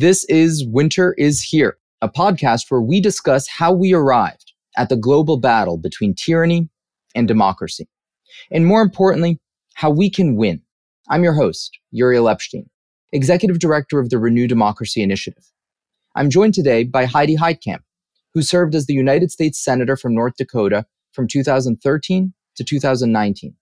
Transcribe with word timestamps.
This 0.00 0.24
is 0.26 0.64
Winter 0.64 1.12
is 1.18 1.42
Here, 1.42 1.76
a 2.00 2.08
podcast 2.08 2.70
where 2.70 2.80
we 2.80 3.00
discuss 3.00 3.48
how 3.48 3.72
we 3.72 3.92
arrived 3.92 4.52
at 4.76 4.90
the 4.90 4.96
global 4.96 5.38
battle 5.38 5.76
between 5.76 6.14
tyranny 6.14 6.68
and 7.16 7.26
democracy. 7.26 7.88
And 8.52 8.64
more 8.64 8.80
importantly, 8.80 9.40
how 9.74 9.90
we 9.90 10.08
can 10.08 10.36
win. 10.36 10.62
I'm 11.10 11.24
your 11.24 11.32
host, 11.32 11.76
Uriel 11.90 12.26
Epshtein, 12.26 12.68
Executive 13.12 13.58
Director 13.58 13.98
of 13.98 14.10
the 14.10 14.20
Renew 14.20 14.46
Democracy 14.46 15.02
Initiative. 15.02 15.42
I'm 16.14 16.30
joined 16.30 16.54
today 16.54 16.84
by 16.84 17.04
Heidi 17.04 17.36
Heitkamp, 17.36 17.82
who 18.34 18.42
served 18.42 18.76
as 18.76 18.86
the 18.86 18.94
United 18.94 19.32
States 19.32 19.58
Senator 19.58 19.96
from 19.96 20.14
North 20.14 20.36
Dakota 20.38 20.86
from 21.10 21.26
2013 21.26 22.32
to 22.54 22.62
2019. 22.62 23.56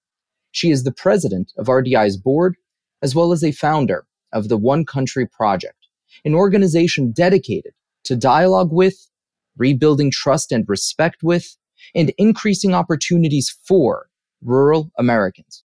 She 0.51 0.71
is 0.71 0.85
the 0.85 0.93
president 0.93 1.53
of 1.57 1.69
RDI's 1.69 2.19
board, 2.19 2.57
as 3.01 3.15
well 3.15 3.33
as 3.33 3.43
a 3.43 3.53
founder 3.53 4.07
of 4.35 4.51
the 4.51 4.59
One 4.59 4.85
Country 4.85 5.27
Project, 5.27 5.86
an 6.25 6.35
organization 6.35 7.13
dedicated 7.13 7.73
to 8.05 8.17
dialogue 8.17 8.73
with, 8.73 9.09
rebuilding 9.57 10.11
trust 10.11 10.53
and 10.53 10.65
respect 10.69 11.23
with, 11.23 11.57
and 11.95 12.13
increasing 12.19 12.75
opportunities 12.75 13.57
for 13.67 14.09
rural 14.43 14.91
Americans. 14.99 15.65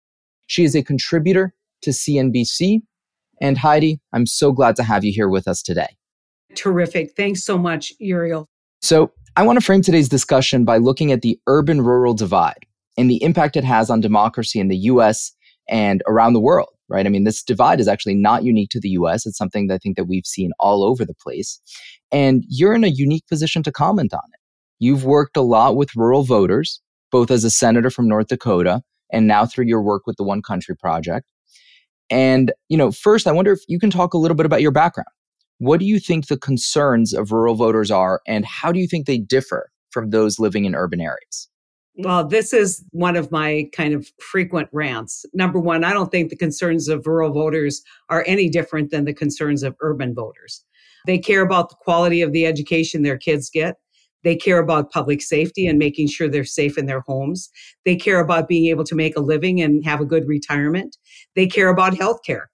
She 0.47 0.63
is 0.63 0.75
a 0.75 0.83
contributor 0.83 1.53
to 1.81 1.91
CNBC. 1.91 2.81
And 3.41 3.57
Heidi, 3.57 3.99
I'm 4.13 4.25
so 4.25 4.51
glad 4.51 4.75
to 4.77 4.83
have 4.83 5.05
you 5.05 5.13
here 5.13 5.29
with 5.29 5.47
us 5.47 5.61
today. 5.61 5.95
Terrific. 6.55 7.15
Thanks 7.15 7.43
so 7.43 7.57
much, 7.57 7.93
Uriel. 7.99 8.47
So, 8.81 9.11
I 9.35 9.43
want 9.43 9.59
to 9.59 9.65
frame 9.65 9.81
today's 9.81 10.09
discussion 10.09 10.65
by 10.65 10.77
looking 10.77 11.11
at 11.11 11.21
the 11.21 11.39
urban 11.47 11.81
rural 11.81 12.13
divide 12.13 12.65
and 12.97 13.09
the 13.09 13.23
impact 13.23 13.55
it 13.55 13.63
has 13.63 13.89
on 13.89 14.01
democracy 14.01 14.59
in 14.59 14.67
the 14.67 14.77
US 14.77 15.31
and 15.69 16.01
around 16.07 16.33
the 16.33 16.39
world 16.41 16.69
right? 16.89 17.05
I 17.05 17.09
mean, 17.09 17.23
this 17.23 17.43
divide 17.43 17.79
is 17.79 17.87
actually 17.87 18.15
not 18.15 18.43
unique 18.43 18.69
to 18.71 18.79
the 18.79 18.89
US. 18.89 19.25
It's 19.25 19.37
something 19.37 19.67
that 19.67 19.75
I 19.75 19.77
think 19.77 19.97
that 19.97 20.05
we've 20.05 20.25
seen 20.25 20.51
all 20.59 20.83
over 20.83 21.05
the 21.05 21.13
place. 21.13 21.59
And 22.11 22.43
you're 22.47 22.73
in 22.73 22.83
a 22.83 22.87
unique 22.87 23.27
position 23.27 23.63
to 23.63 23.71
comment 23.71 24.13
on 24.13 24.21
it. 24.33 24.39
You've 24.79 25.05
worked 25.05 25.37
a 25.37 25.41
lot 25.41 25.75
with 25.75 25.95
rural 25.95 26.23
voters, 26.23 26.81
both 27.11 27.31
as 27.31 27.43
a 27.43 27.49
senator 27.49 27.89
from 27.89 28.07
North 28.07 28.27
Dakota 28.27 28.81
and 29.11 29.27
now 29.27 29.45
through 29.45 29.65
your 29.65 29.81
work 29.81 30.03
with 30.05 30.17
the 30.17 30.23
One 30.23 30.41
Country 30.41 30.75
Project. 30.75 31.27
And, 32.09 32.51
you 32.69 32.77
know, 32.77 32.91
first, 32.91 33.27
I 33.27 33.31
wonder 33.31 33.51
if 33.51 33.59
you 33.67 33.79
can 33.79 33.89
talk 33.89 34.13
a 34.13 34.17
little 34.17 34.35
bit 34.35 34.45
about 34.45 34.61
your 34.61 34.71
background. 34.71 35.07
What 35.59 35.79
do 35.79 35.85
you 35.85 35.99
think 35.99 36.27
the 36.27 36.37
concerns 36.37 37.13
of 37.13 37.31
rural 37.31 37.55
voters 37.55 37.91
are, 37.91 38.21
and 38.25 38.45
how 38.45 38.71
do 38.71 38.79
you 38.79 38.87
think 38.87 39.05
they 39.05 39.17
differ 39.17 39.69
from 39.91 40.09
those 40.09 40.39
living 40.39 40.65
in 40.65 40.73
urban 40.73 41.01
areas? 41.01 41.48
Well, 42.01 42.25
this 42.25 42.53
is 42.53 42.85
one 42.91 43.17
of 43.17 43.29
my 43.29 43.69
kind 43.73 43.93
of 43.93 44.09
frequent 44.21 44.69
rants. 44.71 45.25
Number 45.33 45.59
one, 45.59 45.83
I 45.83 45.91
don't 45.91 46.09
think 46.09 46.29
the 46.29 46.37
concerns 46.37 46.87
of 46.87 47.05
rural 47.05 47.33
voters 47.33 47.81
are 48.09 48.23
any 48.25 48.47
different 48.47 48.91
than 48.91 49.03
the 49.03 49.13
concerns 49.13 49.63
of 49.63 49.75
urban 49.81 50.15
voters. 50.15 50.63
They 51.07 51.17
care 51.17 51.41
about 51.41 51.69
the 51.69 51.75
quality 51.75 52.21
of 52.21 52.31
the 52.31 52.45
education 52.45 53.01
their 53.01 53.17
kids 53.17 53.49
get. 53.49 53.75
They 54.23 54.37
care 54.37 54.59
about 54.59 54.91
public 54.91 55.21
safety 55.21 55.67
and 55.67 55.77
making 55.77 56.07
sure 56.07 56.29
they're 56.29 56.45
safe 56.45 56.77
in 56.77 56.85
their 56.85 57.01
homes. 57.01 57.49
They 57.83 57.97
care 57.97 58.21
about 58.21 58.47
being 58.47 58.67
able 58.67 58.85
to 58.85 58.95
make 58.95 59.17
a 59.17 59.21
living 59.21 59.61
and 59.61 59.83
have 59.83 59.99
a 59.99 60.05
good 60.05 60.25
retirement. 60.25 60.95
They 61.35 61.47
care 61.47 61.67
about 61.67 61.97
health 61.97 62.21
care. 62.25 62.49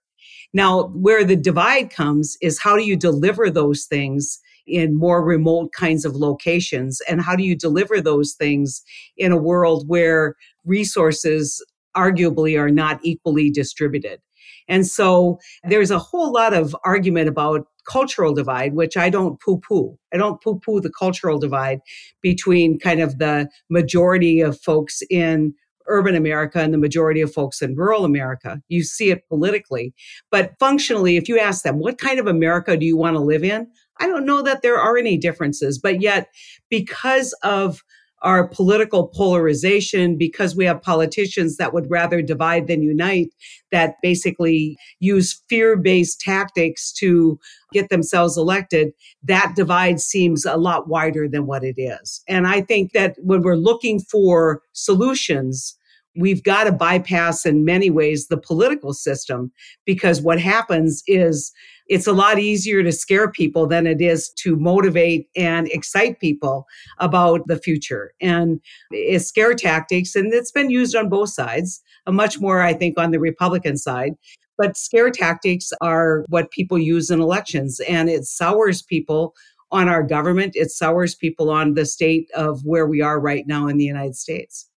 Now, 0.55 0.87
where 0.95 1.23
the 1.23 1.35
divide 1.35 1.91
comes 1.91 2.35
is 2.41 2.59
how 2.59 2.75
do 2.77 2.83
you 2.83 2.95
deliver 2.95 3.51
those 3.51 3.85
things 3.85 4.39
in 4.67 4.97
more 4.97 5.23
remote 5.23 5.71
kinds 5.73 6.05
of 6.05 6.15
locations? 6.15 7.01
And 7.07 7.21
how 7.21 7.35
do 7.35 7.43
you 7.43 7.55
deliver 7.55 8.01
those 8.01 8.33
things 8.33 8.81
in 9.17 9.31
a 9.31 9.37
world 9.37 9.87
where 9.87 10.35
resources 10.63 11.63
arguably 11.95 12.59
are 12.59 12.69
not 12.69 12.99
equally 13.03 13.49
distributed? 13.49 14.19
And 14.67 14.85
so 14.85 15.39
there's 15.63 15.91
a 15.91 15.99
whole 15.99 16.31
lot 16.31 16.53
of 16.53 16.75
argument 16.83 17.29
about 17.29 17.67
cultural 17.87 18.33
divide, 18.33 18.73
which 18.73 18.97
I 18.97 19.09
don't 19.09 19.39
poo 19.39 19.59
poo. 19.59 19.97
I 20.13 20.17
don't 20.17 20.41
poo 20.41 20.59
poo 20.59 20.81
the 20.81 20.91
cultural 20.91 21.37
divide 21.37 21.81
between 22.21 22.79
kind 22.79 22.99
of 22.99 23.19
the 23.19 23.49
majority 23.69 24.41
of 24.41 24.59
folks 24.59 25.03
in 25.09 25.53
urban 25.87 26.15
America 26.15 26.59
and 26.59 26.73
the 26.73 26.79
majority 26.79 27.21
of 27.21 27.31
folks 27.31 27.61
in 27.61 27.75
rural 27.75 28.05
America. 28.05 28.61
You 28.69 28.83
see 28.83 29.11
it 29.11 29.27
politically. 29.27 29.93
But 30.31 30.53
functionally, 30.59 31.15
if 31.15 31.29
you 31.29 31.39
ask 31.39 31.63
them, 31.63 31.79
what 31.79 31.99
kind 31.99 32.19
of 32.19 32.25
America 32.25 32.75
do 32.75 32.85
you 32.85 32.97
want 32.97 33.15
to 33.15 33.21
live 33.21 33.43
in? 33.43 33.67
I 33.99 34.07
don't 34.07 34.25
know 34.25 34.41
that 34.41 34.61
there 34.61 34.77
are 34.79 34.97
any 34.97 35.17
differences, 35.17 35.79
but 35.79 36.01
yet 36.01 36.27
because 36.69 37.33
of 37.43 37.83
our 38.21 38.47
political 38.47 39.07
polarization, 39.07 40.17
because 40.17 40.55
we 40.55 40.65
have 40.65 40.81
politicians 40.81 41.57
that 41.57 41.73
would 41.73 41.89
rather 41.91 42.21
divide 42.23 42.65
than 42.67 42.81
unite, 42.81 43.29
that 43.71 43.95
basically 44.01 44.77
use 44.99 45.43
fear 45.47 45.77
based 45.77 46.19
tactics 46.21 46.91
to 46.93 47.39
get 47.71 47.89
themselves 47.89 48.35
elected, 48.35 48.89
that 49.23 49.53
divide 49.55 49.99
seems 49.99 50.43
a 50.43 50.57
lot 50.57 50.87
wider 50.87 51.27
than 51.29 51.45
what 51.45 51.63
it 51.63 51.75
is. 51.77 52.23
And 52.27 52.47
I 52.47 52.61
think 52.61 52.93
that 52.93 53.15
when 53.19 53.43
we're 53.43 53.55
looking 53.55 53.99
for 53.99 54.61
solutions, 54.73 55.77
we've 56.15 56.43
got 56.43 56.63
to 56.63 56.71
bypass 56.71 57.45
in 57.45 57.63
many 57.63 57.91
ways 57.91 58.27
the 58.27 58.37
political 58.37 58.93
system 58.93 59.51
because 59.85 60.21
what 60.21 60.39
happens 60.39 61.03
is 61.05 61.51
it's 61.87 62.07
a 62.07 62.13
lot 62.13 62.39
easier 62.39 62.83
to 62.83 62.91
scare 62.91 63.29
people 63.29 63.67
than 63.67 63.85
it 63.85 64.01
is 64.01 64.29
to 64.29 64.55
motivate 64.55 65.27
and 65.35 65.67
excite 65.67 66.19
people 66.19 66.65
about 66.99 67.41
the 67.47 67.57
future. 67.57 68.11
And 68.19 68.59
it's 68.91 69.27
scare 69.27 69.53
tactics, 69.53 70.15
and 70.15 70.33
it's 70.33 70.51
been 70.51 70.69
used 70.69 70.95
on 70.95 71.09
both 71.09 71.29
sides, 71.29 71.81
uh, 72.07 72.11
much 72.11 72.39
more, 72.39 72.61
I 72.61 72.73
think, 72.73 72.99
on 72.99 73.11
the 73.11 73.19
Republican 73.19 73.77
side. 73.77 74.13
But 74.57 74.77
scare 74.77 75.11
tactics 75.11 75.71
are 75.81 76.25
what 76.29 76.51
people 76.51 76.79
use 76.79 77.09
in 77.09 77.21
elections, 77.21 77.79
and 77.87 78.09
it 78.09 78.25
sours 78.25 78.81
people 78.81 79.33
on 79.71 79.89
our 79.89 80.03
government. 80.03 80.53
It 80.55 80.71
sours 80.71 81.13
people 81.13 81.49
on 81.49 81.73
the 81.73 81.85
state 81.85 82.29
of 82.35 82.61
where 82.63 82.87
we 82.87 83.01
are 83.01 83.19
right 83.19 83.45
now 83.45 83.67
in 83.67 83.77
the 83.77 83.83
United 83.83 84.15
States. 84.15 84.69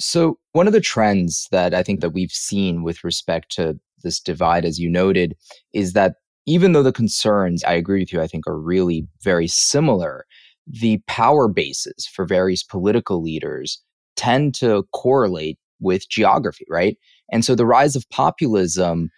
So, 0.00 0.38
one 0.52 0.66
of 0.66 0.72
the 0.72 0.80
trends 0.80 1.46
that 1.52 1.74
I 1.74 1.82
think 1.82 2.00
that 2.00 2.10
we've 2.10 2.32
seen 2.32 2.82
with 2.82 3.04
respect 3.04 3.52
to 3.52 3.78
this 4.02 4.18
divide, 4.20 4.64
as 4.64 4.78
you 4.78 4.88
noted, 4.90 5.36
is 5.72 5.92
that 5.92 6.16
even 6.46 6.72
though 6.72 6.82
the 6.82 6.92
concerns, 6.92 7.64
I 7.64 7.72
agree 7.74 8.00
with 8.00 8.12
you, 8.12 8.20
I 8.20 8.26
think 8.26 8.46
are 8.46 8.58
really 8.58 9.06
very 9.22 9.46
similar, 9.46 10.26
the 10.66 11.00
power 11.06 11.48
bases 11.48 12.06
for 12.06 12.24
various 12.24 12.62
political 12.62 13.22
leaders 13.22 13.80
tend 14.16 14.54
to 14.56 14.84
correlate 14.92 15.58
with 15.80 16.08
geography, 16.08 16.66
right? 16.70 16.96
And 17.30 17.44
so 17.44 17.54
the 17.54 17.66
rise 17.66 17.96
of 17.96 18.08
populism 18.10 19.10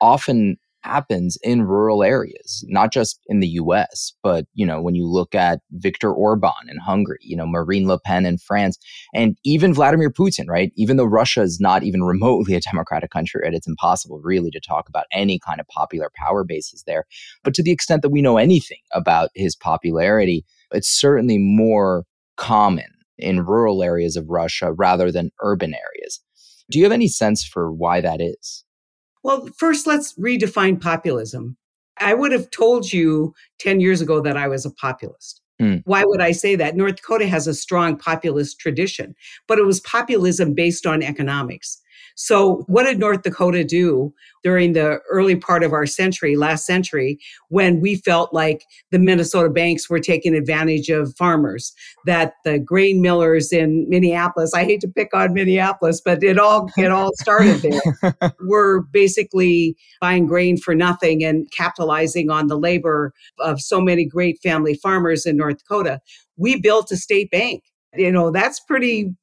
often 0.00 0.56
happens 0.84 1.38
in 1.42 1.62
rural 1.62 2.04
areas, 2.04 2.64
not 2.68 2.92
just 2.92 3.18
in 3.26 3.40
the 3.40 3.48
US, 3.48 4.12
but, 4.22 4.46
you 4.52 4.66
know, 4.66 4.82
when 4.82 4.94
you 4.94 5.06
look 5.06 5.34
at 5.34 5.60
Viktor 5.72 6.12
Orban 6.12 6.68
in 6.68 6.76
Hungary, 6.76 7.18
you 7.22 7.36
know, 7.36 7.46
Marine 7.46 7.88
Le 7.88 7.98
Pen 7.98 8.26
in 8.26 8.36
France, 8.38 8.78
and 9.14 9.36
even 9.44 9.72
Vladimir 9.72 10.10
Putin, 10.10 10.46
right? 10.46 10.72
Even 10.76 10.96
though 10.96 11.04
Russia 11.04 11.40
is 11.40 11.58
not 11.58 11.82
even 11.82 12.04
remotely 12.14 12.54
a 12.54 12.60
democratic 12.60 13.10
country, 13.10 13.40
right? 13.42 13.54
It's 13.54 13.66
impossible 13.66 14.20
really 14.22 14.50
to 14.50 14.60
talk 14.60 14.88
about 14.88 15.06
any 15.10 15.38
kind 15.38 15.58
of 15.58 15.66
popular 15.68 16.10
power 16.14 16.44
bases 16.44 16.84
there. 16.86 17.06
But 17.42 17.54
to 17.54 17.62
the 17.62 17.72
extent 17.72 18.02
that 18.02 18.10
we 18.10 18.22
know 18.22 18.36
anything 18.36 18.80
about 18.92 19.30
his 19.34 19.56
popularity, 19.56 20.44
it's 20.70 20.88
certainly 20.88 21.38
more 21.38 22.04
common 22.36 22.90
in 23.16 23.46
rural 23.46 23.82
areas 23.82 24.16
of 24.16 24.28
Russia 24.28 24.72
rather 24.72 25.10
than 25.10 25.30
urban 25.40 25.72
areas. 25.74 26.20
Do 26.70 26.78
you 26.78 26.84
have 26.84 26.92
any 26.92 27.08
sense 27.08 27.44
for 27.44 27.72
why 27.72 28.00
that 28.00 28.20
is? 28.20 28.64
Well, 29.24 29.48
first, 29.56 29.86
let's 29.86 30.12
redefine 30.14 30.80
populism. 30.80 31.56
I 31.98 32.14
would 32.14 32.32
have 32.32 32.50
told 32.50 32.92
you 32.92 33.34
10 33.58 33.80
years 33.80 34.00
ago 34.00 34.20
that 34.20 34.36
I 34.36 34.46
was 34.48 34.64
a 34.64 34.70
populist. 34.70 35.40
Mm. 35.60 35.82
Why 35.84 36.04
would 36.04 36.20
I 36.20 36.32
say 36.32 36.56
that? 36.56 36.76
North 36.76 36.96
Dakota 36.96 37.26
has 37.26 37.46
a 37.46 37.54
strong 37.54 37.96
populist 37.96 38.58
tradition, 38.58 39.14
but 39.46 39.58
it 39.58 39.64
was 39.64 39.80
populism 39.80 40.52
based 40.52 40.86
on 40.86 41.02
economics. 41.02 41.80
So, 42.16 42.64
what 42.68 42.84
did 42.84 42.98
North 42.98 43.22
Dakota 43.22 43.64
do 43.64 44.12
during 44.44 44.72
the 44.72 45.00
early 45.10 45.34
part 45.34 45.64
of 45.64 45.72
our 45.72 45.86
century, 45.86 46.36
last 46.36 46.64
century, 46.64 47.18
when 47.48 47.80
we 47.80 47.96
felt 47.96 48.32
like 48.32 48.64
the 48.90 48.98
Minnesota 48.98 49.50
banks 49.50 49.90
were 49.90 49.98
taking 49.98 50.34
advantage 50.34 50.90
of 50.90 51.14
farmers, 51.16 51.72
that 52.06 52.34
the 52.44 52.58
grain 52.58 53.00
millers 53.00 53.52
in 53.52 53.88
Minneapolis, 53.88 54.54
I 54.54 54.64
hate 54.64 54.80
to 54.82 54.88
pick 54.88 55.12
on 55.12 55.34
Minneapolis, 55.34 56.00
but 56.04 56.22
it 56.22 56.38
all 56.38 56.70
it 56.76 56.90
all 56.90 57.10
started 57.16 57.62
there. 57.62 58.32
were 58.40 58.82
basically 58.92 59.76
buying 60.00 60.26
grain 60.26 60.56
for 60.56 60.74
nothing 60.74 61.24
and 61.24 61.50
capitalizing 61.50 62.30
on 62.30 62.46
the 62.46 62.58
labor 62.58 63.12
of 63.40 63.60
so 63.60 63.80
many 63.80 64.04
great 64.04 64.38
family 64.42 64.74
farmers 64.74 65.26
in 65.26 65.36
North 65.36 65.58
Dakota. 65.58 66.00
We 66.36 66.60
built 66.60 66.92
a 66.92 66.96
state 66.96 67.30
bank. 67.30 67.64
You 67.96 68.12
know, 68.12 68.30
that's 68.30 68.60
pretty 68.60 69.14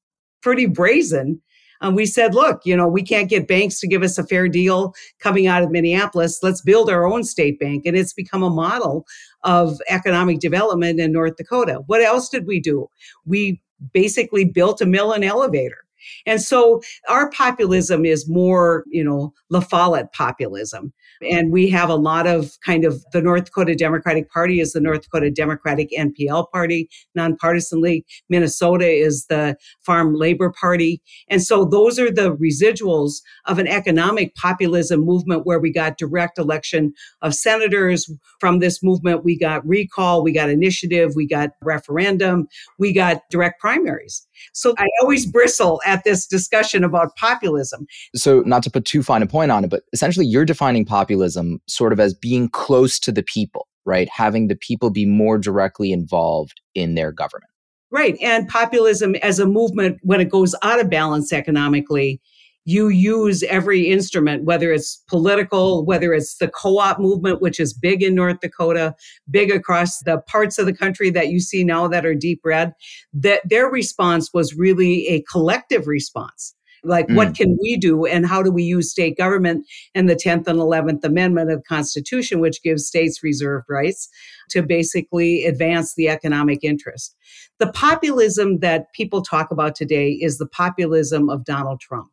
pretty 0.41 0.65
brazen 0.65 1.41
um, 1.81 1.95
we 1.95 2.05
said, 2.05 2.33
look, 2.33 2.61
you 2.63 2.75
know, 2.77 2.87
we 2.87 3.01
can't 3.03 3.29
get 3.29 3.47
banks 3.47 3.79
to 3.79 3.87
give 3.87 4.03
us 4.03 4.17
a 4.17 4.25
fair 4.25 4.47
deal 4.47 4.93
coming 5.19 5.47
out 5.47 5.63
of 5.63 5.71
Minneapolis. 5.71 6.39
Let's 6.41 6.61
build 6.61 6.89
our 6.89 7.05
own 7.05 7.23
state 7.23 7.59
bank. 7.59 7.85
And 7.85 7.97
it's 7.97 8.13
become 8.13 8.43
a 8.43 8.49
model 8.49 9.05
of 9.43 9.79
economic 9.89 10.39
development 10.39 10.99
in 10.99 11.11
North 11.11 11.35
Dakota. 11.37 11.81
What 11.87 12.01
else 12.01 12.29
did 12.29 12.45
we 12.45 12.59
do? 12.59 12.87
We 13.25 13.61
basically 13.93 14.45
built 14.45 14.79
a 14.81 14.85
mill 14.85 15.11
and 15.11 15.25
elevator. 15.25 15.79
And 16.25 16.41
so 16.41 16.81
our 17.09 17.29
populism 17.31 18.05
is 18.05 18.29
more, 18.29 18.83
you 18.87 19.03
know, 19.03 19.33
La 19.49 19.59
Follette 19.59 20.13
populism. 20.13 20.93
And 21.29 21.51
we 21.51 21.69
have 21.69 21.89
a 21.89 21.95
lot 21.95 22.27
of 22.27 22.57
kind 22.65 22.85
of 22.85 23.03
the 23.11 23.21
North 23.21 23.45
Dakota 23.45 23.75
Democratic 23.75 24.29
Party 24.31 24.59
is 24.59 24.73
the 24.73 24.81
North 24.81 25.03
Dakota 25.03 25.29
Democratic 25.29 25.89
NPL 25.97 26.49
Party, 26.51 26.89
Nonpartisan 27.15 27.81
League. 27.81 28.05
Minnesota 28.29 28.87
is 28.87 29.25
the 29.27 29.55
Farm 29.85 30.15
Labor 30.15 30.51
Party. 30.51 31.01
And 31.29 31.43
so 31.43 31.65
those 31.65 31.99
are 31.99 32.11
the 32.11 32.35
residuals 32.35 33.21
of 33.45 33.59
an 33.59 33.67
economic 33.67 34.35
populism 34.35 35.01
movement 35.01 35.45
where 35.45 35.59
we 35.59 35.71
got 35.71 35.97
direct 35.97 36.37
election 36.37 36.93
of 37.21 37.35
senators. 37.35 38.11
From 38.39 38.59
this 38.59 38.81
movement, 38.81 39.23
we 39.23 39.37
got 39.37 39.65
recall, 39.67 40.23
we 40.23 40.31
got 40.31 40.49
initiative, 40.49 41.13
we 41.15 41.27
got 41.27 41.51
referendum, 41.61 42.47
we 42.79 42.93
got 42.93 43.21
direct 43.29 43.59
primaries. 43.59 44.25
So 44.53 44.73
I 44.77 44.87
always 45.01 45.25
bristle 45.25 45.81
at 45.85 46.03
this 46.03 46.25
discussion 46.25 46.83
about 46.83 47.15
populism. 47.15 47.85
So, 48.15 48.41
not 48.41 48.63
to 48.63 48.71
put 48.71 48.85
too 48.85 49.03
fine 49.03 49.21
a 49.21 49.27
point 49.27 49.51
on 49.51 49.63
it, 49.63 49.69
but 49.69 49.83
essentially 49.93 50.25
you're 50.25 50.45
defining 50.45 50.85
populism 50.85 51.59
sort 51.67 51.93
of 51.93 51.99
as 51.99 52.13
being 52.13 52.49
close 52.49 52.99
to 52.99 53.11
the 53.11 53.23
people, 53.23 53.67
right? 53.85 54.09
Having 54.09 54.47
the 54.47 54.55
people 54.55 54.89
be 54.89 55.05
more 55.05 55.37
directly 55.37 55.91
involved 55.91 56.61
in 56.75 56.95
their 56.95 57.11
government. 57.11 57.51
Right. 57.91 58.17
And 58.21 58.47
populism 58.47 59.15
as 59.15 59.37
a 59.37 59.45
movement, 59.45 59.99
when 60.01 60.21
it 60.21 60.29
goes 60.29 60.55
out 60.63 60.79
of 60.79 60.89
balance 60.89 61.33
economically, 61.33 62.21
you 62.65 62.89
use 62.89 63.43
every 63.43 63.89
instrument, 63.89 64.43
whether 64.43 64.71
it's 64.71 65.03
political, 65.07 65.83
whether 65.85 66.13
it's 66.13 66.37
the 66.37 66.47
co 66.47 66.77
op 66.77 66.99
movement, 66.99 67.41
which 67.41 67.59
is 67.59 67.73
big 67.73 68.03
in 68.03 68.15
North 68.15 68.39
Dakota, 68.39 68.95
big 69.29 69.51
across 69.51 69.99
the 69.99 70.19
parts 70.27 70.57
of 70.57 70.65
the 70.65 70.73
country 70.73 71.09
that 71.09 71.29
you 71.29 71.39
see 71.39 71.63
now 71.63 71.87
that 71.87 72.05
are 72.05 72.15
deep 72.15 72.41
red, 72.43 72.73
that 73.13 73.41
their 73.45 73.67
response 73.67 74.31
was 74.33 74.55
really 74.55 75.07
a 75.07 75.23
collective 75.23 75.87
response. 75.87 76.55
Like, 76.83 77.07
mm. 77.07 77.15
what 77.15 77.35
can 77.35 77.57
we 77.61 77.77
do 77.77 78.05
and 78.05 78.25
how 78.25 78.41
do 78.41 78.51
we 78.51 78.63
use 78.63 78.89
state 78.89 79.15
government 79.15 79.67
and 79.93 80.09
the 80.09 80.15
10th 80.15 80.47
and 80.47 80.59
11th 80.59 81.03
Amendment 81.03 81.51
of 81.51 81.59
the 81.59 81.63
Constitution, 81.63 82.39
which 82.39 82.63
gives 82.63 82.87
states 82.87 83.23
reserved 83.23 83.67
rights 83.69 84.09
to 84.49 84.63
basically 84.63 85.45
advance 85.45 85.93
the 85.93 86.09
economic 86.09 86.63
interest? 86.63 87.15
The 87.59 87.71
populism 87.71 88.59
that 88.59 88.91
people 88.93 89.21
talk 89.21 89.51
about 89.51 89.75
today 89.75 90.11
is 90.11 90.39
the 90.39 90.47
populism 90.47 91.29
of 91.29 91.45
Donald 91.45 91.79
Trump 91.79 92.09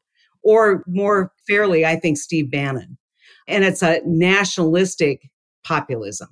or 0.48 0.82
more 0.86 1.30
fairly, 1.46 1.84
I 1.84 1.96
think, 1.96 2.16
Steve 2.16 2.50
Bannon. 2.50 2.96
And 3.46 3.64
it's 3.64 3.82
a 3.82 4.00
nationalistic 4.06 5.28
populism. 5.62 6.28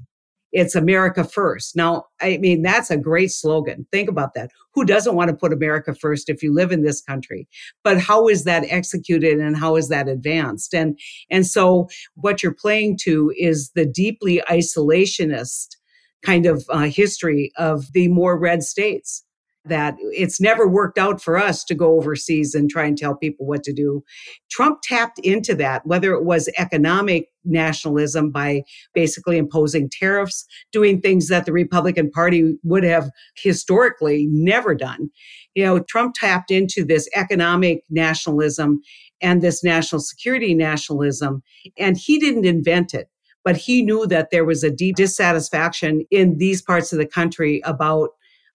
It's 0.52 0.74
America 0.74 1.22
first. 1.22 1.76
Now, 1.76 2.06
I 2.22 2.38
mean, 2.38 2.62
that's 2.62 2.90
a 2.90 2.96
great 2.96 3.30
slogan. 3.30 3.86
Think 3.92 4.08
about 4.08 4.32
that. 4.32 4.50
Who 4.72 4.86
doesn't 4.86 5.16
want 5.16 5.28
to 5.28 5.36
put 5.36 5.52
America 5.52 5.94
first 5.94 6.30
if 6.30 6.42
you 6.42 6.54
live 6.54 6.72
in 6.72 6.82
this 6.82 7.02
country? 7.02 7.46
But 7.84 8.00
how 8.00 8.26
is 8.26 8.44
that 8.44 8.64
executed 8.70 9.38
and 9.38 9.54
how 9.54 9.76
is 9.76 9.90
that 9.90 10.08
advanced? 10.08 10.72
And, 10.72 10.98
and 11.30 11.46
so 11.46 11.88
what 12.14 12.42
you're 12.42 12.54
playing 12.54 12.96
to 13.02 13.34
is 13.36 13.70
the 13.74 13.84
deeply 13.84 14.40
isolationist 14.48 15.76
kind 16.24 16.46
of 16.46 16.64
uh, 16.70 16.84
history 16.84 17.52
of 17.58 17.92
the 17.92 18.08
more 18.08 18.38
red 18.38 18.62
states 18.62 19.25
that 19.68 19.96
it's 20.00 20.40
never 20.40 20.68
worked 20.68 20.98
out 20.98 21.20
for 21.20 21.36
us 21.36 21.64
to 21.64 21.74
go 21.74 21.96
overseas 21.96 22.54
and 22.54 22.70
try 22.70 22.84
and 22.84 22.96
tell 22.96 23.14
people 23.16 23.46
what 23.46 23.62
to 23.64 23.72
do. 23.72 24.02
Trump 24.50 24.78
tapped 24.82 25.18
into 25.20 25.54
that, 25.54 25.86
whether 25.86 26.12
it 26.12 26.24
was 26.24 26.48
economic 26.58 27.28
nationalism 27.44 28.30
by 28.30 28.62
basically 28.94 29.38
imposing 29.38 29.88
tariffs, 29.90 30.44
doing 30.72 31.00
things 31.00 31.28
that 31.28 31.46
the 31.46 31.52
Republican 31.52 32.10
Party 32.10 32.56
would 32.62 32.84
have 32.84 33.10
historically 33.36 34.26
never 34.30 34.74
done. 34.74 35.10
You 35.54 35.64
know, 35.64 35.78
Trump 35.80 36.14
tapped 36.14 36.50
into 36.50 36.84
this 36.84 37.08
economic 37.14 37.82
nationalism 37.90 38.80
and 39.22 39.40
this 39.40 39.64
national 39.64 40.00
security 40.00 40.54
nationalism, 40.54 41.42
and 41.78 41.96
he 41.96 42.18
didn't 42.18 42.44
invent 42.44 42.94
it 42.94 43.08
but 43.46 43.56
he 43.56 43.80
knew 43.80 44.08
that 44.08 44.32
there 44.32 44.44
was 44.44 44.64
a 44.64 44.72
deep 44.72 44.96
dissatisfaction 44.96 46.04
in 46.10 46.36
these 46.38 46.60
parts 46.60 46.92
of 46.92 46.98
the 46.98 47.06
country 47.06 47.62
about 47.64 48.08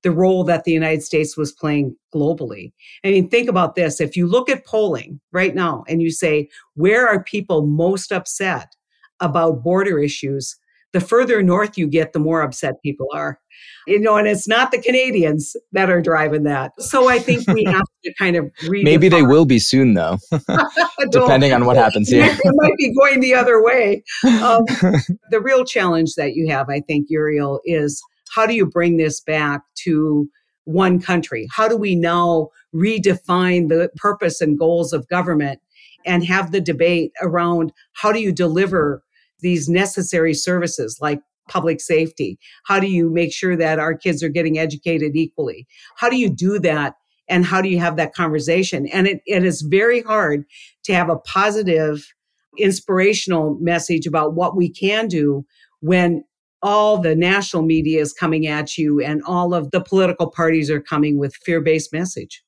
the 0.03 0.11
role 0.11 0.43
that 0.45 0.63
the 0.63 0.71
United 0.71 1.03
States 1.03 1.37
was 1.37 1.51
playing 1.51 1.95
globally. 2.13 2.71
I 3.03 3.11
mean, 3.11 3.29
think 3.29 3.49
about 3.49 3.75
this. 3.75 4.01
If 4.01 4.17
you 4.17 4.27
look 4.27 4.49
at 4.49 4.65
polling 4.65 5.19
right 5.31 5.53
now 5.53 5.83
and 5.87 6.01
you 6.01 6.11
say, 6.11 6.49
where 6.75 7.07
are 7.07 7.23
people 7.23 7.65
most 7.65 8.11
upset 8.11 8.75
about 9.19 9.63
border 9.63 9.99
issues? 9.99 10.55
The 10.93 10.99
further 10.99 11.41
north 11.41 11.77
you 11.77 11.87
get, 11.87 12.13
the 12.13 12.19
more 12.19 12.41
upset 12.41 12.81
people 12.83 13.07
are. 13.13 13.39
You 13.87 13.99
know, 13.99 14.17
and 14.17 14.27
it's 14.27 14.47
not 14.47 14.71
the 14.71 14.81
Canadians 14.81 15.55
that 15.71 15.89
are 15.89 16.01
driving 16.01 16.43
that. 16.43 16.71
So 16.79 17.09
I 17.09 17.19
think 17.19 17.47
we 17.47 17.63
have 17.65 17.85
to 18.03 18.13
kind 18.19 18.35
of 18.35 18.51
Maybe 18.67 19.09
they 19.09 19.23
will 19.23 19.45
be 19.45 19.59
soon, 19.59 19.93
though, 19.93 20.17
depending 21.11 21.53
on 21.53 21.65
what 21.65 21.77
happens 21.77 22.09
here. 22.09 22.25
it 22.25 22.53
might 22.55 22.75
be 22.77 22.93
going 22.93 23.21
the 23.21 23.33
other 23.33 23.63
way. 23.63 24.03
Um, 24.25 24.65
the 25.31 25.39
real 25.41 25.63
challenge 25.63 26.15
that 26.15 26.33
you 26.33 26.49
have, 26.49 26.69
I 26.69 26.81
think, 26.81 27.07
Uriel, 27.09 27.61
is 27.65 28.01
how 28.31 28.45
do 28.45 28.53
you 28.53 28.65
bring 28.65 28.97
this 28.97 29.19
back 29.19 29.61
to 29.83 30.29
one 30.65 30.99
country? 31.01 31.47
How 31.51 31.67
do 31.67 31.77
we 31.77 31.95
now 31.95 32.49
redefine 32.73 33.69
the 33.69 33.89
purpose 33.95 34.41
and 34.41 34.57
goals 34.57 34.93
of 34.93 35.07
government 35.07 35.59
and 36.05 36.25
have 36.25 36.51
the 36.51 36.61
debate 36.61 37.11
around 37.21 37.73
how 37.93 38.11
do 38.11 38.19
you 38.19 38.31
deliver 38.31 39.03
these 39.41 39.67
necessary 39.67 40.33
services 40.33 40.99
like 41.01 41.21
public 41.49 41.81
safety? 41.81 42.39
How 42.65 42.79
do 42.79 42.87
you 42.87 43.09
make 43.09 43.33
sure 43.33 43.57
that 43.57 43.79
our 43.79 43.95
kids 43.95 44.23
are 44.23 44.29
getting 44.29 44.57
educated 44.57 45.15
equally? 45.15 45.67
How 45.97 46.09
do 46.09 46.15
you 46.15 46.29
do 46.29 46.59
that? 46.59 46.95
And 47.27 47.45
how 47.45 47.61
do 47.61 47.69
you 47.69 47.79
have 47.79 47.97
that 47.97 48.13
conversation? 48.13 48.87
And 48.87 49.07
it, 49.07 49.21
it 49.25 49.43
is 49.43 49.61
very 49.61 50.01
hard 50.01 50.45
to 50.83 50.93
have 50.93 51.09
a 51.09 51.17
positive, 51.17 52.13
inspirational 52.57 53.57
message 53.59 54.05
about 54.05 54.33
what 54.33 54.55
we 54.55 54.69
can 54.69 55.07
do 55.07 55.45
when 55.79 56.23
all 56.63 56.97
the 56.97 57.15
national 57.15 57.63
media 57.63 58.01
is 58.01 58.13
coming 58.13 58.47
at 58.47 58.77
you 58.77 59.01
and 59.01 59.21
all 59.25 59.53
of 59.53 59.71
the 59.71 59.81
political 59.81 60.29
parties 60.29 60.69
are 60.69 60.81
coming 60.81 61.17
with 61.17 61.35
fear-based 61.35 61.91
message. 61.91 62.43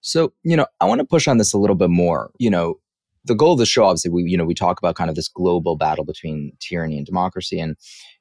So, 0.00 0.32
you 0.42 0.56
know, 0.56 0.66
I 0.80 0.86
want 0.86 1.00
to 1.00 1.04
push 1.04 1.28
on 1.28 1.38
this 1.38 1.52
a 1.52 1.58
little 1.58 1.76
bit 1.76 1.90
more. 1.90 2.30
You 2.38 2.50
know, 2.50 2.78
the 3.28 3.34
goal 3.34 3.52
of 3.52 3.58
the 3.58 3.66
show 3.66 3.84
obviously 3.84 4.10
we 4.10 4.22
you 4.24 4.36
know 4.36 4.44
we 4.44 4.54
talk 4.54 4.78
about 4.78 4.94
kind 4.94 5.10
of 5.10 5.16
this 5.16 5.28
global 5.28 5.76
battle 5.76 6.04
between 6.04 6.52
tyranny 6.60 6.96
and 6.96 7.06
democracy 7.06 7.60
and 7.60 7.76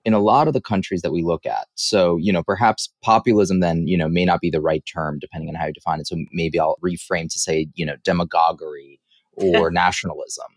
in 0.05 0.13
a 0.13 0.19
lot 0.19 0.47
of 0.47 0.53
the 0.53 0.61
countries 0.61 1.01
that 1.01 1.11
we 1.11 1.23
look 1.23 1.45
at 1.45 1.67
so 1.75 2.17
you 2.17 2.31
know 2.31 2.43
perhaps 2.43 2.93
populism 3.03 3.59
then 3.59 3.87
you 3.87 3.97
know 3.97 4.07
may 4.07 4.25
not 4.25 4.41
be 4.41 4.49
the 4.49 4.61
right 4.61 4.83
term 4.85 5.17
depending 5.19 5.49
on 5.49 5.55
how 5.55 5.65
you 5.65 5.73
define 5.73 5.99
it 5.99 6.07
so 6.07 6.17
maybe 6.31 6.59
i'll 6.59 6.77
reframe 6.83 7.31
to 7.31 7.39
say 7.39 7.67
you 7.75 7.85
know 7.85 7.95
demagoguery 8.03 8.99
or 9.33 9.71
nationalism 9.71 10.47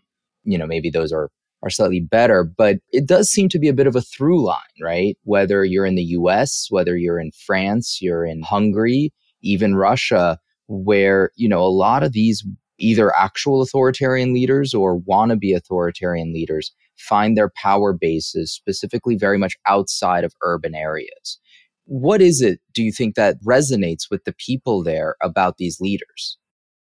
you 0.43 0.57
know 0.57 0.67
maybe 0.67 0.89
those 0.89 1.11
are 1.11 1.29
are 1.63 1.69
slightly 1.69 1.99
better, 1.99 2.43
but 2.43 2.77
it 2.91 3.05
does 3.05 3.29
seem 3.29 3.49
to 3.49 3.59
be 3.59 3.67
a 3.67 3.73
bit 3.73 3.87
of 3.87 3.95
a 3.95 4.01
through 4.01 4.43
line, 4.43 4.57
right? 4.81 5.17
Whether 5.23 5.63
you're 5.63 5.85
in 5.85 5.95
the 5.95 6.03
US, 6.03 6.67
whether 6.69 6.97
you're 6.97 7.19
in 7.19 7.31
France, 7.45 7.99
you're 8.01 8.25
in 8.25 8.41
Hungary, 8.41 9.13
even 9.41 9.75
Russia, 9.75 10.39
where, 10.67 11.31
you 11.35 11.47
know, 11.47 11.61
a 11.61 11.67
lot 11.67 12.03
of 12.03 12.13
these 12.13 12.43
either 12.79 13.15
actual 13.15 13.61
authoritarian 13.61 14.33
leaders 14.33 14.73
or 14.73 14.99
wannabe 14.99 15.55
authoritarian 15.55 16.33
leaders 16.33 16.73
find 16.97 17.37
their 17.37 17.51
power 17.55 17.93
bases 17.93 18.51
specifically 18.51 19.15
very 19.15 19.37
much 19.37 19.55
outside 19.67 20.23
of 20.23 20.33
urban 20.41 20.73
areas. 20.73 21.39
What 21.85 22.21
is 22.21 22.41
it, 22.41 22.59
do 22.73 22.83
you 22.83 22.91
think, 22.91 23.15
that 23.15 23.41
resonates 23.43 24.09
with 24.09 24.23
the 24.23 24.33
people 24.33 24.83
there 24.83 25.15
about 25.21 25.57
these 25.57 25.79
leaders? 25.79 26.37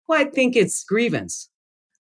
Well, 0.07 0.19
I 0.19 0.25
think 0.25 0.55
it's 0.55 0.83
grievance. 0.83 1.49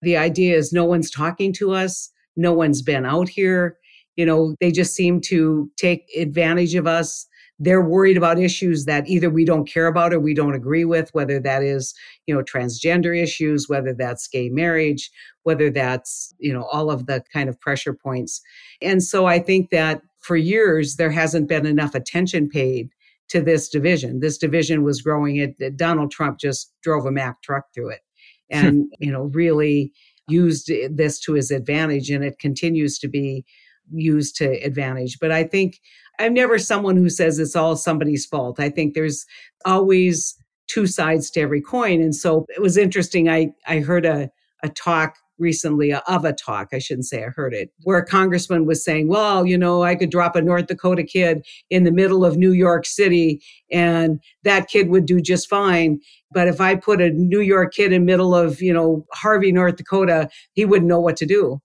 The 0.02 0.16
idea 0.16 0.56
is 0.56 0.72
no 0.72 0.84
one's 0.84 1.10
talking 1.10 1.52
to 1.54 1.72
us 1.72 2.10
no 2.36 2.52
one's 2.52 2.82
been 2.82 3.06
out 3.06 3.28
here. 3.28 3.78
You 4.16 4.26
know, 4.26 4.54
they 4.60 4.70
just 4.70 4.94
seem 4.94 5.20
to 5.22 5.70
take 5.76 6.06
advantage 6.16 6.74
of 6.74 6.86
us. 6.86 7.26
They're 7.58 7.82
worried 7.84 8.16
about 8.16 8.38
issues 8.38 8.84
that 8.86 9.08
either 9.08 9.30
we 9.30 9.44
don't 9.44 9.68
care 9.68 9.86
about 9.86 10.12
or 10.12 10.20
we 10.20 10.34
don't 10.34 10.54
agree 10.54 10.84
with, 10.84 11.10
whether 11.14 11.38
that 11.40 11.62
is, 11.62 11.94
you 12.26 12.34
know, 12.34 12.42
transgender 12.42 13.16
issues, 13.20 13.68
whether 13.68 13.94
that's 13.94 14.26
gay 14.26 14.48
marriage, 14.48 15.10
whether 15.44 15.70
that's, 15.70 16.34
you 16.38 16.52
know, 16.52 16.64
all 16.64 16.90
of 16.90 17.06
the 17.06 17.22
kind 17.32 17.48
of 17.48 17.60
pressure 17.60 17.94
points. 17.94 18.40
And 18.80 19.02
so 19.02 19.26
I 19.26 19.38
think 19.38 19.70
that 19.70 20.02
for 20.20 20.36
years, 20.36 20.96
there 20.96 21.10
hasn't 21.10 21.48
been 21.48 21.66
enough 21.66 21.94
attention 21.94 22.48
paid 22.48 22.90
to 23.28 23.40
this 23.40 23.68
division. 23.68 24.20
This 24.20 24.38
division 24.38 24.82
was 24.84 25.00
growing. 25.00 25.36
It 25.36 25.76
Donald 25.76 26.10
Trump 26.10 26.38
just 26.38 26.72
drove 26.82 27.06
a 27.06 27.10
Mack 27.10 27.42
truck 27.42 27.64
through 27.74 27.90
it, 27.90 28.00
and 28.50 28.86
you 28.98 29.10
know 29.10 29.24
really 29.32 29.92
used 30.32 30.70
this 30.90 31.20
to 31.20 31.34
his 31.34 31.50
advantage 31.50 32.10
and 32.10 32.24
it 32.24 32.38
continues 32.38 32.98
to 33.00 33.08
be 33.08 33.44
used 33.92 34.36
to 34.36 34.64
advantage. 34.64 35.18
But 35.20 35.32
I 35.32 35.44
think 35.44 35.80
I'm 36.18 36.34
never 36.34 36.58
someone 36.58 36.96
who 36.96 37.10
says 37.10 37.38
it's 37.38 37.56
all 37.56 37.76
somebody's 37.76 38.26
fault. 38.26 38.60
I 38.60 38.70
think 38.70 38.94
there's 38.94 39.26
always 39.64 40.36
two 40.68 40.86
sides 40.86 41.30
to 41.32 41.40
every 41.40 41.60
coin. 41.60 42.00
And 42.00 42.14
so 42.14 42.46
it 42.48 42.62
was 42.62 42.76
interesting. 42.76 43.28
I, 43.28 43.52
I 43.66 43.80
heard 43.80 44.06
a, 44.06 44.30
a 44.62 44.68
talk 44.68 45.16
recently 45.42 45.92
of 45.92 46.24
a 46.24 46.32
talk. 46.32 46.68
I 46.72 46.78
shouldn't 46.78 47.06
say 47.06 47.24
I 47.24 47.28
heard 47.28 47.52
it, 47.52 47.70
where 47.82 47.98
a 47.98 48.06
congressman 48.06 48.64
was 48.64 48.82
saying, 48.82 49.08
well, 49.08 49.44
you 49.44 49.58
know, 49.58 49.82
I 49.82 49.94
could 49.94 50.10
drop 50.10 50.36
a 50.36 50.40
North 50.40 50.68
Dakota 50.68 51.02
kid 51.02 51.44
in 51.68 51.84
the 51.84 51.92
middle 51.92 52.24
of 52.24 52.38
New 52.38 52.52
York 52.52 52.86
City 52.86 53.42
and 53.70 54.20
that 54.44 54.68
kid 54.68 54.88
would 54.88 55.04
do 55.04 55.20
just 55.20 55.48
fine. 55.48 56.00
But 56.30 56.48
if 56.48 56.60
I 56.60 56.76
put 56.76 57.02
a 57.02 57.10
New 57.10 57.40
York 57.40 57.74
kid 57.74 57.92
in 57.92 58.06
middle 58.06 58.34
of, 58.34 58.62
you 58.62 58.72
know, 58.72 59.04
Harvey, 59.12 59.52
North 59.52 59.76
Dakota, 59.76 60.30
he 60.54 60.64
wouldn't 60.64 60.88
know 60.88 61.00
what 61.00 61.16
to 61.18 61.26
do. 61.26 61.60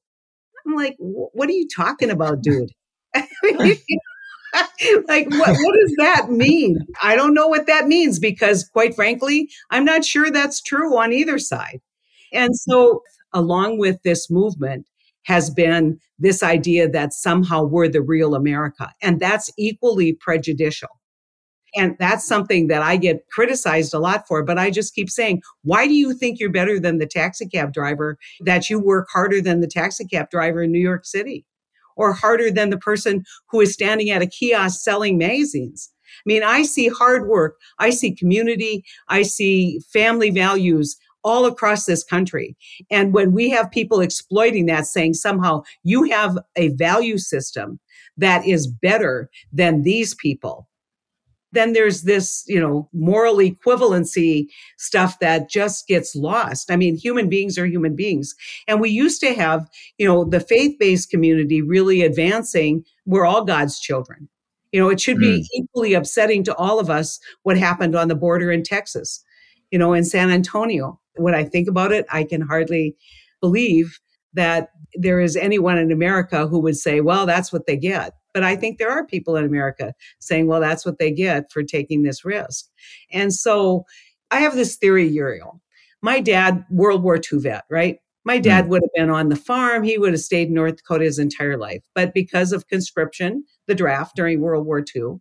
I'm 0.66 0.76
like, 0.76 0.96
what 1.00 1.48
are 1.48 1.54
you 1.54 1.68
talking 1.74 2.10
about, 2.10 2.42
dude? 2.42 2.72
like 5.08 5.28
what, 5.30 5.50
what 5.50 5.76
does 5.76 5.94
that 5.98 6.28
mean 6.30 6.80
i 7.02 7.16
don't 7.16 7.34
know 7.34 7.48
what 7.48 7.68
that 7.68 7.88
means 7.88 8.18
because 8.18 8.68
quite 8.70 8.96
frankly 8.96 9.50
i'm 9.72 9.84
not 9.84 10.06
sure 10.06 10.32
that's 10.32 10.62
true 10.62 10.98
on 10.98 11.12
either 11.12 11.38
side 11.38 11.80
and 12.34 12.56
so 12.56 13.02
along 13.38 13.80
with 13.80 14.02
this 14.04 14.30
movement 14.30 14.86
has 15.24 15.50
been 15.50 16.00
this 16.20 16.42
idea 16.42 16.90
that 16.90 17.14
somehow 17.14 17.64
we're 17.64 17.88
the 17.88 18.02
real 18.02 18.36
america 18.36 18.92
and 19.02 19.20
that's 19.20 19.52
equally 19.58 20.14
prejudicial 20.14 20.90
and 21.76 21.96
that's 22.00 22.26
something 22.26 22.68
that 22.68 22.82
I 22.82 22.96
get 22.96 23.28
criticized 23.30 23.94
a 23.94 24.00
lot 24.00 24.26
for. 24.26 24.42
But 24.42 24.58
I 24.58 24.72
just 24.72 24.96
keep 24.96 25.10
saying, 25.10 25.42
why 25.64 25.86
do 25.86 25.94
you 25.94 26.14
think 26.14 26.40
you're 26.40 26.50
better 26.50 26.80
than 26.80 26.98
the 26.98 27.06
taxi 27.06 27.46
cab 27.46 27.74
driver 27.74 28.18
that 28.40 28.70
you 28.70 28.80
work 28.80 29.10
harder 29.12 29.42
than 29.42 29.60
the 29.60 29.68
taxi 29.68 30.06
cab 30.06 30.30
driver 30.32 30.64
in 30.64 30.72
New 30.72 30.80
York 30.80 31.06
City? 31.06 31.46
or 31.98 32.14
harder 32.14 32.50
than 32.50 32.70
the 32.70 32.78
person 32.78 33.26
who 33.50 33.60
is 33.60 33.74
standing 33.74 34.10
at 34.10 34.22
a 34.22 34.28
kiosk 34.28 34.82
selling 34.82 35.18
magazines. 35.18 35.92
I 36.06 36.24
mean, 36.26 36.44
I 36.44 36.62
see 36.62 36.88
hard 36.88 37.28
work, 37.28 37.58
I 37.80 37.90
see 37.90 38.16
community, 38.16 38.86
I 39.10 39.24
see 39.24 39.82
family 39.92 40.30
values 40.30 40.96
all 41.28 41.46
across 41.46 41.86
this 41.86 42.04
country. 42.04 42.56
And 42.90 43.14
when 43.14 43.34
we 43.34 43.50
have 43.50 43.70
people 43.70 44.00
exploiting 44.00 44.66
that, 44.68 44.88
saying 44.88 45.16
somehow 45.16 45.64
you 45.84 46.04
have 46.04 46.38
a 46.56 46.70
value 46.70 47.18
system 47.18 47.80
that 48.18 48.46
is 48.46 48.68
better 48.68 49.30
than 49.52 49.84
these 49.84 50.16
people, 50.16 50.68
then 51.52 51.74
there's 51.74 52.04
this, 52.04 52.44
you 52.48 52.60
know, 52.60 52.90
moral 52.94 53.38
equivalency 53.38 54.48
stuff 54.78 55.20
that 55.20 55.50
just 55.50 55.88
gets 55.88 56.16
lost. 56.16 56.72
I 56.72 56.76
mean, 56.76 56.96
human 56.96 57.30
beings 57.30 57.58
are 57.58 57.66
human 57.66 57.96
beings. 57.96 58.36
And 58.68 58.80
we 58.80 58.90
used 58.90 59.22
to 59.22 59.34
have, 59.34 59.68
you 59.98 60.08
know, 60.08 60.24
the 60.24 60.40
faith 60.40 60.78
based 60.80 61.10
community 61.10 61.62
really 61.62 62.02
advancing. 62.02 62.84
We're 63.06 63.26
all 63.26 63.44
God's 63.44 63.80
children. 63.80 64.28
You 64.72 64.82
know, 64.82 64.90
it 64.90 65.00
should 65.00 65.18
be 65.18 65.40
mm. 65.40 65.46
equally 65.54 65.94
upsetting 65.94 66.44
to 66.44 66.56
all 66.56 66.80
of 66.80 66.90
us 66.90 67.20
what 67.44 67.58
happened 67.58 67.96
on 67.96 68.10
the 68.10 68.16
border 68.16 68.52
in 68.52 68.64
Texas, 68.64 69.24
you 69.72 69.80
know, 69.80 69.94
in 69.94 70.04
San 70.04 70.30
Antonio. 70.30 71.00
When 71.18 71.36
I 71.36 71.44
think 71.44 71.68
about 71.68 71.92
it, 71.92 72.06
I 72.12 72.24
can 72.24 72.42
hardly 72.42 72.96
believe 73.42 74.00
that 74.34 74.70
there 74.94 75.20
is 75.20 75.36
anyone 75.36 75.78
in 75.78 75.92
America 75.92 76.48
who 76.48 76.60
would 76.60 76.78
say, 76.78 77.02
well, 77.02 77.26
that's 77.26 77.52
what 77.52 77.66
they 77.66 77.76
get. 77.78 78.14
But 78.34 78.44
I 78.44 78.56
think 78.56 78.78
there 78.78 78.92
are 78.92 79.06
people 79.06 79.36
in 79.36 79.46
America 79.46 79.94
saying, 80.20 80.48
well, 80.48 80.62
that's 80.62 80.86
what 80.86 81.00
they 81.00 81.12
get 81.12 81.52
for 81.52 81.64
taking 81.64 82.04
this 82.04 82.24
risk. 82.24 82.66
And 83.12 83.34
so 83.34 83.86
I 84.32 84.40
have 84.40 84.56
this 84.56 84.76
theory, 84.76 85.08
Uriel. 85.08 85.62
My 86.02 86.20
dad, 86.20 86.66
World 86.70 87.04
War 87.04 87.16
II 87.18 87.40
vet, 87.40 87.66
right? 87.70 88.00
My 88.26 88.38
dad 88.38 88.66
mm. 88.66 88.68
would 88.70 88.84
have 88.84 88.92
been 88.94 89.10
on 89.10 89.30
the 89.30 89.36
farm. 89.36 89.84
He 89.84 89.98
would 89.98 90.12
have 90.12 90.22
stayed 90.22 90.50
in 90.50 90.54
North 90.54 90.78
Dakota 90.78 91.06
his 91.06 91.18
entire 91.18 91.58
life. 91.58 91.84
But 91.96 92.14
because 92.14 92.52
of 92.52 92.68
conscription, 92.68 93.44
the 93.68 93.76
draft 93.76 94.16
during 94.16 94.42
World 94.42 94.66
War 94.66 94.84
II, 94.96 95.16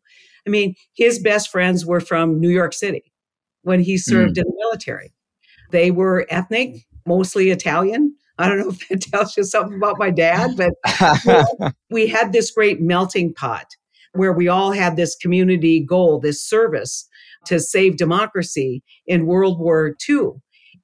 I 0.47 0.51
mean, 0.51 0.75
his 0.95 1.19
best 1.19 1.51
friends 1.51 1.87
were 1.87 2.01
from 2.01 2.41
New 2.41 2.51
York 2.51 2.73
City 2.73 3.13
when 3.63 3.81
he 3.81 3.97
served 3.97 4.37
mm. 4.37 4.43
in 4.43 4.45
the 4.45 4.57
military. 4.59 5.13
They 5.71 5.91
were 5.91 6.27
ethnic, 6.31 6.87
mostly 7.07 7.51
Italian. 7.51 8.15
I 8.39 8.49
don't 8.49 8.59
know 8.59 8.69
if 8.69 8.89
that 8.89 9.01
tells 9.13 9.37
you 9.37 9.45
something 9.45 9.77
about 9.77 9.99
my 9.99 10.11
dad, 10.11 10.57
but 10.57 11.75
we 11.91 12.07
had 12.07 12.33
this 12.33 12.51
great 12.51 12.81
melting 12.81 13.35
pot 13.35 13.67
where 14.13 14.33
we 14.33 14.49
all 14.49 14.73
had 14.73 14.97
this 14.97 15.15
community 15.17 15.81
goal, 15.81 16.21
this 16.21 16.43
service 16.43 17.09
to 17.47 17.61
save 17.61 17.97
democracy 17.97 18.83
in 19.07 19.27
World 19.27 19.61
War 19.61 19.95
II. 20.09 20.31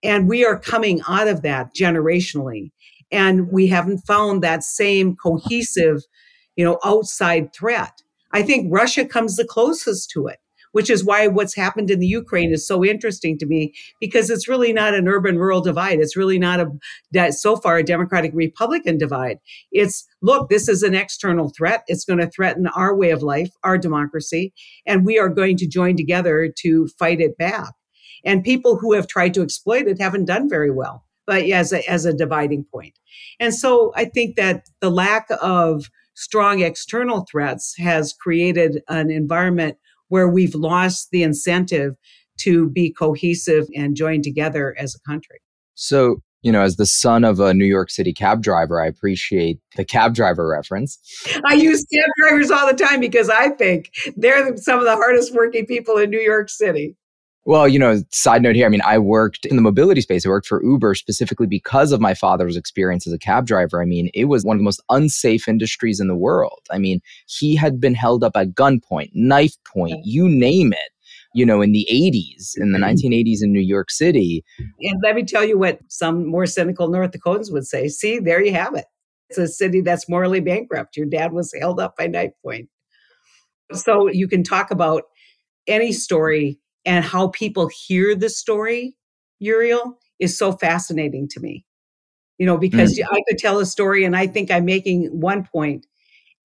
And 0.03 0.29
we 0.29 0.45
are 0.45 0.59
coming 0.59 1.01
out 1.09 1.29
of 1.29 1.43
that 1.43 1.75
generationally. 1.75 2.71
And 3.11 3.51
we 3.51 3.67
haven't 3.69 4.07
found 4.07 4.43
that 4.43 4.65
same 4.65 5.17
cohesive, 5.17 6.03
you 6.57 6.65
know, 6.65 6.79
outside 6.85 7.55
threat. 7.55 8.03
I 8.33 8.43
think 8.43 8.69
Russia 8.71 9.05
comes 9.05 9.37
the 9.37 9.45
closest 9.45 10.11
to 10.11 10.27
it 10.27 10.39
which 10.73 10.91
is 10.91 11.05
why 11.05 11.26
what's 11.29 11.55
happened 11.55 11.91
in 11.91 12.00
the 12.00 12.07
Ukraine 12.07 12.52
is 12.52 12.67
so 12.67 12.85
interesting 12.85 13.38
to 13.38 13.47
me 13.47 13.73
because 14.00 14.29
it's 14.31 14.49
really 14.49 14.73
not 14.73 14.95
an 14.95 15.09
urban 15.09 15.38
rural 15.38 15.61
divide. 15.61 16.00
It's 16.00 16.17
really 16.17 16.38
not 16.38 16.61
a, 16.61 17.33
so 17.33 17.57
far, 17.57 17.79
a 17.79 17.85
Democratic 17.85 18.33
Republican 18.35 18.99
divide. 18.99 19.38
It's, 19.71 20.07
look, 20.21 20.49
this 20.49 20.69
is 20.69 20.83
an 20.83 20.95
external 20.95 21.50
threat. 21.57 21.85
It's 21.87 22.05
going 22.05 22.19
to 22.19 22.31
threaten 22.31 22.67
our 22.69 22.95
way 22.95 23.11
of 23.11 23.23
life, 23.23 23.50
our 23.62 23.79
democracy, 23.79 24.52
and 24.87 25.07
we 25.07 25.19
are 25.19 25.29
going 25.29 25.57
to 25.59 25.69
join 25.69 25.97
together 25.97 26.52
to 26.59 26.88
fight 26.99 27.21
it 27.21 27.38
back. 27.38 27.73
And 28.25 28.45
people 28.45 28.76
who 28.79 28.93
have 28.93 29.07
tried 29.07 29.35
to 29.35 29.43
exploit 29.43 29.87
it 29.87 30.00
haven't 30.00 30.26
done 30.26 30.49
very 30.49 30.71
well, 30.71 31.05
but 31.26 31.43
as 31.45 31.73
a, 31.73 31.88
as 31.91 32.05
a 32.05 32.12
dividing 32.14 32.64
point. 32.73 32.95
And 33.41 33.55
so 33.55 33.93
I 33.97 34.07
think 34.07 34.37
that 34.37 34.69
the 34.81 34.91
lack 34.91 35.26
of 35.41 35.91
strong 36.14 36.61
external 36.61 37.26
threats 37.31 37.75
has 37.79 38.12
created 38.12 38.83
an 38.88 39.11
environment 39.11 39.76
where 40.12 40.28
we've 40.28 40.54
lost 40.54 41.09
the 41.11 41.23
incentive 41.23 41.95
to 42.38 42.69
be 42.69 42.92
cohesive 42.92 43.66
and 43.75 43.97
join 43.97 44.21
together 44.21 44.76
as 44.78 44.95
a 44.95 45.11
country. 45.11 45.38
So, 45.75 46.16
you 46.42 46.52
know, 46.52 46.61
as 46.61 46.76
the 46.76 46.85
son 46.85 47.25
of 47.25 47.40
a 47.40 47.54
New 47.54 47.64
York 47.64 47.88
City 47.88 48.12
cab 48.12 48.42
driver, 48.42 48.78
I 48.78 48.87
appreciate 48.88 49.59
the 49.75 49.87
cab 49.87 50.14
driver 50.14 50.47
reference. 50.47 50.99
I 51.47 51.54
use 51.54 51.87
cab 51.90 52.04
drivers 52.21 52.50
all 52.50 52.66
the 52.66 52.76
time 52.76 53.00
because 53.00 53.31
I 53.31 53.49
think 53.49 53.90
they're 54.14 54.54
some 54.59 54.78
of 54.78 54.85
the 54.85 54.97
hardest 54.97 55.33
working 55.33 55.64
people 55.64 55.97
in 55.97 56.11
New 56.11 56.21
York 56.21 56.50
City. 56.50 56.95
Well, 57.44 57.66
you 57.66 57.78
know, 57.78 58.00
side 58.12 58.42
note 58.42 58.54
here, 58.54 58.66
I 58.66 58.68
mean, 58.68 58.82
I 58.84 58.99
worked 58.99 59.46
in 59.46 59.56
the 59.56 59.62
mobility 59.62 60.00
space. 60.00 60.25
I 60.25 60.28
worked 60.28 60.46
for 60.46 60.62
Uber 60.62 60.94
specifically 60.94 61.49
because 61.49 61.90
of 61.90 62.00
my 62.00 62.14
father's 62.14 62.56
experience 62.56 63.04
as 63.04 63.12
a 63.12 63.18
cab 63.18 63.46
driver. 63.46 63.82
I 63.82 63.84
mean, 63.84 64.11
it 64.14 64.26
was 64.26 64.44
one 64.44 64.54
of 64.54 64.61
the 64.61 64.64
most 64.64 64.82
unsafe 64.90 65.49
industries 65.49 65.99
in 65.99 66.06
the 66.06 66.16
world. 66.16 66.61
I 66.70 66.78
mean, 66.78 67.00
he 67.26 67.56
had 67.56 67.80
been 67.80 67.94
held 67.94 68.22
up 68.22 68.37
at 68.37 68.54
gunpoint, 68.54 69.11
knife 69.12 69.56
point, 69.66 69.96
you 70.04 70.28
name 70.28 70.72
it, 70.72 70.92
you 71.34 71.44
know, 71.44 71.62
in 71.62 71.72
the 71.72 71.84
80s, 71.90 72.52
in 72.56 72.70
the 72.70 72.78
1980s 72.78 73.25
mm-hmm. 73.25 73.44
in 73.44 73.52
New 73.52 73.61
York 73.61 73.90
City. 73.90 74.44
And 74.80 75.00
let 75.02 75.16
me 75.16 75.25
tell 75.25 75.44
you 75.44 75.58
what 75.58 75.80
some 75.88 76.25
more 76.25 76.46
cynical 76.46 76.88
North 76.88 77.11
Dakotans 77.11 77.52
would 77.52 77.66
say. 77.66 77.88
See, 77.88 78.20
there 78.20 78.42
you 78.42 78.52
have 78.52 78.76
it. 78.76 78.84
It's 79.30 79.38
a 79.38 79.49
city 79.49 79.80
that's 79.80 80.08
morally 80.08 80.40
bankrupt. 80.40 80.96
Your 80.96 81.06
dad 81.06 81.32
was 81.32 81.52
held 81.58 81.80
up 81.80 81.96
by 81.96 82.06
knife 82.06 82.32
point. 82.44 82.68
So 83.72 84.08
you 84.08 84.28
can 84.28 84.44
talk 84.44 84.70
about 84.70 85.04
any 85.66 85.90
story 85.90 86.61
and 86.85 87.05
how 87.05 87.29
people 87.29 87.69
hear 87.69 88.15
the 88.15 88.31
story, 88.31 88.97
Uriel, 89.39 89.99
is 90.19 90.37
so 90.37 90.53
fascinating 90.53 91.29
to 91.29 91.41
me. 91.41 91.65
You 92.39 92.47
know, 92.47 92.57
because 92.59 92.99
mm. 92.99 93.05
I 93.11 93.23
could 93.29 93.39
tell 93.39 93.59
a 93.59 93.67
story 93.67 94.05
and 94.05 94.17
I 94.17 94.27
think 94.27 94.51
I'm 94.51 94.65
making 94.65 95.05
one 95.09 95.45
point, 95.45 95.87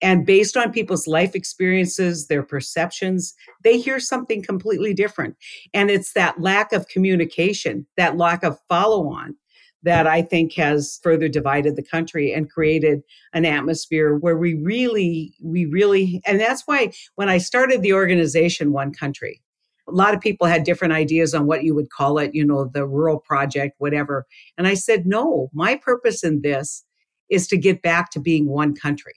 and 0.02 0.26
based 0.26 0.56
on 0.56 0.72
people's 0.72 1.08
life 1.08 1.34
experiences, 1.34 2.28
their 2.28 2.44
perceptions, 2.44 3.34
they 3.64 3.80
hear 3.80 4.00
something 4.00 4.44
completely 4.44 4.94
different. 4.94 5.36
And 5.74 5.90
it's 5.90 6.14
that 6.14 6.40
lack 6.40 6.72
of 6.72 6.88
communication, 6.88 7.88
that 7.98 8.18
lack 8.18 8.44
of 8.44 8.60
follow 8.70 9.08
on 9.08 9.36
that 9.84 10.06
I 10.06 10.22
think 10.22 10.54
has 10.54 11.00
further 11.02 11.28
divided 11.28 11.76
the 11.76 11.84
country 11.84 12.34
and 12.34 12.50
created 12.50 13.02
an 13.34 13.46
atmosphere 13.46 14.16
where 14.16 14.38
we 14.38 14.56
really, 14.56 15.34
we 15.42 15.66
really, 15.66 16.22
and 16.26 16.40
that's 16.40 16.64
why 16.66 16.92
when 17.16 17.30
I 17.30 17.38
started 17.38 17.82
the 17.82 17.94
organization, 17.94 18.74
One 18.74 18.94
Country, 18.94 19.42
a 19.88 19.92
lot 19.92 20.14
of 20.14 20.22
people 20.22 20.48
had 20.48 20.64
different 20.64 20.94
ideas 20.94 21.34
on 21.34 21.48
what 21.48 21.64
you 21.64 21.74
would 21.74 21.90
call 21.90 22.18
it, 22.18 22.36
you 22.36 22.46
know, 22.46 22.66
the 22.66 22.86
rural 22.86 23.20
project, 23.20 23.76
whatever. 23.78 24.26
And 24.58 24.68
I 24.68 24.74
said, 24.74 25.06
no, 25.06 25.50
my 25.54 25.76
purpose 25.76 26.24
in 26.24 26.42
this 26.42 26.84
is 27.30 27.48
to 27.48 27.58
get 27.58 27.82
back 27.82 28.12
to 28.12 28.20
being 28.20 28.48
one 28.48 28.76
country, 28.76 29.16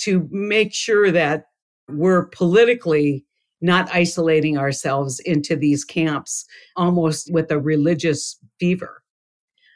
to 0.00 0.28
make 0.30 0.74
sure 0.74 1.10
that 1.10 1.46
we're 1.88 2.26
politically 2.26 3.24
not 3.60 3.90
isolating 3.92 4.56
ourselves 4.56 5.20
into 5.20 5.54
these 5.54 5.84
camps 5.84 6.46
almost 6.76 7.32
with 7.32 7.50
a 7.50 7.58
religious 7.58 8.38
fever. 8.58 9.02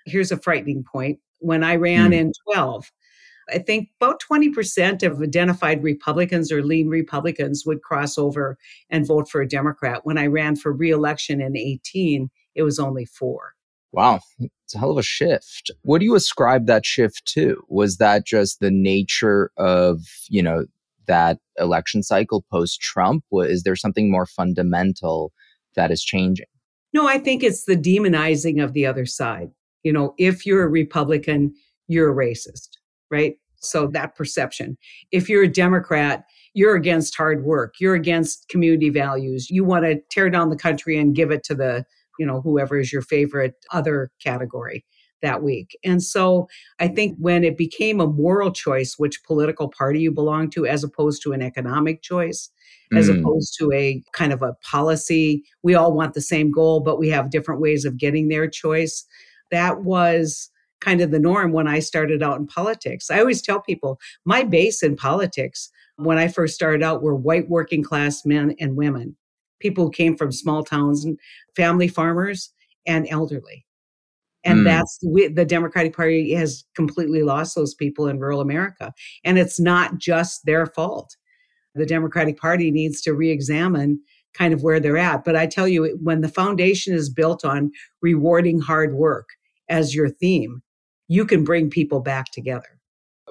Here's 0.06 0.32
a 0.32 0.38
frightening 0.38 0.84
point. 0.90 1.18
When 1.40 1.62
I 1.62 1.76
ran 1.76 2.12
mm. 2.12 2.18
in 2.18 2.32
12, 2.52 2.90
I 3.50 3.58
think 3.58 3.90
about 4.00 4.20
20% 4.20 5.02
of 5.02 5.20
identified 5.20 5.82
Republicans 5.82 6.50
or 6.50 6.62
lean 6.62 6.88
Republicans 6.88 7.64
would 7.66 7.82
cross 7.82 8.16
over 8.18 8.56
and 8.90 9.06
vote 9.06 9.28
for 9.28 9.40
a 9.40 9.48
Democrat. 9.48 10.00
When 10.04 10.18
I 10.18 10.26
ran 10.26 10.56
for 10.56 10.72
reelection 10.72 11.40
in 11.40 11.56
18, 11.56 12.30
it 12.54 12.62
was 12.62 12.78
only 12.78 13.04
four. 13.04 13.52
Wow, 13.92 14.20
it's 14.40 14.74
a 14.74 14.78
hell 14.78 14.90
of 14.90 14.98
a 14.98 15.02
shift. 15.02 15.70
What 15.82 16.00
do 16.00 16.04
you 16.04 16.16
ascribe 16.16 16.66
that 16.66 16.84
shift 16.84 17.26
to? 17.34 17.62
Was 17.68 17.98
that 17.98 18.26
just 18.26 18.58
the 18.60 18.70
nature 18.70 19.50
of, 19.56 20.00
you 20.28 20.42
know, 20.42 20.66
that 21.06 21.38
election 21.58 22.02
cycle 22.02 22.44
post 22.50 22.80
Trump? 22.80 23.24
Is 23.32 23.62
there 23.62 23.76
something 23.76 24.10
more 24.10 24.26
fundamental 24.26 25.32
that 25.76 25.90
is 25.92 26.02
changing? 26.02 26.46
No, 26.92 27.06
I 27.06 27.18
think 27.18 27.42
it's 27.42 27.64
the 27.64 27.76
demonizing 27.76 28.62
of 28.62 28.72
the 28.72 28.86
other 28.86 29.06
side 29.06 29.50
you 29.84 29.92
know, 29.92 30.14
if 30.18 30.44
you're 30.44 30.64
a 30.64 30.68
Republican, 30.68 31.54
you're 31.86 32.10
a 32.10 32.26
racist, 32.26 32.70
right? 33.10 33.34
So 33.56 33.86
that 33.88 34.14
perception. 34.14 34.76
If 35.10 35.28
you're 35.28 35.44
a 35.44 35.48
Democrat, 35.48 36.24
you're 36.54 36.76
against 36.76 37.16
hard 37.16 37.44
work, 37.44 37.74
you're 37.80 37.94
against 37.94 38.48
community 38.48 38.90
values, 38.90 39.50
you 39.50 39.64
want 39.64 39.84
to 39.84 40.00
tear 40.10 40.30
down 40.30 40.50
the 40.50 40.56
country 40.56 40.98
and 40.98 41.14
give 41.14 41.30
it 41.30 41.42
to 41.44 41.54
the, 41.54 41.84
you 42.18 42.26
know, 42.26 42.40
whoever 42.40 42.78
is 42.78 42.92
your 42.92 43.02
favorite 43.02 43.54
other 43.72 44.10
category 44.22 44.84
that 45.22 45.42
week. 45.42 45.76
And 45.82 46.02
so 46.02 46.46
I 46.78 46.86
think 46.86 47.16
when 47.18 47.42
it 47.42 47.56
became 47.56 48.00
a 48.00 48.06
moral 48.06 48.52
choice 48.52 48.94
which 48.98 49.24
political 49.24 49.68
party 49.68 50.00
you 50.00 50.12
belong 50.12 50.50
to, 50.50 50.66
as 50.66 50.84
opposed 50.84 51.22
to 51.22 51.32
an 51.32 51.42
economic 51.42 52.02
choice, 52.02 52.50
as 52.94 53.08
mm. 53.08 53.18
opposed 53.18 53.56
to 53.58 53.72
a 53.72 54.02
kind 54.12 54.32
of 54.32 54.42
a 54.42 54.54
policy, 54.70 55.42
we 55.62 55.74
all 55.74 55.92
want 55.92 56.14
the 56.14 56.20
same 56.20 56.52
goal, 56.52 56.80
but 56.80 56.98
we 56.98 57.08
have 57.08 57.30
different 57.30 57.60
ways 57.60 57.84
of 57.84 57.96
getting 57.96 58.28
their 58.28 58.46
choice. 58.48 59.04
That 59.50 59.82
was 59.82 60.50
kind 60.84 61.00
of 61.00 61.10
the 61.10 61.18
norm 61.18 61.52
when 61.52 61.66
I 61.66 61.78
started 61.78 62.22
out 62.22 62.38
in 62.38 62.46
politics. 62.46 63.10
I 63.10 63.20
always 63.20 63.42
tell 63.42 63.60
people 63.60 63.98
my 64.24 64.42
base 64.42 64.82
in 64.82 64.96
politics 64.96 65.70
when 65.96 66.18
I 66.18 66.28
first 66.28 66.54
started 66.54 66.82
out 66.82 67.02
were 67.02 67.14
white 67.14 67.48
working 67.48 67.82
class 67.82 68.24
men 68.24 68.54
and 68.60 68.76
women, 68.76 69.16
people 69.60 69.84
who 69.84 69.90
came 69.90 70.16
from 70.16 70.32
small 70.32 70.62
towns 70.62 71.04
and 71.04 71.18
family 71.56 71.88
farmers 71.88 72.52
and 72.86 73.06
elderly. 73.10 73.64
And 74.44 74.60
mm. 74.60 74.64
that's 74.64 74.98
the 75.00 75.46
Democratic 75.46 75.96
Party 75.96 76.34
has 76.34 76.64
completely 76.76 77.22
lost 77.22 77.54
those 77.54 77.74
people 77.74 78.06
in 78.08 78.18
rural 78.18 78.40
America. 78.40 78.92
And 79.24 79.38
it's 79.38 79.58
not 79.58 79.98
just 79.98 80.44
their 80.44 80.66
fault. 80.66 81.16
The 81.74 81.86
Democratic 81.86 82.38
Party 82.38 82.70
needs 82.70 83.00
to 83.02 83.14
re 83.14 83.30
examine 83.30 84.00
kind 84.34 84.52
of 84.52 84.62
where 84.62 84.80
they're 84.80 84.98
at. 84.98 85.24
But 85.24 85.36
I 85.36 85.46
tell 85.46 85.66
you, 85.66 85.98
when 86.02 86.20
the 86.20 86.28
foundation 86.28 86.92
is 86.92 87.08
built 87.08 87.44
on 87.44 87.70
rewarding 88.02 88.60
hard 88.60 88.94
work 88.94 89.28
as 89.68 89.94
your 89.94 90.10
theme, 90.10 90.62
you 91.08 91.24
can 91.26 91.44
bring 91.44 91.70
people 91.70 92.00
back 92.00 92.30
together. 92.30 92.80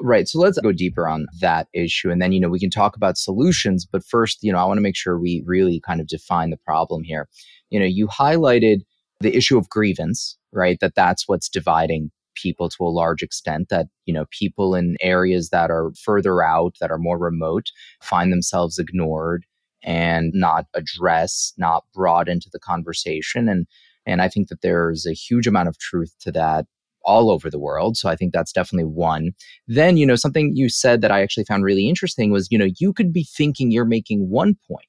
Right. 0.02 0.28
So 0.28 0.40
let's 0.40 0.60
go 0.60 0.72
deeper 0.72 1.08
on 1.08 1.28
that 1.40 1.68
issue. 1.74 2.10
And 2.10 2.22
then, 2.22 2.32
you 2.32 2.40
know, 2.40 2.50
we 2.50 2.60
can 2.60 2.72
talk 2.72 2.96
about 2.96 3.18
solutions. 3.18 3.86
But 3.86 4.04
first, 4.04 4.40
you 4.42 4.52
know, 4.52 4.58
I 4.58 4.66
want 4.66 4.78
to 4.78 4.82
make 4.82 4.96
sure 4.96 5.20
we 5.20 5.44
really 5.46 5.80
kind 5.80 6.02
of 6.02 6.08
define 6.08 6.50
the 6.50 6.58
problem 6.58 7.04
here. 7.04 7.28
You 7.70 7.80
know, 7.80 7.86
you 7.86 8.08
highlighted 8.08 8.80
the 9.20 9.36
issue 9.36 9.58
of 9.58 9.70
grievance, 9.70 10.38
right? 10.52 10.80
That 10.82 10.96
that's 10.96 11.28
what's 11.28 11.48
dividing 11.48 12.12
people 12.36 12.70
to 12.70 12.84
a 12.84 12.90
large 12.90 13.22
extent 13.22 13.70
that 13.70 13.88
you 14.06 14.14
know 14.14 14.26
people 14.32 14.76
in 14.76 14.98
areas 15.02 15.50
that 15.50 15.70
are 15.70 15.92
further 16.04 16.42
out 16.42 16.76
that 16.80 16.92
are 16.92 16.98
more 16.98 17.18
remote 17.18 17.68
find 18.02 18.32
themselves 18.32 18.80
ignored 18.80 19.46
and 19.84 20.32
not 20.34 20.66
addressed 20.74 21.54
not 21.58 21.84
brought 21.94 22.28
into 22.28 22.50
the 22.52 22.60
conversation 22.60 23.48
and 23.48 23.68
and 24.06 24.22
i 24.22 24.28
think 24.28 24.48
that 24.48 24.62
there's 24.62 25.06
a 25.06 25.14
huge 25.14 25.48
amount 25.48 25.68
of 25.68 25.78
truth 25.78 26.16
to 26.20 26.32
that 26.32 26.66
all 27.04 27.30
over 27.30 27.50
the 27.50 27.60
world. 27.60 27.98
So 27.98 28.10
I 28.10 28.16
think 28.16 28.34
that's 28.34 28.52
definitely 28.52 28.86
one. 28.86 29.32
Then, 29.68 29.98
you 29.98 30.06
know, 30.06 30.16
something 30.16 30.56
you 30.56 30.70
said 30.70 31.02
that 31.02 31.12
I 31.12 31.22
actually 31.22 31.46
found 31.46 31.64
really 31.64 31.88
interesting 31.88 32.32
was, 32.32 32.48
you 32.52 32.58
know, 32.58 32.70
you 32.80 32.94
could 32.94 33.14
be 33.14 33.24
thinking 33.24 33.72
you're 33.72 33.86
making 33.86 34.30
one 34.30 34.56
point, 34.68 34.86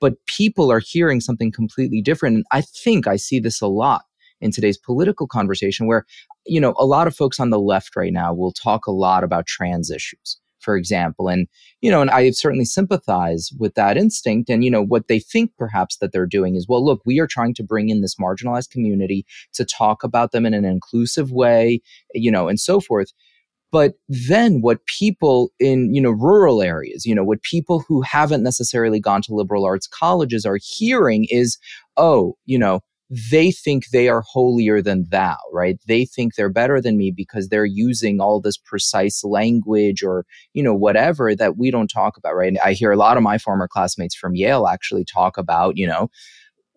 but 0.00 0.14
people 0.26 0.70
are 0.70 0.80
hearing 0.80 1.20
something 1.20 1.52
completely 1.52 2.02
different. 2.02 2.36
And 2.36 2.44
I 2.52 2.60
think 2.60 3.06
I 3.06 3.16
see 3.16 3.40
this 3.40 3.60
a 3.60 3.66
lot 3.66 4.02
in 4.40 4.50
today's 4.50 4.78
political 4.78 5.26
conversation 5.26 5.86
where, 5.86 6.04
you 6.44 6.60
know, 6.60 6.74
a 6.78 6.86
lot 6.86 7.06
of 7.06 7.16
folks 7.16 7.40
on 7.40 7.50
the 7.50 7.58
left 7.58 7.96
right 7.96 8.12
now 8.12 8.34
will 8.34 8.52
talk 8.52 8.86
a 8.86 8.92
lot 8.92 9.24
about 9.24 9.46
trans 9.46 9.90
issues 9.90 10.38
for 10.66 10.76
example. 10.76 11.28
And, 11.28 11.46
you 11.80 11.92
know, 11.92 12.02
and 12.02 12.10
I 12.10 12.28
certainly 12.32 12.64
sympathize 12.64 13.50
with 13.56 13.74
that 13.76 13.96
instinct. 13.96 14.50
And, 14.50 14.64
you 14.64 14.70
know, 14.70 14.82
what 14.82 15.06
they 15.06 15.20
think 15.20 15.52
perhaps 15.56 15.96
that 15.98 16.10
they're 16.12 16.26
doing 16.26 16.56
is, 16.56 16.66
well, 16.68 16.84
look, 16.84 17.00
we 17.06 17.20
are 17.20 17.28
trying 17.28 17.54
to 17.54 17.62
bring 17.62 17.88
in 17.88 18.02
this 18.02 18.16
marginalized 18.16 18.70
community 18.70 19.24
to 19.54 19.64
talk 19.64 20.02
about 20.02 20.32
them 20.32 20.44
in 20.44 20.54
an 20.54 20.64
inclusive 20.64 21.30
way, 21.30 21.80
you 22.12 22.32
know, 22.32 22.48
and 22.48 22.58
so 22.58 22.80
forth. 22.80 23.12
But 23.70 23.94
then 24.08 24.60
what 24.60 24.84
people 24.86 25.52
in, 25.60 25.94
you 25.94 26.00
know, 26.00 26.10
rural 26.10 26.62
areas, 26.62 27.06
you 27.06 27.14
know, 27.14 27.24
what 27.24 27.42
people 27.42 27.84
who 27.86 28.02
haven't 28.02 28.42
necessarily 28.42 28.98
gone 28.98 29.22
to 29.22 29.34
liberal 29.34 29.64
arts 29.64 29.86
colleges 29.86 30.44
are 30.44 30.58
hearing 30.60 31.26
is, 31.30 31.58
oh, 31.96 32.34
you 32.44 32.58
know, 32.58 32.80
they 33.08 33.52
think 33.52 33.88
they 33.88 34.08
are 34.08 34.22
holier 34.22 34.82
than 34.82 35.06
thou, 35.10 35.36
right? 35.52 35.78
They 35.86 36.04
think 36.04 36.34
they're 36.34 36.50
better 36.50 36.80
than 36.80 36.96
me 36.96 37.12
because 37.14 37.48
they're 37.48 37.64
using 37.64 38.20
all 38.20 38.40
this 38.40 38.56
precise 38.56 39.22
language 39.22 40.02
or, 40.02 40.26
you 40.54 40.62
know, 40.62 40.74
whatever 40.74 41.34
that 41.34 41.56
we 41.56 41.70
don't 41.70 41.88
talk 41.88 42.16
about, 42.16 42.34
right? 42.34 42.48
And 42.48 42.58
I 42.64 42.72
hear 42.72 42.90
a 42.90 42.96
lot 42.96 43.16
of 43.16 43.22
my 43.22 43.38
former 43.38 43.68
classmates 43.68 44.16
from 44.16 44.34
Yale 44.34 44.66
actually 44.66 45.04
talk 45.04 45.38
about, 45.38 45.76
you 45.76 45.86
know, 45.86 46.08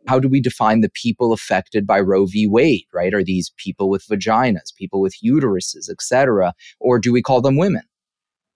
how 0.07 0.19
do 0.19 0.27
we 0.27 0.39
define 0.39 0.81
the 0.81 0.91
people 0.93 1.33
affected 1.33 1.85
by 1.85 1.99
Roe 1.99 2.25
v. 2.25 2.47
Wade, 2.47 2.85
right? 2.93 3.13
Are 3.13 3.23
these 3.23 3.51
people 3.57 3.89
with 3.89 4.05
vaginas, 4.07 4.73
people 4.77 5.01
with 5.01 5.15
uteruses, 5.23 5.89
etc., 5.89 6.53
or 6.79 6.99
do 6.99 7.11
we 7.11 7.21
call 7.21 7.41
them 7.41 7.57
women? 7.57 7.83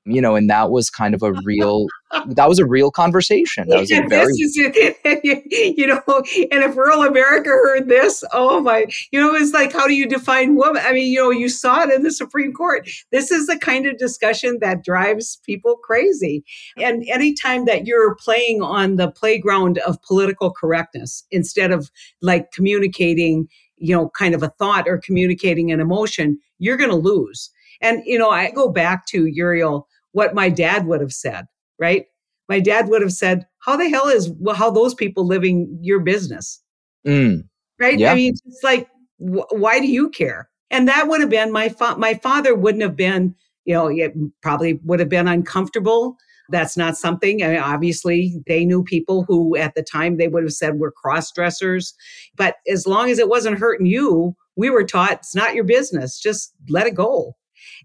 You 0.06 0.22
know, 0.22 0.36
and 0.36 0.50
that 0.50 0.70
was 0.70 0.90
kind 0.90 1.16
of 1.16 1.24
a 1.24 1.34
real, 1.46 1.88
that 2.28 2.50
was 2.50 2.60
a 2.60 2.66
real 2.66 2.92
conversation. 2.92 3.68
That 3.70 3.80
was 3.80 3.92
a 3.92 4.02
very, 4.08 4.34
you 5.76 5.88
know, 5.88 6.02
and 6.08 6.64
if 6.64 6.76
rural 6.76 7.04
America 7.04 7.50
heard 7.50 7.88
this, 7.88 8.24
oh 8.34 8.60
my, 8.60 8.86
you 9.12 9.20
know, 9.20 9.34
it's 9.34 9.54
like, 9.54 9.72
how 9.72 9.88
do 9.88 9.94
you 9.94 10.08
define 10.08 10.56
woman? 10.56 10.82
I 10.86 10.92
mean, 10.92 11.12
you 11.12 11.20
know, 11.20 11.32
you 11.32 11.48
saw 11.48 11.84
it 11.84 11.94
in 11.94 12.04
the 12.04 12.12
Supreme 12.12 12.54
Court. 12.54 12.90
This 13.12 13.32
is 13.32 13.48
the 13.48 13.58
kind 13.58 13.86
of 13.86 13.98
discussion 13.98 14.60
that 14.60 14.84
drives 14.84 15.38
people 15.46 15.78
crazy. 15.78 16.44
And 16.78 17.04
anytime 17.10 17.66
that 17.66 17.88
you're 17.88 18.16
playing 18.16 18.62
on 18.62 18.98
the 18.98 19.10
playground 19.10 19.78
of 19.80 20.02
political 20.02 20.52
correctness 20.52 21.24
instead 21.32 21.72
of 21.72 21.90
like 22.22 22.52
communicating, 22.52 23.48
you 23.78 23.96
know, 23.96 24.10
kind 24.10 24.36
of 24.36 24.44
a 24.44 24.50
thought 24.50 24.88
or 24.88 24.98
communicating 24.98 25.72
an 25.72 25.80
emotion, 25.80 26.40
you're 26.60 26.78
going 26.78 26.90
to 26.90 26.96
lose. 26.96 27.50
And, 27.82 28.02
you 28.06 28.18
know, 28.18 28.30
I 28.30 28.50
go 28.52 28.70
back 28.70 29.06
to 29.08 29.26
Uriel 29.26 29.88
what 30.14 30.34
my 30.34 30.50
dad 30.50 30.88
would 30.88 31.02
have 31.02 31.12
said, 31.12 31.46
right? 31.80 32.06
My 32.50 32.60
dad 32.60 32.88
would 32.88 33.02
have 33.02 33.12
said, 33.14 33.46
How 33.60 33.76
the 33.76 33.90
hell 33.90 34.08
is 34.08 34.32
well, 34.40 34.56
how 34.56 34.72
those 34.72 34.94
people 34.94 35.28
living 35.28 35.78
your 35.82 36.00
business? 36.00 36.62
Mm. 37.06 37.48
Right? 37.80 38.00
Yeah. 38.00 38.12
I 38.12 38.16
mean, 38.16 38.34
it's 38.46 38.64
like, 38.64 38.88
wh- 39.18 39.52
why 39.52 39.80
do 39.80 39.88
you 39.88 40.10
care? 40.10 40.50
And 40.72 40.88
that 40.88 41.08
would 41.08 41.22
have 41.22 41.30
been 41.30 41.52
my 41.52 41.70
fa- 41.70 41.98
my 41.98 42.16
father 42.16 42.56
wouldn't 42.56 42.84
have 42.84 42.96
been, 42.96 43.36
you 43.66 43.74
know, 43.74 43.88
it 43.88 44.14
probably 44.42 44.80
would 44.84 45.00
have 45.00 45.10
been 45.10 45.28
uncomfortable. 45.28 46.16
That's 46.50 46.76
not 46.76 46.98
something. 46.98 47.42
I 47.44 47.50
mean, 47.50 47.60
obviously, 47.60 48.42
they 48.48 48.66
knew 48.66 48.84
people 48.84 49.24
who 49.24 49.56
at 49.56 49.76
the 49.76 49.84
time 49.84 50.18
they 50.18 50.28
would 50.28 50.44
have 50.44 50.54
said 50.54 50.80
were 50.80 50.92
cross 50.92 51.32
dressers. 51.32 51.94
But 52.36 52.56
as 52.68 52.86
long 52.86 53.10
as 53.10 53.18
it 53.18 53.30
wasn't 53.30 53.60
hurting 53.60 53.86
you, 53.86 54.36
we 54.56 54.70
were 54.70 54.84
taught 54.84 55.14
it's 55.14 55.36
not 55.36 55.56
your 55.56 55.64
business. 55.64 56.20
Just 56.20 56.54
let 56.70 56.86
it 56.86 56.96
go. 56.96 57.36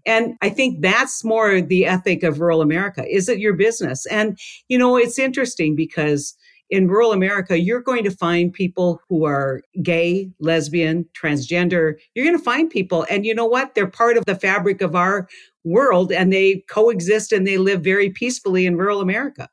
And 0.05 0.35
I 0.41 0.49
think 0.49 0.81
that's 0.81 1.23
more 1.23 1.61
the 1.61 1.85
ethic 1.85 2.23
of 2.23 2.39
rural 2.39 2.61
America. 2.61 3.05
Is 3.07 3.29
it 3.29 3.39
your 3.39 3.53
business? 3.53 4.05
And, 4.07 4.37
you 4.67 4.77
know, 4.77 4.97
it's 4.97 5.19
interesting 5.19 5.75
because 5.75 6.35
in 6.69 6.87
rural 6.87 7.11
America, 7.11 7.59
you're 7.59 7.81
going 7.81 8.03
to 8.03 8.11
find 8.11 8.53
people 8.53 9.01
who 9.09 9.25
are 9.25 9.61
gay, 9.81 10.29
lesbian, 10.39 11.05
transgender. 11.19 11.95
You're 12.13 12.25
going 12.25 12.37
to 12.37 12.43
find 12.43 12.69
people. 12.69 13.05
And 13.09 13.25
you 13.25 13.33
know 13.33 13.45
what? 13.45 13.73
They're 13.73 13.87
part 13.87 14.17
of 14.17 14.25
the 14.25 14.35
fabric 14.35 14.81
of 14.81 14.95
our 14.95 15.27
world 15.63 16.11
and 16.11 16.31
they 16.31 16.63
coexist 16.69 17.31
and 17.31 17.45
they 17.45 17.57
live 17.57 17.83
very 17.83 18.09
peacefully 18.09 18.65
in 18.65 18.77
rural 18.77 19.01
America. 19.01 19.49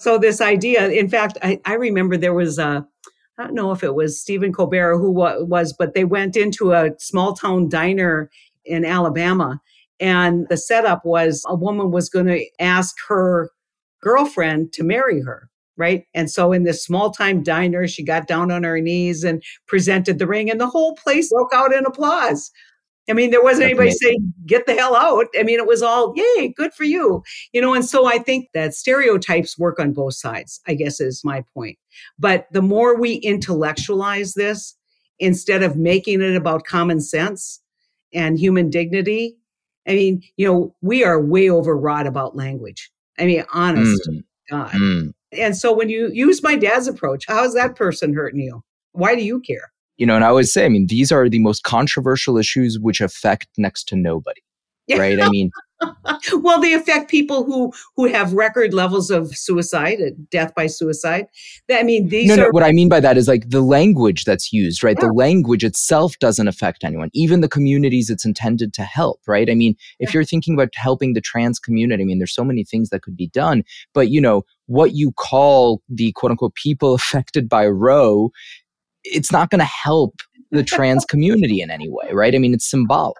So, 0.00 0.18
this 0.18 0.40
idea, 0.40 0.88
in 0.88 1.08
fact, 1.08 1.38
I, 1.42 1.60
I 1.64 1.74
remember 1.74 2.16
there 2.16 2.34
was 2.34 2.58
a, 2.58 2.86
I 3.38 3.44
don't 3.44 3.54
know 3.54 3.72
if 3.72 3.82
it 3.82 3.94
was 3.94 4.20
Stephen 4.20 4.52
Colbert 4.52 4.98
who 4.98 5.10
was, 5.10 5.72
but 5.72 5.94
they 5.94 6.04
went 6.04 6.36
into 6.36 6.72
a 6.72 6.90
small 6.98 7.34
town 7.34 7.68
diner 7.68 8.30
in 8.64 8.84
Alabama. 8.84 9.60
And 10.00 10.46
the 10.48 10.56
setup 10.56 11.04
was 11.04 11.44
a 11.46 11.54
woman 11.54 11.90
was 11.90 12.08
going 12.08 12.26
to 12.26 12.44
ask 12.58 12.96
her 13.08 13.50
girlfriend 14.02 14.72
to 14.74 14.84
marry 14.84 15.20
her. 15.22 15.48
Right. 15.76 16.04
And 16.14 16.30
so 16.30 16.52
in 16.52 16.62
this 16.62 16.84
small 16.84 17.10
time 17.10 17.42
diner, 17.42 17.88
she 17.88 18.04
got 18.04 18.28
down 18.28 18.52
on 18.52 18.62
her 18.62 18.80
knees 18.80 19.24
and 19.24 19.42
presented 19.66 20.20
the 20.20 20.26
ring, 20.26 20.48
and 20.48 20.60
the 20.60 20.68
whole 20.68 20.94
place 20.94 21.32
broke 21.32 21.52
out 21.52 21.74
in 21.74 21.84
applause. 21.84 22.52
I 23.10 23.12
mean, 23.12 23.32
there 23.32 23.42
wasn't 23.42 23.64
anybody 23.64 23.90
saying, 23.90 24.32
get 24.46 24.66
the 24.66 24.74
hell 24.74 24.94
out. 24.94 25.26
I 25.36 25.42
mean, 25.42 25.58
it 25.58 25.66
was 25.66 25.82
all, 25.82 26.14
yay, 26.16 26.54
good 26.56 26.72
for 26.72 26.84
you. 26.84 27.24
You 27.52 27.60
know, 27.60 27.74
and 27.74 27.84
so 27.84 28.06
I 28.06 28.18
think 28.18 28.50
that 28.54 28.72
stereotypes 28.72 29.58
work 29.58 29.80
on 29.80 29.92
both 29.92 30.14
sides, 30.14 30.60
I 30.68 30.74
guess 30.74 31.00
is 31.00 31.22
my 31.24 31.44
point. 31.52 31.76
But 32.20 32.46
the 32.52 32.62
more 32.62 32.96
we 32.98 33.14
intellectualize 33.14 34.34
this, 34.34 34.76
instead 35.18 35.62
of 35.64 35.76
making 35.76 36.22
it 36.22 36.36
about 36.36 36.64
common 36.64 37.00
sense, 37.00 37.60
and 38.14 38.38
human 38.38 38.70
dignity. 38.70 39.36
I 39.86 39.92
mean, 39.92 40.22
you 40.36 40.46
know, 40.46 40.74
we 40.80 41.04
are 41.04 41.20
way 41.20 41.50
overwrought 41.50 42.06
about 42.06 42.36
language. 42.36 42.90
I 43.18 43.26
mean, 43.26 43.44
honest 43.52 44.08
mm. 44.08 44.24
God. 44.50 44.70
Mm. 44.72 45.12
And 45.32 45.56
so 45.56 45.72
when 45.72 45.88
you 45.88 46.10
use 46.12 46.42
my 46.42 46.56
dad's 46.56 46.88
approach, 46.88 47.24
how's 47.26 47.54
that 47.54 47.76
person 47.76 48.14
hurting 48.14 48.40
you? 48.40 48.62
Why 48.92 49.14
do 49.14 49.22
you 49.22 49.40
care? 49.40 49.72
You 49.96 50.06
know, 50.06 50.16
and 50.16 50.24
I 50.24 50.28
always 50.28 50.52
say, 50.52 50.64
I 50.64 50.68
mean, 50.68 50.86
these 50.86 51.12
are 51.12 51.28
the 51.28 51.38
most 51.38 51.62
controversial 51.62 52.36
issues 52.36 52.78
which 52.78 53.00
affect 53.00 53.48
next 53.56 53.84
to 53.88 53.96
nobody. 53.96 54.40
right? 54.98 55.20
I 55.20 55.28
mean, 55.28 55.50
well, 56.36 56.60
they 56.60 56.74
affect 56.74 57.10
people 57.10 57.44
who 57.44 57.72
who 57.96 58.06
have 58.06 58.32
record 58.32 58.72
levels 58.72 59.10
of 59.10 59.36
suicide, 59.36 60.00
uh, 60.00 60.10
death 60.30 60.54
by 60.54 60.66
suicide. 60.66 61.26
I 61.70 61.82
mean, 61.82 62.08
these 62.08 62.28
no, 62.28 62.34
are 62.34 62.36
no. 62.36 62.48
What 62.50 62.62
I 62.62 62.72
mean 62.72 62.88
by 62.88 63.00
that 63.00 63.16
is 63.16 63.28
like 63.28 63.50
the 63.50 63.60
language 63.60 64.24
that's 64.24 64.52
used, 64.52 64.82
right? 64.82 64.96
Yeah. 64.98 65.08
The 65.08 65.12
language 65.12 65.64
itself 65.64 66.18
doesn't 66.18 66.48
affect 66.48 66.84
anyone, 66.84 67.10
even 67.12 67.40
the 67.40 67.48
communities 67.48 68.10
it's 68.10 68.24
intended 68.24 68.72
to 68.74 68.82
help, 68.82 69.20
right? 69.26 69.50
I 69.50 69.54
mean, 69.54 69.76
if 69.98 70.10
yeah. 70.10 70.18
you're 70.18 70.24
thinking 70.24 70.54
about 70.54 70.70
helping 70.74 71.14
the 71.14 71.20
trans 71.20 71.58
community, 71.58 72.02
I 72.02 72.06
mean, 72.06 72.18
there's 72.18 72.34
so 72.34 72.44
many 72.44 72.64
things 72.64 72.90
that 72.90 73.02
could 73.02 73.16
be 73.16 73.28
done, 73.28 73.64
but 73.92 74.10
you 74.10 74.20
know 74.20 74.44
what 74.66 74.92
you 74.92 75.12
call 75.12 75.82
the 75.88 76.12
quote 76.12 76.30
unquote 76.30 76.54
people 76.54 76.94
affected 76.94 77.48
by 77.48 77.66
Roe, 77.66 78.30
it's 79.02 79.32
not 79.32 79.50
going 79.50 79.60
to 79.60 79.64
help 79.64 80.20
the 80.50 80.62
trans 80.62 81.04
community 81.04 81.60
in 81.60 81.70
any 81.70 81.88
way, 81.88 82.10
right? 82.12 82.34
I 82.34 82.38
mean, 82.38 82.54
it's 82.54 82.70
symbolic 82.70 83.16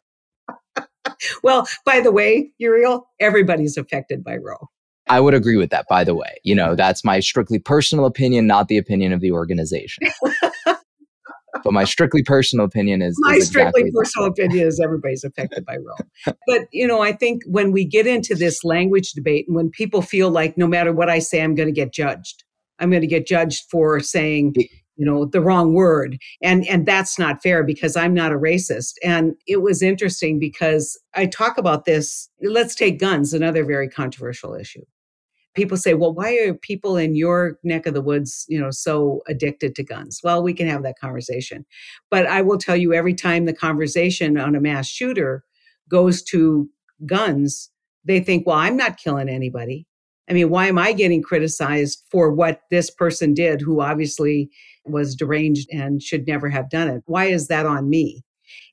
well, 1.43 1.67
by 1.85 2.01
the 2.01 2.13
way, 2.13 2.53
Uriel, 2.59 3.09
everybody's 3.21 3.77
affected 3.77 4.25
by 4.25 4.37
Roe. 4.37 4.69
I 5.09 5.21
would 5.21 5.35
agree 5.35 5.57
with 5.57 5.71
that, 5.71 5.87
by 5.89 6.05
the 6.05 6.15
way. 6.15 6.39
You 6.45 6.55
know, 6.55 6.75
that's 6.75 7.05
my 7.05 7.21
strictly 7.21 7.59
personal 7.59 8.07
opinion, 8.07 8.47
not 8.47 8.69
the 8.69 8.79
opinion 8.79 9.13
of 9.13 9.21
the 9.21 9.33
organization. 9.33 10.09
but 11.63 11.73
my 11.73 11.85
strictly 11.85 12.23
personal 12.23 12.65
opinion 12.65 13.03
is 13.03 13.17
my 13.21 13.35
is 13.35 13.49
strictly 13.49 13.91
personal 13.93 14.27
that. 14.27 14.33
opinion 14.33 14.67
is 14.67 14.81
everybody's 14.81 15.25
affected 15.25 15.65
by 15.65 15.77
Roe. 15.77 16.35
but 16.47 16.69
you 16.73 16.87
know, 16.87 17.03
I 17.03 17.13
think 17.13 17.43
when 17.47 17.71
we 17.71 17.85
get 17.85 18.07
into 18.07 18.35
this 18.35 18.65
language 18.65 19.13
debate 19.13 19.47
and 19.47 19.57
when 19.57 19.71
people 19.71 20.01
feel 20.01 20.31
like 20.31 20.57
no 20.57 20.67
matter 20.67 20.93
what 20.93 21.11
I 21.11 21.19
say, 21.19 21.43
I'm 21.43 21.55
going 21.55 21.69
to 21.69 21.73
get 21.73 21.93
judged. 21.93 22.45
I'm 22.79 22.91
going 22.91 23.03
to 23.03 23.07
get 23.07 23.27
judged 23.27 23.65
for 23.71 24.01
saying 24.01 24.55
you 24.97 25.05
know 25.05 25.25
the 25.25 25.41
wrong 25.41 25.75
word 25.75 26.19
and 26.43 26.67
and 26.69 26.87
that's 26.87 27.19
not 27.19 27.43
fair 27.43 27.63
because 27.65 27.97
i'm 27.97 28.15
not 28.15 28.33
a 28.33 28.37
racist. 28.37 28.95
And 29.03 29.35
it 29.47 29.63
was 29.63 29.83
interesting 29.83 30.39
because 30.39 30.99
i 31.15 31.27
talk 31.27 31.59
about 31.59 31.85
this 31.85 32.29
let's 32.43 32.75
take 32.75 32.99
guns 32.99 33.33
another 33.33 33.65
very 33.65 33.89
controversial 33.89 34.55
issue. 34.55 34.85
People 35.55 35.77
say 35.77 35.95
well 35.95 36.15
why 36.15 36.37
are 36.39 36.55
people 36.55 36.97
in 36.97 37.15
your 37.15 37.59
neck 37.63 37.87
of 37.87 37.95
the 37.95 38.03
woods 38.03 38.45
you 38.49 38.61
know 38.61 38.71
so 38.71 39.23
addicted 39.29 39.75
to 39.77 39.85
guns? 39.85 40.21
Well 40.23 40.43
we 40.43 40.55
can 40.55 40.69
have 40.69 40.83
that 40.83 40.99
conversation. 40.99 41.65
But 42.11 42.27
i 42.27 42.43
will 42.43 42.59
tell 42.59 42.77
you 42.77 42.93
every 42.93 43.15
time 43.15 43.45
the 43.45 43.53
conversation 43.53 44.39
on 44.39 44.55
a 44.55 44.61
mass 44.61 44.89
shooter 44.89 45.45
goes 45.89 46.23
to 46.23 46.69
guns 47.07 47.71
they 48.05 48.21
think 48.21 48.47
well 48.47 48.57
i'm 48.57 48.77
not 48.77 48.97
killing 48.97 49.29
anybody 49.29 49.87
I 50.29 50.33
mean, 50.33 50.51
why 50.51 50.67
am 50.67 50.79
I 50.79 50.93
getting 50.93 51.23
criticized 51.23 52.03
for 52.11 52.33
what 52.33 52.61
this 52.71 52.91
person 52.91 53.35
did 53.35 53.61
who 53.61 53.81
obviously 53.81 54.51
was 54.85 55.15
deranged 55.15 55.69
and 55.73 56.03
should 56.03 56.27
never 56.27 56.49
have 56.49 56.71
done 56.71 56.89
it? 56.89 57.03
Why 57.07 57.27
is 57.27 57.49
that 57.49 57.67
on 57.67 57.91
me? 57.91 58.25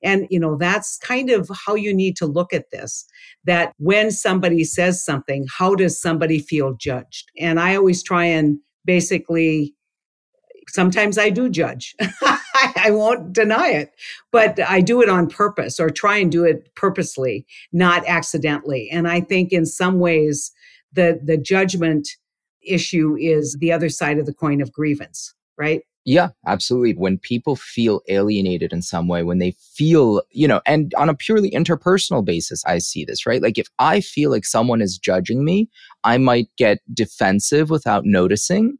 And, 0.03 0.27
you 0.29 0.39
know, 0.39 0.57
that's 0.57 0.97
kind 0.97 1.29
of 1.29 1.49
how 1.65 1.75
you 1.75 1.93
need 1.93 2.15
to 2.17 2.25
look 2.25 2.53
at 2.53 2.71
this 2.71 3.05
that 3.45 3.73
when 3.77 4.11
somebody 4.11 4.63
says 4.63 5.03
something, 5.03 5.45
how 5.57 5.75
does 5.75 5.99
somebody 5.99 6.39
feel 6.39 6.73
judged? 6.73 7.29
And 7.37 7.59
I 7.59 7.75
always 7.75 8.03
try 8.03 8.25
and 8.25 8.59
basically, 8.85 9.73
sometimes 10.67 11.17
I 11.17 11.29
do 11.29 11.49
judge. 11.49 11.95
I 12.83 12.91
won't 12.91 13.33
deny 13.33 13.69
it, 13.69 13.91
but 14.31 14.59
I 14.59 14.81
do 14.81 15.01
it 15.01 15.09
on 15.09 15.27
purpose 15.27 15.79
or 15.79 15.89
try 15.89 16.17
and 16.17 16.31
do 16.31 16.43
it 16.43 16.73
purposely, 16.75 17.45
not 17.71 18.03
accidentally. 18.07 18.89
And 18.91 19.07
I 19.07 19.21
think 19.21 19.51
in 19.51 19.65
some 19.65 19.99
ways, 19.99 20.51
the 20.93 21.19
the 21.23 21.37
judgment 21.37 22.07
issue 22.61 23.15
is 23.19 23.57
the 23.59 23.71
other 23.71 23.89
side 23.89 24.17
of 24.19 24.25
the 24.25 24.33
coin 24.33 24.61
of 24.61 24.71
grievance, 24.71 25.33
right? 25.57 25.81
Yeah, 26.03 26.29
absolutely. 26.47 26.93
When 26.93 27.19
people 27.19 27.55
feel 27.55 28.01
alienated 28.07 28.73
in 28.73 28.81
some 28.81 29.07
way, 29.07 29.21
when 29.21 29.37
they 29.37 29.51
feel, 29.75 30.23
you 30.31 30.47
know, 30.47 30.59
and 30.65 30.93
on 30.97 31.09
a 31.09 31.13
purely 31.13 31.51
interpersonal 31.51 32.25
basis, 32.25 32.63
I 32.65 32.79
see 32.79 33.05
this, 33.05 33.27
right? 33.27 33.41
Like 33.41 33.59
if 33.59 33.67
I 33.77 34.01
feel 34.01 34.31
like 34.31 34.45
someone 34.45 34.81
is 34.81 34.97
judging 34.97 35.45
me, 35.45 35.69
I 36.03 36.17
might 36.17 36.47
get 36.57 36.79
defensive 36.91 37.69
without 37.69 38.03
noticing. 38.03 38.77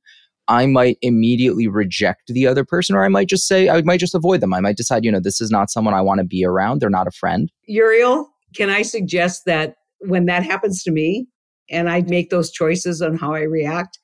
I 0.48 0.66
might 0.66 0.98
immediately 1.04 1.68
reject 1.68 2.24
the 2.28 2.48
other 2.48 2.66
person, 2.66 2.96
or 2.96 3.06
I 3.06 3.10
might 3.10 3.30
just 3.30 3.48
say, 3.48 3.70
I 3.70 3.84
might 3.84 4.00
just 4.00 4.16
avoid 4.16 4.42
them. 4.42 4.54
I 4.54 4.60
might 4.60 4.76
decide, 4.76 5.06
you 5.06 5.12
know, 5.12 5.20
this 5.20 5.40
is 5.40 5.52
not 5.52 5.70
someone 5.70 5.94
I 5.94 6.02
want 6.02 6.18
to 6.18 6.26
be 6.26 6.44
around. 6.44 6.82
They're 6.82 6.90
not 6.90 7.08
a 7.08 7.12
friend. 7.12 7.52
Uriel, 7.68 8.30
can 8.56 8.70
I 8.70 8.82
suggest 8.82 9.46
that 9.46 9.76
when 10.00 10.26
that 10.26 10.44
happens 10.44 10.82
to 10.84 10.92
me, 10.92 11.28
and 11.72 11.90
I 11.90 12.02
make 12.02 12.30
those 12.30 12.52
choices 12.52 13.02
on 13.02 13.18
how 13.18 13.34
I 13.34 13.42
react. 13.42 14.00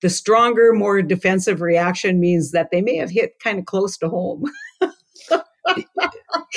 The 0.00 0.10
stronger, 0.10 0.72
more 0.72 1.00
defensive 1.00 1.60
reaction 1.60 2.18
means 2.18 2.50
that 2.50 2.70
they 2.72 2.80
may 2.80 2.96
have 2.96 3.10
hit 3.10 3.38
kind 3.38 3.58
of 3.58 3.66
close 3.66 3.96
to 3.98 4.08
home. 4.08 4.44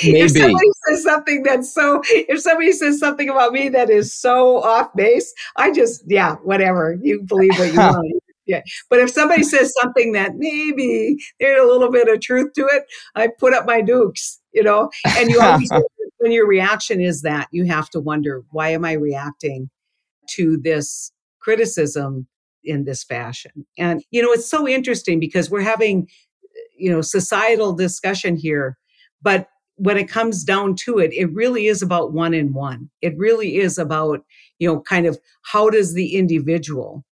Maybe. 0.02 0.20
If 0.20 0.32
somebody 0.32 0.68
says 0.88 1.02
something 1.04 1.42
that's 1.42 1.72
so, 1.72 2.02
if 2.06 2.40
somebody 2.40 2.72
says 2.72 2.98
something 2.98 3.28
about 3.28 3.52
me 3.52 3.68
that 3.68 3.88
is 3.88 4.12
so 4.12 4.62
off 4.62 4.92
base, 4.94 5.32
I 5.56 5.72
just, 5.72 6.02
yeah, 6.06 6.34
whatever. 6.36 6.98
You 7.00 7.22
believe 7.22 7.56
what 7.58 7.72
you 7.72 7.78
want. 7.78 8.22
Yeah. 8.46 8.62
But 8.90 9.00
if 9.00 9.10
somebody 9.10 9.42
says 9.42 9.72
something 9.80 10.12
that 10.12 10.36
maybe 10.36 11.16
there's 11.40 11.60
a 11.60 11.66
little 11.66 11.90
bit 11.90 12.08
of 12.08 12.20
truth 12.20 12.52
to 12.54 12.62
it, 12.72 12.84
I 13.14 13.28
put 13.38 13.54
up 13.54 13.66
my 13.66 13.80
dukes, 13.80 14.40
you 14.52 14.62
know, 14.62 14.90
and 15.04 15.30
you 15.30 15.40
always, 15.42 15.70
when 16.18 16.32
your 16.32 16.46
reaction 16.46 17.00
is 17.00 17.22
that, 17.22 17.48
you 17.50 17.64
have 17.64 17.90
to 17.90 18.00
wonder, 18.00 18.44
why 18.50 18.70
am 18.70 18.84
I 18.84 18.92
reacting 18.92 19.70
to 20.30 20.56
this 20.56 21.12
criticism 21.40 22.26
in 22.64 22.84
this 22.84 23.04
fashion. 23.04 23.66
And, 23.78 24.02
you 24.10 24.22
know, 24.22 24.32
it's 24.32 24.48
so 24.48 24.66
interesting 24.66 25.20
because 25.20 25.50
we're 25.50 25.60
having, 25.60 26.08
you 26.76 26.90
know, 26.90 27.00
societal 27.00 27.72
discussion 27.72 28.36
here, 28.36 28.76
but 29.22 29.48
when 29.76 29.98
it 29.98 30.08
comes 30.08 30.42
down 30.42 30.74
to 30.74 30.98
it, 30.98 31.12
it 31.12 31.32
really 31.32 31.66
is 31.66 31.82
about 31.82 32.12
one 32.12 32.34
in 32.34 32.54
one. 32.54 32.90
It 33.02 33.16
really 33.16 33.56
is 33.56 33.78
about, 33.78 34.20
you 34.58 34.66
know, 34.66 34.80
kind 34.80 35.06
of 35.06 35.18
how 35.42 35.68
does 35.70 35.94
the 35.94 36.16
individual 36.16 37.04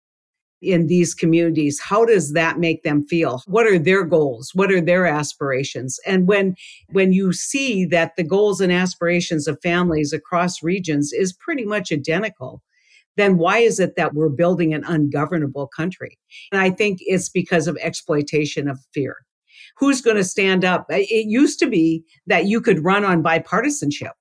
in 0.63 0.87
these 0.87 1.13
communities 1.13 1.79
how 1.79 2.05
does 2.05 2.31
that 2.31 2.57
make 2.57 2.83
them 2.83 3.05
feel 3.05 3.43
what 3.47 3.67
are 3.67 3.77
their 3.77 4.05
goals 4.05 4.51
what 4.53 4.71
are 4.71 4.79
their 4.79 5.05
aspirations 5.05 5.99
and 6.07 6.25
when 6.25 6.55
when 6.89 7.11
you 7.11 7.33
see 7.33 7.85
that 7.85 8.15
the 8.15 8.23
goals 8.23 8.61
and 8.61 8.71
aspirations 8.71 9.45
of 9.45 9.61
families 9.61 10.13
across 10.13 10.63
regions 10.63 11.11
is 11.11 11.33
pretty 11.33 11.65
much 11.65 11.91
identical 11.91 12.61
then 13.15 13.37
why 13.37 13.59
is 13.59 13.79
it 13.79 13.95
that 13.95 14.13
we're 14.13 14.29
building 14.29 14.73
an 14.73 14.83
ungovernable 14.85 15.67
country? 15.67 16.17
And 16.51 16.59
I 16.59 16.69
think 16.69 16.99
it's 17.01 17.29
because 17.29 17.67
of 17.67 17.77
exploitation 17.77 18.67
of 18.67 18.79
fear. 18.93 19.17
Who's 19.77 20.01
going 20.01 20.17
to 20.17 20.23
stand 20.23 20.63
up? 20.65 20.85
It 20.89 21.27
used 21.27 21.59
to 21.59 21.67
be 21.67 22.03
that 22.27 22.45
you 22.45 22.61
could 22.61 22.83
run 22.83 23.03
on 23.03 23.23
bipartisanship. 23.23 24.11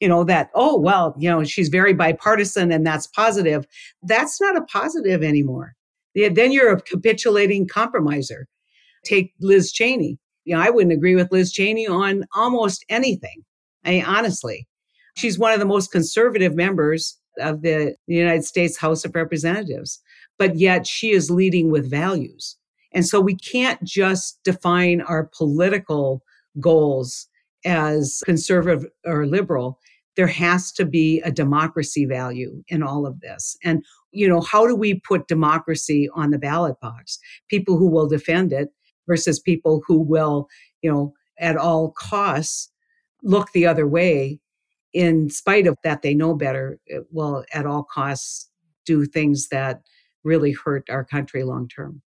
You 0.00 0.08
know, 0.08 0.22
that, 0.24 0.50
oh, 0.54 0.78
well, 0.78 1.16
you 1.18 1.28
know, 1.28 1.42
she's 1.42 1.68
very 1.68 1.92
bipartisan 1.92 2.70
and 2.70 2.86
that's 2.86 3.08
positive. 3.08 3.66
That's 4.02 4.40
not 4.40 4.56
a 4.56 4.62
positive 4.62 5.24
anymore. 5.24 5.74
Then 6.14 6.52
you're 6.52 6.72
a 6.72 6.80
capitulating 6.80 7.66
compromiser. 7.66 8.46
Take 9.04 9.32
Liz 9.40 9.72
Cheney. 9.72 10.18
You 10.44 10.54
know, 10.54 10.62
I 10.62 10.70
wouldn't 10.70 10.92
agree 10.92 11.14
with 11.16 11.32
Liz 11.32 11.52
Cheney 11.52 11.86
on 11.86 12.24
almost 12.34 12.84
anything. 12.88 13.44
I 13.84 13.90
mean, 13.90 14.04
honestly, 14.04 14.66
she's 15.16 15.38
one 15.38 15.52
of 15.52 15.58
the 15.58 15.66
most 15.66 15.90
conservative 15.90 16.54
members 16.54 17.18
of 17.38 17.62
the 17.62 17.94
United 18.06 18.44
States 18.44 18.78
House 18.78 19.04
of 19.04 19.14
Representatives, 19.14 20.00
but 20.38 20.56
yet 20.56 20.86
she 20.86 21.10
is 21.10 21.30
leading 21.30 21.70
with 21.70 21.90
values. 21.90 22.56
And 22.92 23.06
so 23.06 23.20
we 23.20 23.36
can't 23.36 23.82
just 23.84 24.40
define 24.44 25.00
our 25.02 25.30
political 25.36 26.22
goals 26.60 27.26
as 27.64 28.22
conservative 28.24 28.86
or 29.04 29.26
liberal. 29.26 29.78
There 30.16 30.26
has 30.26 30.72
to 30.72 30.84
be 30.84 31.20
a 31.20 31.30
democracy 31.30 32.06
value 32.06 32.62
in 32.68 32.82
all 32.82 33.06
of 33.06 33.20
this. 33.20 33.56
And, 33.62 33.84
you 34.10 34.28
know, 34.28 34.40
how 34.40 34.66
do 34.66 34.74
we 34.74 35.00
put 35.00 35.28
democracy 35.28 36.08
on 36.14 36.30
the 36.30 36.38
ballot 36.38 36.80
box? 36.80 37.18
People 37.50 37.76
who 37.76 37.88
will 37.88 38.08
defend 38.08 38.52
it 38.52 38.70
versus 39.06 39.38
people 39.38 39.82
who 39.86 40.00
will, 40.00 40.48
you 40.82 40.90
know, 40.90 41.12
at 41.38 41.56
all 41.56 41.92
costs 41.92 42.70
look 43.22 43.52
the 43.52 43.66
other 43.66 43.86
way 43.86 44.40
in 44.92 45.30
spite 45.30 45.66
of 45.66 45.76
that 45.84 46.02
they 46.02 46.14
know 46.14 46.34
better, 46.34 46.78
eh, 46.90 47.00
will 47.10 47.44
at 47.52 47.66
all 47.66 47.84
costs 47.84 48.50
do 48.86 49.04
things 49.04 49.48
that 49.48 49.82
really 50.24 50.52
hurt 50.52 50.88
our 50.90 51.04
country 51.04 51.44
long 51.44 51.68
term. 51.68 52.02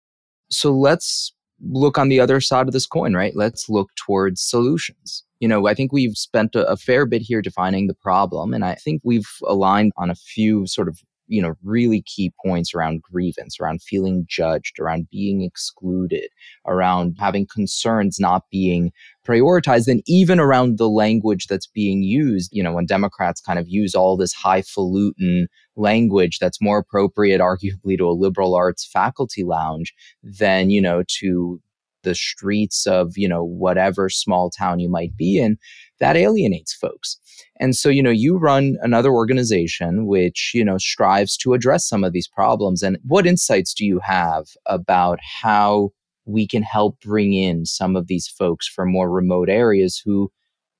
So 0.50 0.72
let's 0.72 1.32
look 1.60 1.98
on 1.98 2.08
the 2.08 2.20
other 2.20 2.40
side 2.40 2.66
of 2.66 2.72
this 2.72 2.86
coin, 2.86 3.14
right? 3.14 3.34
Let's 3.34 3.68
look 3.68 3.88
towards 3.96 4.42
solutions. 4.42 5.24
You 5.40 5.48
know, 5.48 5.66
I 5.66 5.74
think 5.74 5.92
we've 5.92 6.16
spent 6.16 6.54
a, 6.54 6.66
a, 6.66 6.76
fair 6.76 7.06
bit 7.06 7.22
here 7.22 7.42
defining 7.42 7.86
the 7.86 7.94
problem, 7.94 8.54
and 8.54 8.64
I 8.64 8.74
think 8.74 9.00
we've 9.04 9.28
aligned 9.46 9.92
on 9.96 10.10
a 10.10 10.14
few 10.14 10.66
sort 10.66 10.88
of 10.88 11.00
you 11.28 11.42
know 11.42 11.54
really 11.62 12.02
key 12.02 12.32
points 12.44 12.74
around 12.74 13.02
grievance 13.02 13.58
around 13.60 13.82
feeling 13.82 14.24
judged 14.28 14.78
around 14.78 15.08
being 15.10 15.42
excluded 15.42 16.28
around 16.66 17.16
having 17.18 17.46
concerns 17.46 18.18
not 18.20 18.42
being 18.50 18.92
prioritized 19.26 19.88
and 19.88 20.02
even 20.06 20.38
around 20.38 20.78
the 20.78 20.88
language 20.88 21.46
that's 21.46 21.66
being 21.66 22.02
used 22.02 22.50
you 22.52 22.62
know 22.62 22.72
when 22.72 22.86
democrats 22.86 23.40
kind 23.40 23.58
of 23.58 23.68
use 23.68 23.94
all 23.94 24.16
this 24.16 24.32
highfalutin 24.32 25.46
language 25.76 26.38
that's 26.38 26.60
more 26.60 26.78
appropriate 26.78 27.40
arguably 27.52 27.96
to 27.96 28.08
a 28.08 28.12
liberal 28.12 28.54
arts 28.54 28.84
faculty 28.84 29.44
lounge 29.44 29.92
than 30.22 30.70
you 30.70 30.80
know 30.80 31.02
to 31.06 31.60
the 32.06 32.14
streets 32.14 32.86
of 32.86 33.12
you 33.16 33.28
know 33.28 33.44
whatever 33.44 34.08
small 34.08 34.48
town 34.48 34.78
you 34.78 34.88
might 34.88 35.14
be 35.16 35.38
in 35.38 35.58
that 35.98 36.16
alienates 36.16 36.74
folks. 36.74 37.18
And 37.58 37.74
so, 37.74 37.88
you 37.88 38.02
know, 38.02 38.10
you 38.10 38.36
run 38.36 38.76
another 38.82 39.10
organization 39.10 40.06
which, 40.06 40.52
you 40.54 40.64
know, 40.64 40.78
strives 40.78 41.36
to 41.38 41.54
address 41.54 41.88
some 41.88 42.04
of 42.04 42.12
these 42.12 42.28
problems. 42.28 42.82
And 42.82 42.98
what 43.06 43.26
insights 43.26 43.72
do 43.72 43.84
you 43.84 44.00
have 44.00 44.46
about 44.66 45.18
how 45.42 45.90
we 46.26 46.46
can 46.46 46.62
help 46.62 47.00
bring 47.00 47.32
in 47.32 47.64
some 47.64 47.96
of 47.96 48.08
these 48.08 48.28
folks 48.28 48.68
from 48.68 48.90
more 48.90 49.10
remote 49.10 49.48
areas 49.48 50.00
who 50.04 50.30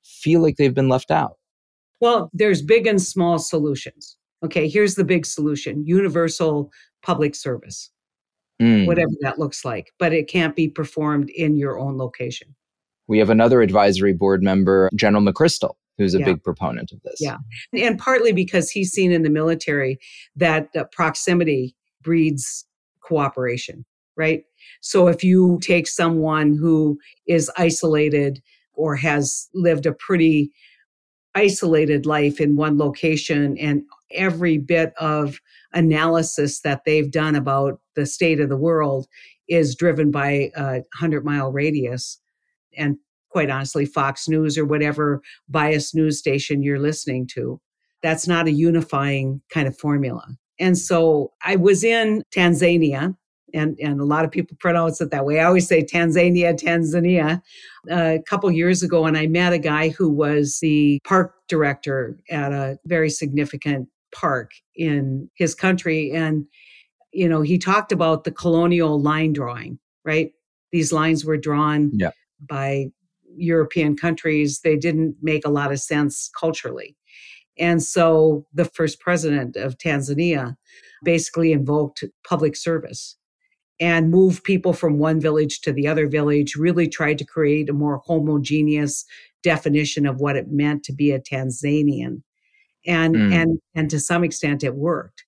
feel 0.05 0.43
like 0.43 0.57
they've 0.57 0.75
been 0.75 0.89
left 0.89 1.11
out? 1.11 1.37
Well, 2.01 2.31
there's 2.33 2.63
big 2.63 2.87
and 2.87 3.01
small 3.01 3.39
solutions. 3.39 4.17
Okay, 4.45 4.69
here's 4.69 4.97
the 4.97 5.05
big 5.05 5.25
solution 5.25 5.83
universal 5.87 6.71
public 7.03 7.35
service, 7.35 7.91
mm. 8.61 8.87
whatever 8.87 9.13
that 9.21 9.39
looks 9.39 9.65
like, 9.65 9.93
but 9.99 10.13
it 10.13 10.29
can't 10.29 10.57
be 10.57 10.69
performed 10.69 11.31
in 11.31 11.57
your 11.57 11.79
own 11.79 11.97
location. 11.97 12.55
We 13.09 13.19
have 13.19 13.31
another 13.31 13.63
advisory 13.63 14.13
board 14.13 14.43
member, 14.43 14.91
General 14.95 15.23
McChrystal, 15.23 15.75
who's 15.99 16.15
a 16.15 16.19
yeah. 16.19 16.27
big 16.27 16.43
proponent 16.43 16.93
of 16.93 17.01
this. 17.03 17.21
Yeah. 17.21 17.39
And 17.73 17.99
partly 17.99 18.33
because 18.33 18.71
he's 18.71 18.91
seen 18.91 19.13
in 19.13 19.23
the 19.23 19.31
military 19.31 19.99
that 20.35 20.69
uh, 20.77 20.85
proximity 20.93 21.77
breeds 22.03 22.65
cooperation, 23.01 23.85
right? 24.17 24.45
So 24.81 25.09
if 25.09 25.23
you 25.23 25.59
take 25.63 25.87
someone 25.87 26.57
who 26.57 26.99
is 27.27 27.51
isolated 27.57 28.43
or 28.75 28.97
has 28.97 29.49
lived 29.55 29.87
a 29.87 29.93
pretty 29.93 30.51
isolated 31.35 32.07
life 32.07 32.41
in 32.41 32.57
one 32.57 32.79
location 32.79 33.57
and 33.59 33.83
every 34.11 34.59
bit 34.59 34.93
of 34.99 35.41
analysis 35.77 36.61
that 36.63 36.83
they've 36.85 37.11
done 37.11 37.37
about 37.37 37.81
the 37.95 38.07
state 38.07 38.41
of 38.41 38.49
the 38.49 38.57
world 38.57 39.07
is 39.49 39.77
driven 39.77 40.11
by 40.11 40.51
a 40.57 40.83
100 40.99 41.25
mile 41.25 41.53
radius 41.53 42.19
and 42.77 42.97
quite 43.31 43.51
honestly 43.51 43.85
fox 43.85 44.27
news 44.27 44.57
or 44.57 44.65
whatever 44.65 45.21
biased 45.49 45.95
news 45.95 46.19
station 46.19 46.63
you're 46.63 46.81
listening 46.81 47.27
to 47.27 47.61
that's 48.03 48.27
not 48.27 48.47
a 48.47 48.53
unifying 48.53 49.41
kind 49.53 49.69
of 49.69 49.79
formula 49.79 50.27
and 50.59 50.79
so 50.79 51.33
i 51.45 51.55
was 51.55 51.85
in 51.85 52.25
tanzania 52.35 53.15
and, 53.55 53.79
and 53.81 54.01
a 54.01 54.05
lot 54.05 54.25
of 54.25 54.31
people 54.31 54.57
pronounce 54.59 55.01
it 55.01 55.11
that 55.11 55.25
way. 55.25 55.41
I 55.41 55.45
always 55.45 55.67
say 55.67 55.83
Tanzania, 55.83 56.53
Tanzania. 56.61 57.41
a 57.89 58.21
couple 58.27 58.51
years 58.51 58.83
ago, 58.83 59.07
and 59.07 59.17
I 59.17 59.29
met 59.29 59.53
a 59.53 59.59
guy 59.59 59.89
who 59.89 60.11
was 60.11 60.59
the 60.61 61.01
park 61.05 61.35
director 61.49 62.19
at 62.29 62.53
a 62.53 62.79
very 62.87 63.09
significant 63.09 63.89
park 64.15 64.53
in 64.75 65.31
his 65.35 65.55
country. 65.55 66.11
And, 66.13 66.47
you 67.13 67.29
know, 67.29 67.43
he 67.43 67.59
talked 67.59 67.93
about 67.93 68.25
the 68.25 68.31
colonial 68.31 69.01
line 69.01 69.33
drawing, 69.33 69.79
right? 70.05 70.33
These 70.73 70.93
lines 70.93 71.25
were 71.25 71.37
drawn 71.37 71.91
yeah. 71.95 72.11
by 72.49 72.87
European 73.37 73.97
countries. 73.97 74.61
They 74.61 74.77
didn't 74.77 75.17
make 75.23 75.47
a 75.47 75.51
lot 75.51 75.73
of 75.73 75.81
sense 75.81 76.31
culturally. 76.39 76.97
And 77.59 77.83
so 77.83 78.47
the 78.53 78.67
first 78.67 79.01
president 79.01 79.57
of 79.57 79.79
Tanzania 79.79 80.57
basically 81.03 81.53
invoked 81.53 82.05
public 82.29 82.57
service 82.57 83.17
and 83.79 84.11
moved 84.11 84.45
people 84.45 84.73
from 84.73 84.99
one 84.99 85.21
village 85.21 85.61
to 85.61 85.73
the 85.73 85.87
other 85.87 86.09
village, 86.09 86.57
really 86.57 86.89
tried 86.89 87.19
to 87.19 87.25
create 87.25 87.69
a 87.69 87.75
more 87.75 88.03
homogeneous 88.07 89.05
definition 89.43 90.07
of 90.07 90.21
what 90.21 90.37
it 90.37 90.51
meant 90.51 90.83
to 90.85 90.93
be 90.93 91.11
a 91.11 91.21
Tanzanian. 91.21 92.23
And 92.87 93.15
mm. 93.15 93.33
and 93.33 93.59
and 93.75 93.91
to 93.91 94.01
some 94.01 94.25
extent 94.25 94.65
it 94.65 94.75
worked. 94.75 95.25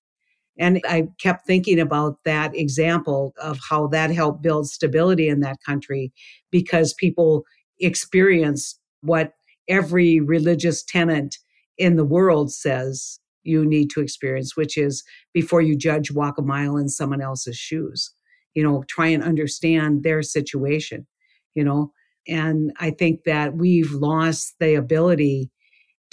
And 0.57 0.81
I 0.87 1.07
kept 1.21 1.47
thinking 1.47 1.79
about 1.79 2.17
that 2.25 2.55
example 2.55 3.33
of 3.41 3.59
how 3.69 3.87
that 3.87 4.11
helped 4.11 4.41
build 4.41 4.67
stability 4.67 5.29
in 5.29 5.39
that 5.39 5.57
country 5.65 6.11
because 6.51 6.93
people 6.93 7.45
experienced 7.79 8.79
what 9.01 9.33
every 9.69 10.19
religious 10.19 10.83
tenant 10.83 11.37
in 11.77 11.95
the 11.95 12.03
world 12.03 12.51
says 12.51 13.19
you 13.43 13.65
need 13.65 13.89
to 13.91 14.01
experience, 14.01 14.57
which 14.57 14.77
is 14.77 15.01
before 15.33 15.61
you 15.61 15.77
judge, 15.77 16.11
walk 16.11 16.37
a 16.37 16.41
mile 16.41 16.75
in 16.75 16.89
someone 16.89 17.21
else's 17.21 17.55
shoes 17.55 18.11
you 18.53 18.63
know, 18.63 18.83
try 18.87 19.07
and 19.07 19.23
understand 19.23 20.03
their 20.03 20.21
situation, 20.21 21.07
you 21.55 21.63
know. 21.63 21.91
And 22.27 22.73
I 22.79 22.91
think 22.91 23.23
that 23.23 23.55
we've 23.55 23.91
lost 23.91 24.55
the 24.59 24.75
ability 24.75 25.49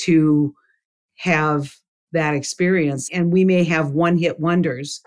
to 0.03 0.55
have 1.17 1.75
that 2.13 2.35
experience. 2.35 3.11
And 3.13 3.33
we 3.33 3.45
may 3.45 3.65
have 3.65 3.91
one 3.91 4.17
hit 4.17 4.41
wonders. 4.41 5.01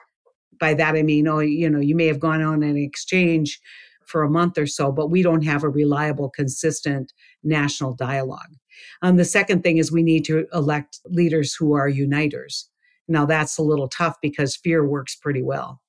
By 0.60 0.74
that, 0.76 0.95
I 0.95 1.04
mean, 1.04 1.28
oh, 1.28 1.39
you 1.39 1.69
know, 1.69 1.80
you 1.80 1.95
may 1.95 2.08
have 2.08 2.19
gone 2.19 2.41
on 2.41 2.63
an 2.63 2.78
exchange 2.78 3.60
for 4.06 4.24
a 4.24 4.30
month 4.30 4.58
or 4.58 4.65
so, 4.65 4.91
but 4.91 5.10
we 5.10 5.22
don't 5.22 5.43
have 5.43 5.63
a 5.63 5.69
reliable, 5.69 6.30
consistent 6.30 7.13
national 7.43 7.93
dialogue. 7.93 8.56
Um, 9.02 9.17
the 9.17 9.26
second 9.26 9.63
thing 9.63 9.78
is 9.78 9.91
we 9.91 10.04
need 10.04 10.26
to 10.26 10.48
elect 10.54 11.00
leaders 11.06 11.54
who 11.54 11.74
are 11.74 11.88
uniters. 11.88 12.69
Now, 13.08 13.26
that's 13.26 13.58
a 13.58 13.63
little 13.63 13.88
tough 13.88 14.17
because 14.22 14.56
fear 14.56 14.86
works 14.86 15.15
pretty 15.15 15.43
well. 15.43 15.82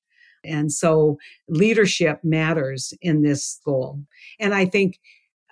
And 0.45 0.73
so 0.73 1.19
leadership 1.49 2.21
matters 2.23 2.95
in 3.03 3.23
this 3.23 3.61
goal. 3.65 4.01
And 4.39 4.55
I 4.55 4.65
think, 4.65 4.99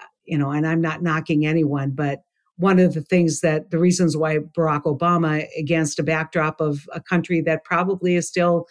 uh, 0.00 0.06
you 0.24 0.38
know, 0.38 0.50
and 0.50 0.66
I'm 0.66 0.80
not 0.80 1.02
knocking 1.02 1.46
anyone, 1.46 1.90
but 1.90 2.22
one 2.58 2.78
of 2.78 2.94
the 2.94 3.00
things 3.00 3.40
that 3.40 3.70
the 3.70 3.78
reasons 3.78 4.16
why 4.16 4.38
Barack 4.38 4.82
Obama, 4.82 5.46
against 5.58 5.98
a 5.98 6.02
backdrop 6.02 6.60
of 6.60 6.88
a 6.92 7.00
country 7.00 7.40
that 7.42 7.64
probably 7.64 8.16
is 8.16 8.28
still 8.28 8.66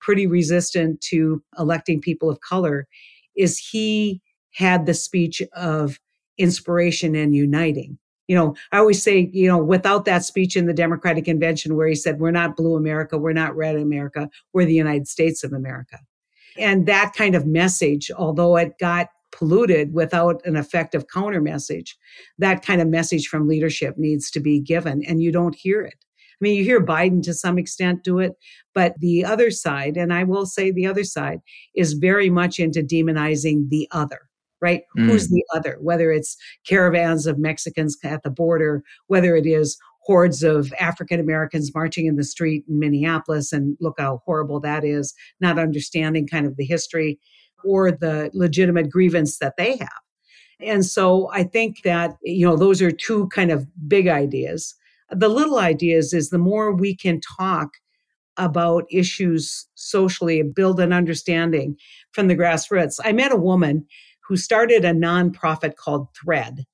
pretty 0.00 0.26
resistant 0.26 1.00
to 1.02 1.42
electing 1.58 2.00
people 2.00 2.30
of 2.30 2.40
color, 2.40 2.86
is 3.36 3.58
he 3.58 4.20
had 4.52 4.86
the 4.86 4.94
speech 4.94 5.42
of 5.54 5.98
inspiration 6.38 7.14
and 7.14 7.34
uniting 7.34 7.98
you 8.28 8.36
know, 8.36 8.54
I 8.70 8.78
always 8.78 9.02
say, 9.02 9.28
you 9.32 9.48
know, 9.48 9.58
without 9.58 10.04
that 10.04 10.24
speech 10.24 10.56
in 10.56 10.66
the 10.66 10.72
Democratic 10.72 11.24
Convention 11.24 11.76
where 11.76 11.88
he 11.88 11.94
said, 11.94 12.20
we're 12.20 12.30
not 12.30 12.56
blue 12.56 12.76
America, 12.76 13.18
we're 13.18 13.32
not 13.32 13.54
red 13.54 13.76
America, 13.76 14.30
we're 14.52 14.64
the 14.64 14.72
United 14.72 15.08
States 15.08 15.44
of 15.44 15.52
America. 15.52 15.98
And 16.56 16.86
that 16.86 17.12
kind 17.14 17.34
of 17.34 17.46
message, 17.46 18.10
although 18.10 18.56
it 18.56 18.78
got 18.78 19.08
polluted 19.42 19.92
without 19.92 20.40
an 20.44 20.54
effective 20.54 21.06
counter 21.12 21.40
message, 21.40 21.96
that 22.38 22.64
kind 22.64 22.80
of 22.80 22.86
message 22.86 23.26
from 23.26 23.48
leadership 23.48 23.96
needs 23.98 24.30
to 24.30 24.38
be 24.38 24.60
given. 24.60 25.02
And 25.04 25.20
you 25.20 25.32
don't 25.32 25.56
hear 25.56 25.82
it. 25.82 25.96
I 25.96 26.38
mean, 26.38 26.56
you 26.56 26.62
hear 26.62 26.80
Biden 26.80 27.24
to 27.24 27.34
some 27.34 27.58
extent 27.58 28.04
do 28.04 28.20
it, 28.20 28.34
but 28.72 28.94
the 29.00 29.24
other 29.24 29.50
side, 29.50 29.96
and 29.96 30.12
I 30.12 30.22
will 30.22 30.46
say 30.46 30.70
the 30.70 30.86
other 30.86 31.02
side, 31.02 31.40
is 31.74 31.94
very 31.94 32.30
much 32.30 32.60
into 32.60 32.82
demonizing 32.82 33.68
the 33.68 33.88
other 33.90 34.20
right? 34.60 34.82
Mm. 34.96 35.06
Who's 35.06 35.28
the 35.28 35.42
other? 35.56 35.76
Whether 35.80 36.12
it's 36.12 36.36
caravans 36.64 37.26
of 37.26 37.36
Mexicans 37.36 37.98
at 38.04 38.22
the 38.22 38.30
border, 38.30 38.84
whether 39.08 39.34
it 39.34 39.44
is 39.44 39.76
hordes 40.04 40.44
of 40.44 40.72
African 40.78 41.18
Americans 41.18 41.74
marching 41.74 42.06
in 42.06 42.14
the 42.14 42.22
street 42.22 42.62
in 42.68 42.78
Minneapolis, 42.78 43.52
and 43.52 43.76
look 43.80 43.96
how 43.98 44.22
horrible 44.24 44.60
that 44.60 44.84
is, 44.84 45.14
not 45.40 45.58
understanding 45.58 46.28
kind 46.28 46.46
of 46.46 46.56
the 46.56 46.64
history 46.64 47.18
or 47.64 47.90
the 47.90 48.30
legitimate 48.32 48.90
grievance 48.90 49.38
that 49.38 49.54
they 49.56 49.76
have. 49.76 49.88
And 50.60 50.84
so 50.86 51.30
I 51.32 51.42
think 51.42 51.82
that, 51.82 52.16
you 52.22 52.46
know, 52.46 52.56
those 52.56 52.80
are 52.80 52.90
two 52.90 53.28
kind 53.28 53.50
of 53.50 53.66
big 53.88 54.08
ideas. 54.08 54.74
The 55.10 55.28
little 55.28 55.58
ideas 55.58 56.12
is 56.12 56.30
the 56.30 56.38
more 56.38 56.74
we 56.74 56.96
can 56.96 57.20
talk 57.38 57.70
about 58.36 58.84
issues 58.90 59.66
socially, 59.74 60.42
build 60.42 60.80
an 60.80 60.92
understanding 60.92 61.76
from 62.12 62.28
the 62.28 62.36
grassroots. 62.36 62.98
I 63.04 63.12
met 63.12 63.32
a 63.32 63.36
woman 63.36 63.86
who 64.26 64.36
started 64.36 64.84
a 64.84 64.92
nonprofit 64.92 65.76
called 65.76 66.08
Thread. 66.14 66.64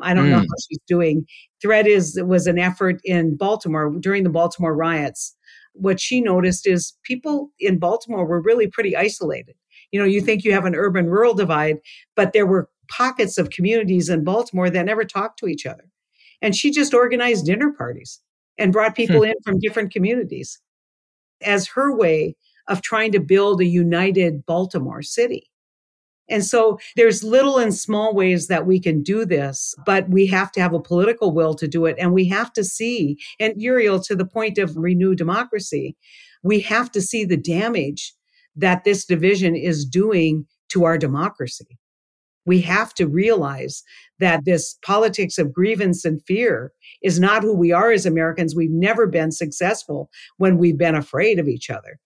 I 0.00 0.14
don't 0.14 0.26
mm. 0.26 0.30
know 0.30 0.38
how 0.38 0.44
she's 0.68 0.78
doing. 0.86 1.26
Thread 1.60 1.86
is 1.86 2.20
was 2.24 2.46
an 2.46 2.58
effort 2.58 3.00
in 3.04 3.36
Baltimore 3.36 3.92
during 4.00 4.24
the 4.24 4.30
Baltimore 4.30 4.74
riots. 4.74 5.36
What 5.72 6.00
she 6.00 6.20
noticed 6.20 6.66
is 6.66 6.94
people 7.02 7.50
in 7.58 7.78
Baltimore 7.78 8.26
were 8.26 8.40
really 8.40 8.66
pretty 8.66 8.96
isolated. 8.96 9.54
You 9.92 10.00
know, 10.00 10.06
you 10.06 10.20
think 10.20 10.44
you 10.44 10.52
have 10.52 10.66
an 10.66 10.74
urban 10.74 11.06
rural 11.06 11.34
divide, 11.34 11.78
but 12.16 12.32
there 12.32 12.46
were 12.46 12.68
pockets 12.88 13.38
of 13.38 13.50
communities 13.50 14.08
in 14.08 14.24
Baltimore 14.24 14.70
that 14.70 14.86
never 14.86 15.04
talked 15.04 15.38
to 15.40 15.46
each 15.46 15.66
other. 15.66 15.84
And 16.42 16.56
she 16.56 16.70
just 16.70 16.94
organized 16.94 17.46
dinner 17.46 17.72
parties 17.72 18.20
and 18.58 18.72
brought 18.72 18.96
people 18.96 19.18
hmm. 19.18 19.30
in 19.30 19.34
from 19.44 19.58
different 19.58 19.92
communities 19.92 20.58
as 21.42 21.68
her 21.68 21.96
way 21.96 22.36
of 22.68 22.82
trying 22.82 23.12
to 23.12 23.20
build 23.20 23.60
a 23.60 23.66
united 23.66 24.44
Baltimore 24.46 25.02
city. 25.02 25.50
And 26.28 26.44
so 26.44 26.78
there's 26.94 27.24
little 27.24 27.58
and 27.58 27.74
small 27.74 28.14
ways 28.14 28.46
that 28.46 28.64
we 28.64 28.78
can 28.78 29.02
do 29.02 29.26
this, 29.26 29.74
but 29.84 30.08
we 30.08 30.26
have 30.28 30.52
to 30.52 30.60
have 30.60 30.72
a 30.72 30.80
political 30.80 31.32
will 31.32 31.54
to 31.54 31.66
do 31.66 31.86
it. 31.86 31.96
And 31.98 32.12
we 32.12 32.26
have 32.28 32.52
to 32.52 32.62
see, 32.62 33.18
and 33.40 33.60
Uriel, 33.60 33.98
to 34.04 34.14
the 34.14 34.24
point 34.24 34.56
of 34.56 34.76
renew 34.76 35.16
democracy, 35.16 35.96
we 36.44 36.60
have 36.60 36.90
to 36.92 37.02
see 37.02 37.24
the 37.24 37.36
damage 37.36 38.14
that 38.56 38.84
this 38.84 39.04
division 39.04 39.54
is 39.56 39.84
doing 39.84 40.46
to 40.70 40.84
our 40.84 40.98
democracy. 40.98 41.78
We 42.46 42.60
have 42.62 42.94
to 42.94 43.06
realize 43.06 43.82
that 44.18 44.44
this 44.44 44.76
politics 44.84 45.38
of 45.38 45.52
grievance 45.52 46.04
and 46.04 46.22
fear 46.26 46.72
is 47.02 47.20
not 47.20 47.42
who 47.42 47.54
we 47.54 47.70
are 47.70 47.92
as 47.92 48.06
Americans. 48.06 48.56
We've 48.56 48.70
never 48.70 49.06
been 49.06 49.30
successful 49.30 50.10
when 50.38 50.56
we've 50.56 50.78
been 50.78 50.94
afraid 50.94 51.38
of 51.38 51.48
each 51.48 51.70
other 51.70 51.98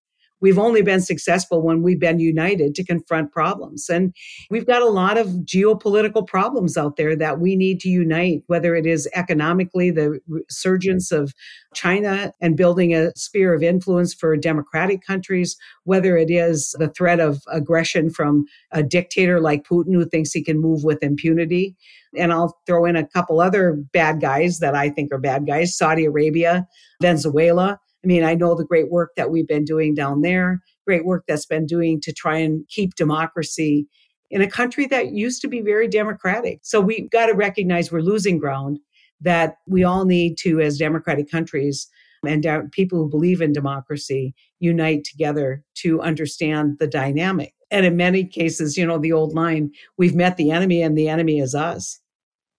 We've 0.45 0.59
only 0.59 0.83
been 0.83 1.01
successful 1.01 1.63
when 1.63 1.81
we've 1.81 1.99
been 1.99 2.19
united 2.19 2.75
to 2.75 2.85
confront 2.85 3.33
problems. 3.33 3.89
And 3.89 4.15
we've 4.51 4.67
got 4.67 4.83
a 4.83 4.91
lot 4.91 5.17
of 5.17 5.29
geopolitical 5.47 6.27
problems 6.27 6.77
out 6.77 6.97
there 6.97 7.17
that 7.17 7.41
we 7.41 7.57
need 7.57 7.81
to 7.81 7.89
unite, 7.89 8.43
whether 8.47 8.75
it 8.75 8.85
is 8.85 9.09
economically, 9.15 9.91
the 9.91 10.21
resurgence 10.29 11.11
of 11.11 11.33
China 11.73 12.31
and 12.43 12.59
building 12.59 12.95
a 12.95 13.11
sphere 13.17 13.55
of 13.55 13.63
influence 13.63 14.13
for 14.13 14.37
democratic 14.37 15.01
countries, 15.03 15.57
whether 15.85 16.15
it 16.15 16.31
is 16.31 16.77
the 16.79 16.91
threat 16.91 17.21
of 17.21 17.41
aggression 17.51 18.11
from 18.11 18.45
a 18.71 18.83
dictator 18.83 19.41
like 19.41 19.67
Putin 19.67 19.95
who 19.95 20.05
thinks 20.05 20.33
he 20.33 20.45
can 20.45 20.61
move 20.61 20.85
with 20.85 21.03
impunity. 21.03 21.75
And 22.19 22.35
I'll 22.35 22.55
throw 22.67 22.85
in 22.85 22.97
a 22.97 23.07
couple 23.07 23.41
other 23.41 23.83
bad 23.95 24.21
guys 24.21 24.59
that 24.59 24.75
I 24.75 24.91
think 24.91 25.11
are 25.11 25.19
bad 25.19 25.47
guys 25.47 25.75
Saudi 25.75 26.05
Arabia, 26.05 26.69
Venezuela. 27.01 27.81
I 28.05 28.07
mean, 28.07 28.23
I 28.23 28.35
know 28.35 28.55
the 28.55 28.65
great 28.65 28.91
work 28.91 29.13
that 29.17 29.31
we've 29.31 29.49
been 29.49 29.65
doing 29.65 29.95
down 29.95 30.21
there, 30.21 30.61
great 30.87 31.07
work 31.07 31.25
that's 31.27 31.47
been 31.47 31.67
doing 31.67 32.01
to 32.03 32.13
try 32.13 32.37
and 32.37 32.69
keep 32.69 32.95
democracy 32.97 33.87
in 34.31 34.43
a 34.43 34.51
country 34.51 34.87
that 34.87 35.13
used 35.13 35.41
to 35.43 35.49
be 35.49 35.61
very 35.61 35.89
democratic. 35.89 36.61
So 36.63 36.81
we've 36.81 37.11
got 37.11 37.27
to 37.27 37.35
recognize 37.35 37.91
we're 37.91 38.01
losing 38.01 38.39
ground, 38.39 38.79
that 39.21 39.57
we 39.67 39.85
all 39.85 40.05
need 40.05 40.37
to, 40.39 40.61
as 40.61 40.77
democratic 40.77 41.31
countries 41.31 41.89
and 42.27 42.47
people 42.73 42.99
who 42.99 43.09
believe 43.09 43.41
in 43.41 43.53
democracy, 43.53 44.35
unite 44.59 45.05
together 45.05 45.63
to 45.77 46.01
understand 46.01 46.79
the 46.79 46.87
dynamic. 46.87 47.55
And 47.71 47.85
in 47.85 47.97
many 47.97 48.25
cases, 48.25 48.77
you 48.77 48.87
know, 48.87 48.99
the 48.99 49.13
old 49.13 49.35
line, 49.35 49.73
we've 49.99 50.15
met 50.15 50.37
the 50.37 50.51
enemy 50.51 50.83
and 50.83 50.97
the 50.97 51.09
enemy 51.09 51.39
is 51.39 51.55
us, 51.55 52.01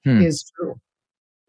hmm. 0.04 0.22
is 0.22 0.52
true. 0.56 0.76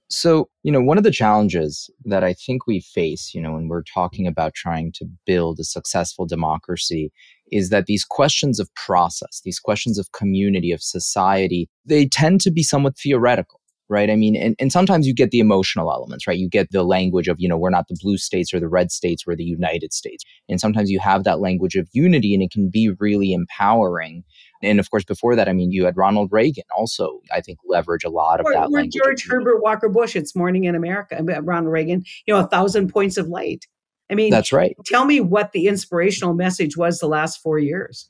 So, 0.08 0.48
you 0.62 0.70
know, 0.70 0.80
one 0.80 0.98
of 0.98 1.04
the 1.04 1.10
challenges 1.10 1.90
that 2.04 2.22
I 2.22 2.32
think 2.32 2.66
we 2.66 2.80
face, 2.80 3.32
you 3.34 3.40
know, 3.40 3.52
when 3.52 3.68
we're 3.68 3.82
talking 3.82 4.26
about 4.26 4.54
trying 4.54 4.92
to 4.92 5.06
build 5.26 5.58
a 5.58 5.64
successful 5.64 6.26
democracy 6.26 7.10
is 7.50 7.70
that 7.70 7.86
these 7.86 8.04
questions 8.04 8.60
of 8.60 8.72
process, 8.74 9.40
these 9.44 9.58
questions 9.58 9.98
of 9.98 10.12
community, 10.12 10.70
of 10.70 10.82
society, 10.82 11.68
they 11.84 12.06
tend 12.06 12.40
to 12.42 12.52
be 12.52 12.62
somewhat 12.62 12.96
theoretical 12.96 13.60
right? 13.88 14.10
I 14.10 14.16
mean, 14.16 14.34
and, 14.36 14.56
and 14.58 14.72
sometimes 14.72 15.06
you 15.06 15.14
get 15.14 15.30
the 15.30 15.38
emotional 15.38 15.92
elements, 15.92 16.26
right? 16.26 16.38
You 16.38 16.48
get 16.48 16.70
the 16.72 16.82
language 16.82 17.28
of, 17.28 17.36
you 17.38 17.48
know, 17.48 17.56
we're 17.56 17.70
not 17.70 17.88
the 17.88 17.96
blue 18.00 18.18
states 18.18 18.52
or 18.52 18.60
the 18.60 18.68
red 18.68 18.90
states, 18.90 19.26
we're 19.26 19.36
the 19.36 19.44
United 19.44 19.92
States. 19.92 20.24
And 20.48 20.60
sometimes 20.60 20.90
you 20.90 20.98
have 21.00 21.24
that 21.24 21.40
language 21.40 21.76
of 21.76 21.88
unity 21.92 22.34
and 22.34 22.42
it 22.42 22.50
can 22.50 22.68
be 22.68 22.90
really 22.98 23.32
empowering. 23.32 24.24
And 24.62 24.80
of 24.80 24.90
course, 24.90 25.04
before 25.04 25.36
that, 25.36 25.48
I 25.48 25.52
mean, 25.52 25.70
you 25.70 25.84
had 25.84 25.96
Ronald 25.96 26.30
Reagan 26.32 26.64
also, 26.76 27.20
I 27.32 27.40
think, 27.40 27.58
leverage 27.66 28.04
a 28.04 28.10
lot 28.10 28.40
of 28.40 28.46
or, 28.46 28.52
that 28.52 28.66
or 28.66 28.68
language. 28.68 28.94
George 28.94 29.26
Herbert 29.28 29.62
Walker 29.62 29.88
Bush, 29.88 30.16
it's 30.16 30.34
Morning 30.34 30.64
in 30.64 30.74
America, 30.74 31.18
uh, 31.18 31.42
Ronald 31.42 31.72
Reagan, 31.72 32.04
you 32.26 32.34
know, 32.34 32.40
a 32.40 32.46
thousand 32.46 32.88
points 32.88 33.16
of 33.16 33.28
light. 33.28 33.66
I 34.10 34.14
mean, 34.14 34.30
that's 34.30 34.52
right. 34.52 34.76
Tell 34.84 35.04
me 35.04 35.20
what 35.20 35.52
the 35.52 35.66
inspirational 35.66 36.34
message 36.34 36.76
was 36.76 36.98
the 37.00 37.08
last 37.08 37.40
four 37.42 37.58
years. 37.58 38.08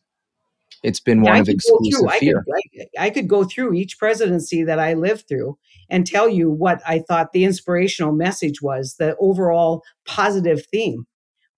It's 0.82 1.00
been 1.00 1.22
one 1.22 1.40
of 1.40 1.48
exclusive 1.48 2.12
fear. 2.18 2.44
I 2.54 2.60
could, 2.76 2.86
I 2.98 3.10
could 3.10 3.28
go 3.28 3.44
through 3.44 3.74
each 3.74 3.98
presidency 3.98 4.62
that 4.62 4.78
I 4.78 4.94
lived 4.94 5.26
through 5.26 5.58
and 5.88 6.06
tell 6.06 6.28
you 6.28 6.50
what 6.50 6.82
I 6.86 6.98
thought 6.98 7.32
the 7.32 7.44
inspirational 7.44 8.12
message 8.12 8.60
was, 8.60 8.96
the 8.98 9.16
overall 9.18 9.82
positive 10.06 10.66
theme. 10.66 11.06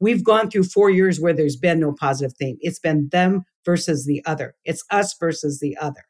We've 0.01 0.22
gone 0.22 0.48
through 0.48 0.64
four 0.64 0.88
years 0.90 1.20
where 1.20 1.33
there's 1.33 1.57
been 1.57 1.81
no 1.81 1.92
positive 1.92 2.37
theme. 2.37 2.59
It's 2.61 2.79
been 2.79 3.09
them 3.11 3.44
versus 3.68 4.07
the 4.07 4.22
other. 4.24 4.54
It's 4.64 4.83
us 4.90 5.14
versus 5.20 5.61
the 5.61 5.76
other. 5.76 6.00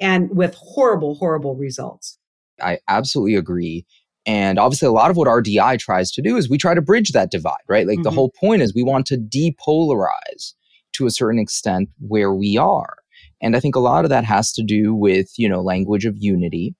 And 0.00 0.36
with 0.36 0.56
horrible, 0.58 1.14
horrible 1.14 1.54
results. 1.54 2.18
I 2.60 2.80
absolutely 2.88 3.36
agree. 3.36 3.86
And 4.26 4.58
obviously, 4.58 4.88
a 4.88 4.92
lot 4.92 5.08
of 5.08 5.16
what 5.16 5.28
RDI 5.28 5.78
tries 5.78 6.10
to 6.10 6.22
do 6.22 6.36
is 6.36 6.50
we 6.50 6.58
try 6.58 6.74
to 6.74 6.82
bridge 6.82 7.12
that 7.12 7.30
divide, 7.30 7.62
right? 7.68 7.86
Like 7.86 7.98
mm-hmm. 7.98 8.02
the 8.02 8.10
whole 8.10 8.30
point 8.30 8.62
is 8.62 8.74
we 8.74 8.82
want 8.82 9.06
to 9.06 9.16
depolarize 9.16 10.54
to 10.94 11.06
a 11.06 11.10
certain 11.12 11.38
extent 11.38 11.88
where 12.00 12.34
we 12.34 12.58
are. 12.58 12.96
And 13.40 13.54
I 13.54 13.60
think 13.60 13.76
a 13.76 13.80
lot 13.80 14.04
of 14.04 14.10
that 14.10 14.24
has 14.24 14.52
to 14.54 14.64
do 14.64 14.92
with, 14.92 15.30
you 15.38 15.48
know, 15.48 15.60
language 15.60 16.04
of 16.04 16.16
unity. 16.18 16.74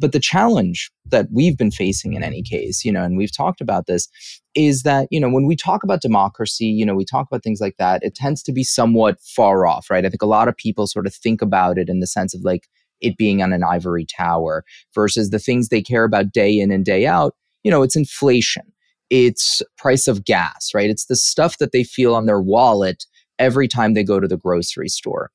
But 0.00 0.12
the 0.12 0.20
challenge 0.20 0.90
that 1.06 1.28
we've 1.32 1.56
been 1.56 1.70
facing 1.70 2.14
in 2.14 2.22
any 2.22 2.42
case, 2.42 2.84
you 2.84 2.90
know, 2.90 3.04
and 3.04 3.16
we've 3.16 3.34
talked 3.34 3.60
about 3.60 3.86
this, 3.86 4.08
is 4.54 4.82
that, 4.82 5.06
you 5.10 5.20
know, 5.20 5.28
when 5.28 5.46
we 5.46 5.56
talk 5.56 5.84
about 5.84 6.02
democracy, 6.02 6.66
you 6.66 6.84
know, 6.84 6.94
we 6.94 7.04
talk 7.04 7.26
about 7.30 7.42
things 7.42 7.60
like 7.60 7.76
that, 7.78 8.02
it 8.02 8.14
tends 8.14 8.42
to 8.44 8.52
be 8.52 8.64
somewhat 8.64 9.20
far 9.20 9.66
off, 9.66 9.88
right? 9.90 10.04
I 10.04 10.08
think 10.08 10.22
a 10.22 10.26
lot 10.26 10.48
of 10.48 10.56
people 10.56 10.86
sort 10.86 11.06
of 11.06 11.14
think 11.14 11.42
about 11.42 11.78
it 11.78 11.88
in 11.88 12.00
the 12.00 12.06
sense 12.06 12.34
of 12.34 12.42
like 12.42 12.68
it 13.00 13.16
being 13.16 13.42
on 13.42 13.52
an 13.52 13.62
ivory 13.62 14.06
tower 14.06 14.64
versus 14.94 15.30
the 15.30 15.38
things 15.38 15.68
they 15.68 15.82
care 15.82 16.04
about 16.04 16.32
day 16.32 16.58
in 16.58 16.70
and 16.70 16.84
day 16.84 17.06
out, 17.06 17.34
you 17.62 17.70
know, 17.70 17.82
it's 17.82 17.96
inflation. 17.96 18.64
It's 19.10 19.62
price 19.76 20.08
of 20.08 20.24
gas, 20.24 20.70
right? 20.74 20.90
It's 20.90 21.06
the 21.06 21.16
stuff 21.16 21.58
that 21.58 21.72
they 21.72 21.84
feel 21.84 22.14
on 22.14 22.26
their 22.26 22.40
wallet 22.40 23.04
every 23.38 23.68
time 23.68 23.94
they 23.94 24.04
go 24.04 24.18
to 24.18 24.28
the 24.28 24.36
grocery 24.36 24.88
store. 24.88 25.30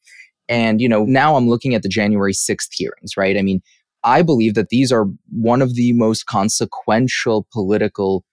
And, 0.48 0.82
you 0.82 0.89
know, 0.89 1.06
now 1.06 1.36
I'm 1.36 1.48
looking 1.48 1.76
at 1.76 1.84
the 1.84 1.89
January 1.89 2.34
6th 2.34 2.69
hearings, 2.72 3.15
right? 3.15 3.38
I 3.38 3.43
mean, 3.43 3.62
I 4.04 4.22
believe 4.22 4.54
that 4.56 4.70
these 4.70 4.92
are 4.92 5.06
one 5.30 5.62
of 5.62 5.76
the 5.76 5.94
most 5.94 6.26
consequential 6.26 7.48
political 7.52 8.24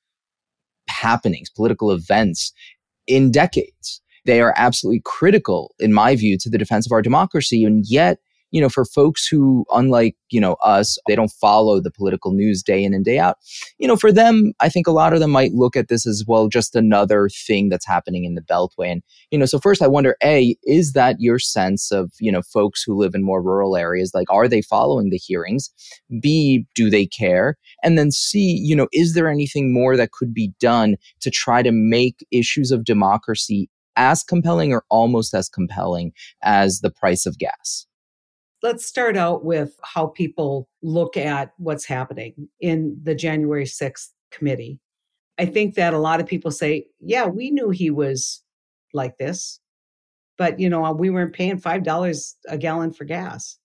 happenings, 0.89 1.51
political 1.51 1.91
events 1.91 2.53
in 3.07 3.31
decades. 3.31 4.01
They 4.25 4.41
are 4.41 4.55
absolutely 4.57 5.03
critical, 5.05 5.75
in 5.79 5.93
my 5.93 6.17
view, 6.17 6.37
to 6.39 6.51
the 6.51 6.59
defense 6.59 6.87
of 6.87 6.93
our 6.93 7.03
democracy. 7.03 7.65
And 7.65 7.85
yet, 7.87 8.19
you 8.57 8.63
know, 8.63 8.71
for 8.71 8.87
folks 8.87 9.29
who, 9.29 9.67
unlike, 9.71 10.17
you 10.31 10.41
know, 10.41 10.55
us, 10.65 10.97
they 11.07 11.15
don't 11.15 11.31
follow 11.31 11.79
the 11.79 11.91
political 11.91 12.33
news 12.33 12.63
day 12.63 12.83
in 12.83 12.95
and 12.95 13.05
day 13.05 13.19
out, 13.19 13.37
you 13.77 13.87
know, 13.87 13.97
for 13.97 14.11
them, 14.11 14.55
I 14.61 14.71
think 14.71 14.87
a 14.87 14.93
lot 14.93 15.13
of 15.13 15.21
them 15.21 15.31
might 15.31 15.53
look 15.53 15.77
at 15.77 15.89
this 15.89 16.07
as, 16.07 16.25
well, 16.27 16.49
just 16.49 16.75
another 16.75 17.29
thing 17.29 17.69
that's 17.69 17.87
happening 17.87 18.25
in 18.25 18.35
the 18.35 18.41
Beltway. 18.41 18.91
And, 18.91 19.03
you 19.31 19.39
know, 19.39 19.45
so 19.45 19.59
first 19.59 19.83
I 19.83 19.89
wonder, 19.89 20.17
A, 20.25 20.57
is 20.63 20.95
that 20.95 21.17
your 21.19 21.39
sense 21.39 21.93
of, 21.93 22.11
you 22.19 22.33
know, 22.33 22.41
folks 22.41 22.83
who 22.83 22.97
live 22.97 23.15
in 23.15 23.23
more 23.23 23.43
rural 23.43 23.77
areas? 23.77 24.13
Like, 24.15 24.33
are 24.33 24.49
they 24.49 24.63
following 24.63 25.11
the 25.11 25.19
hearings? 25.19 25.71
B, 26.23 26.65
do 26.75 26.89
they 26.89 27.05
care? 27.05 27.59
And 27.83 27.99
then 27.99 28.11
C, 28.11 28.59
you 28.65 28.75
know, 28.75 28.89
is 28.91 29.13
there 29.13 29.29
anything 29.29 29.71
more 29.71 29.99
that 29.99 30.13
could 30.13 30.33
be 30.33 30.55
done 30.61 30.97
to 31.21 31.31
try 31.31 31.63
to 31.63 31.73
make 31.73 32.25
issues 32.31 32.71
of 32.71 32.85
democracy 32.85 33.69
as 33.97 34.23
compelling 34.23 34.73
or 34.73 34.85
almost 34.89 35.35
as 35.35 35.51
compelling 35.51 36.13
as 36.43 36.81
the 36.81 36.91
price 36.91 37.27
of 37.27 37.37
gas? 37.37 37.87
Let's 38.63 38.87
start 38.87 39.17
out 39.17 39.45
with 39.45 39.79
how 39.83 40.09
people 40.09 40.69
look 40.83 41.17
at 41.17 41.53
what's 41.59 41.85
happening 41.85 42.49
in 42.61 42.99
the 43.03 43.15
January 43.15 43.65
6th 43.65 44.09
committee. 44.31 44.81
I 45.39 45.45
think 45.45 45.75
that 45.75 45.93
a 45.93 45.99
lot 45.99 46.21
of 46.21 46.27
people 46.27 46.51
say, 46.51 46.87
yeah, 47.01 47.27
we 47.27 47.51
knew 47.51 47.71
he 47.71 47.91
was 47.91 48.43
like 48.95 49.19
this, 49.19 49.61
but 50.39 50.59
you 50.59 50.71
know, 50.71 50.91
we 50.93 51.11
weren't 51.11 51.35
paying 51.35 51.61
$5 51.61 52.35
a 52.49 52.59
gallon 52.59 52.93
for 52.93 53.05
gas. 53.05 53.59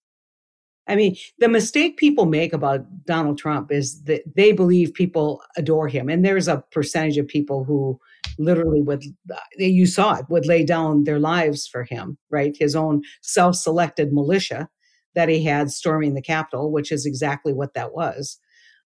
I 0.88 0.95
mean, 0.95 1.15
the 1.38 1.47
mistake 1.47 1.95
people 1.95 2.25
make 2.25 2.51
about 2.51 2.86
Donald 3.06 3.38
Trump 3.38 3.71
is 3.71 4.04
that 4.04 4.23
they 4.36 4.51
believe 4.51 4.93
people 4.93 5.41
adore 5.56 5.88
him. 5.88 6.10
And 6.10 6.25
there's 6.25 6.49
a 6.49 6.63
percentage 6.71 7.17
of 7.17 7.27
people 7.27 7.63
who 7.63 7.99
literally 8.38 8.82
would, 8.82 9.04
uh, 9.32 9.38
you 9.58 9.86
saw 9.86 10.15
it, 10.15 10.25
would 10.30 10.45
lay 10.45 10.65
down 10.65 11.04
their 11.04 11.19
lives 11.19 11.67
for 11.67 11.84
him, 11.84 12.17
right? 12.30 12.58
His 12.60 12.75
own 12.75 13.04
self 13.21 13.56
selected 13.56 14.12
militia 14.12 14.67
that 15.15 15.30
he 15.30 15.43
had 15.43 15.71
storming 15.71 16.13
the 16.13 16.21
Capitol, 16.21 16.71
which 16.71 16.91
is 16.91 17.06
exactly 17.06 17.54
what 17.54 17.74
that 17.74 17.93
was. 17.93 18.38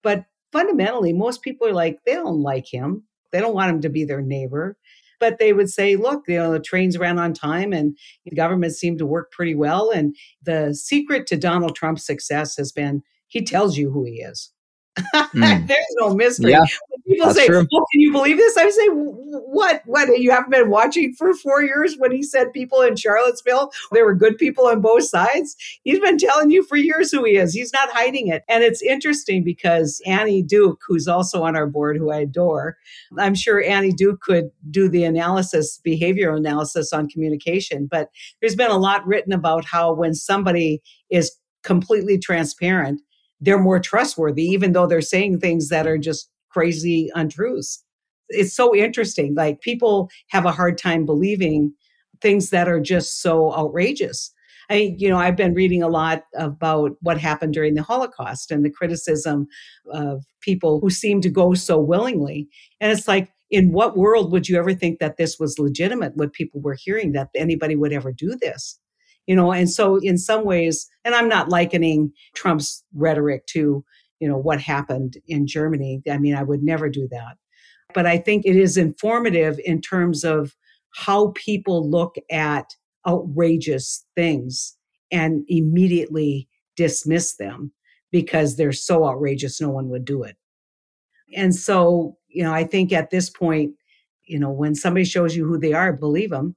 But 0.03 0.25
fundamentally, 0.51 1.13
most 1.13 1.41
people 1.41 1.67
are 1.67 1.73
like, 1.73 1.99
they 2.05 2.13
don't 2.13 2.41
like 2.41 2.65
him. 2.71 3.03
They 3.31 3.39
don't 3.39 3.55
want 3.55 3.71
him 3.71 3.81
to 3.81 3.89
be 3.89 4.05
their 4.05 4.21
neighbor. 4.21 4.77
But 5.19 5.39
they 5.39 5.53
would 5.53 5.69
say, 5.69 5.95
look, 5.95 6.23
you 6.27 6.37
know, 6.37 6.51
the 6.51 6.59
trains 6.59 6.97
ran 6.97 7.19
on 7.19 7.33
time 7.33 7.73
and 7.73 7.97
the 8.25 8.35
government 8.35 8.75
seemed 8.75 8.99
to 8.99 9.05
work 9.05 9.31
pretty 9.31 9.55
well. 9.55 9.89
And 9.91 10.15
the 10.43 10.73
secret 10.73 11.25
to 11.27 11.37
Donald 11.37 11.75
Trump's 11.75 12.05
success 12.05 12.57
has 12.57 12.71
been 12.71 13.01
he 13.27 13.43
tells 13.43 13.77
you 13.77 13.91
who 13.91 14.05
he 14.05 14.21
is. 14.21 14.51
Mm. 14.97 15.67
There's 15.67 15.95
no 15.99 16.13
mystery. 16.13 16.51
Yeah, 16.51 16.63
people 17.07 17.31
say, 17.31 17.47
"Well, 17.49 17.65
can 17.91 17.99
you 17.99 18.11
believe 18.11 18.37
this?" 18.37 18.57
I 18.57 18.69
say, 18.69 18.87
"What? 18.87 19.81
What? 19.85 20.19
You 20.19 20.31
haven't 20.31 20.51
been 20.51 20.69
watching 20.69 21.13
for 21.13 21.33
four 21.33 21.63
years 21.63 21.95
when 21.97 22.11
he 22.11 22.23
said 22.23 22.53
people 22.53 22.81
in 22.81 22.95
Charlottesville 22.95 23.71
there 23.91 24.05
were 24.05 24.15
good 24.15 24.37
people 24.37 24.67
on 24.67 24.81
both 24.81 25.03
sides. 25.03 25.55
He's 25.83 25.99
been 25.99 26.17
telling 26.17 26.49
you 26.49 26.63
for 26.63 26.77
years 26.77 27.11
who 27.11 27.23
he 27.23 27.35
is. 27.35 27.53
He's 27.53 27.73
not 27.73 27.89
hiding 27.91 28.27
it." 28.27 28.43
And 28.47 28.63
it's 28.63 28.81
interesting 28.81 29.43
because 29.43 30.01
Annie 30.05 30.41
Duke, 30.41 30.81
who's 30.87 31.07
also 31.07 31.43
on 31.43 31.55
our 31.55 31.67
board, 31.67 31.97
who 31.97 32.11
I 32.11 32.19
adore, 32.19 32.77
I'm 33.17 33.35
sure 33.35 33.63
Annie 33.63 33.93
Duke 33.93 34.21
could 34.21 34.49
do 34.71 34.87
the 34.87 35.03
analysis, 35.03 35.79
behavioral 35.85 36.37
analysis 36.37 36.93
on 36.93 37.09
communication. 37.09 37.87
But 37.89 38.09
there's 38.39 38.55
been 38.55 38.71
a 38.71 38.77
lot 38.77 39.05
written 39.05 39.33
about 39.33 39.65
how 39.65 39.93
when 39.93 40.13
somebody 40.13 40.81
is 41.09 41.31
completely 41.63 42.17
transparent 42.17 43.01
they're 43.45 43.59
more 43.59 43.79
trustworthy, 43.79 44.43
even 44.43 44.73
though 44.73 44.87
they're 44.87 45.01
saying 45.01 45.39
things 45.39 45.69
that 45.69 45.87
are 45.87 45.97
just 45.97 46.29
crazy 46.49 47.09
untruths. 47.15 47.83
It's 48.29 48.55
so 48.55 48.75
interesting. 48.75 49.35
Like 49.35 49.61
people 49.61 50.09
have 50.29 50.45
a 50.45 50.51
hard 50.51 50.77
time 50.77 51.05
believing 51.05 51.73
things 52.21 52.49
that 52.49 52.67
are 52.67 52.79
just 52.79 53.21
so 53.21 53.53
outrageous. 53.55 54.31
I, 54.69 54.75
mean, 54.75 54.95
you 54.97 55.09
know, 55.09 55.17
I've 55.17 55.35
been 55.35 55.53
reading 55.53 55.83
a 55.83 55.87
lot 55.87 56.23
about 56.35 56.93
what 57.01 57.19
happened 57.19 57.53
during 57.53 57.75
the 57.75 57.83
Holocaust 57.83 58.49
and 58.49 58.65
the 58.65 58.71
criticism 58.71 59.47
of 59.91 60.23
people 60.41 60.79
who 60.79 60.89
seem 60.89 61.21
to 61.21 61.29
go 61.29 61.53
so 61.53 61.79
willingly. 61.79 62.47
And 62.81 62.91
it's 62.91 63.07
like, 63.07 63.29
in 63.51 63.71
what 63.71 63.95
world 63.95 64.31
would 64.31 64.49
you 64.49 64.57
ever 64.57 64.73
think 64.73 64.97
that 64.97 65.17
this 65.17 65.37
was 65.39 65.59
legitimate? 65.59 66.17
What 66.17 66.33
people 66.33 66.61
were 66.61 66.73
hearing 66.73 67.11
that 67.11 67.29
anybody 67.35 67.75
would 67.75 67.93
ever 67.93 68.11
do 68.11 68.35
this? 68.41 68.79
You 69.27 69.35
know, 69.35 69.51
and 69.51 69.69
so 69.69 69.97
in 69.97 70.17
some 70.17 70.45
ways, 70.45 70.87
and 71.03 71.15
I'm 71.15 71.27
not 71.27 71.49
likening 71.49 72.13
Trump's 72.35 72.83
rhetoric 72.93 73.45
to, 73.47 73.83
you 74.19 74.27
know, 74.27 74.37
what 74.37 74.61
happened 74.61 75.17
in 75.27 75.47
Germany. 75.47 76.01
I 76.09 76.17
mean, 76.17 76.35
I 76.35 76.43
would 76.43 76.61
never 76.61 76.89
do 76.89 77.07
that. 77.11 77.37
But 77.93 78.05
I 78.05 78.17
think 78.17 78.45
it 78.45 78.55
is 78.55 78.77
informative 78.77 79.59
in 79.63 79.81
terms 79.81 80.23
of 80.23 80.55
how 80.93 81.33
people 81.35 81.89
look 81.89 82.15
at 82.31 82.75
outrageous 83.07 84.05
things 84.15 84.77
and 85.11 85.43
immediately 85.47 86.47
dismiss 86.75 87.35
them 87.35 87.71
because 88.11 88.55
they're 88.55 88.71
so 88.71 89.05
outrageous, 89.05 89.61
no 89.61 89.69
one 89.69 89.89
would 89.89 90.05
do 90.05 90.23
it. 90.23 90.35
And 91.35 91.53
so, 91.53 92.17
you 92.29 92.43
know, 92.43 92.53
I 92.53 92.63
think 92.63 92.93
at 92.93 93.09
this 93.09 93.29
point, 93.29 93.73
you 94.25 94.39
know, 94.39 94.49
when 94.49 94.75
somebody 94.75 95.05
shows 95.05 95.35
you 95.35 95.45
who 95.45 95.57
they 95.57 95.73
are, 95.73 95.93
believe 95.93 96.29
them. 96.29 96.55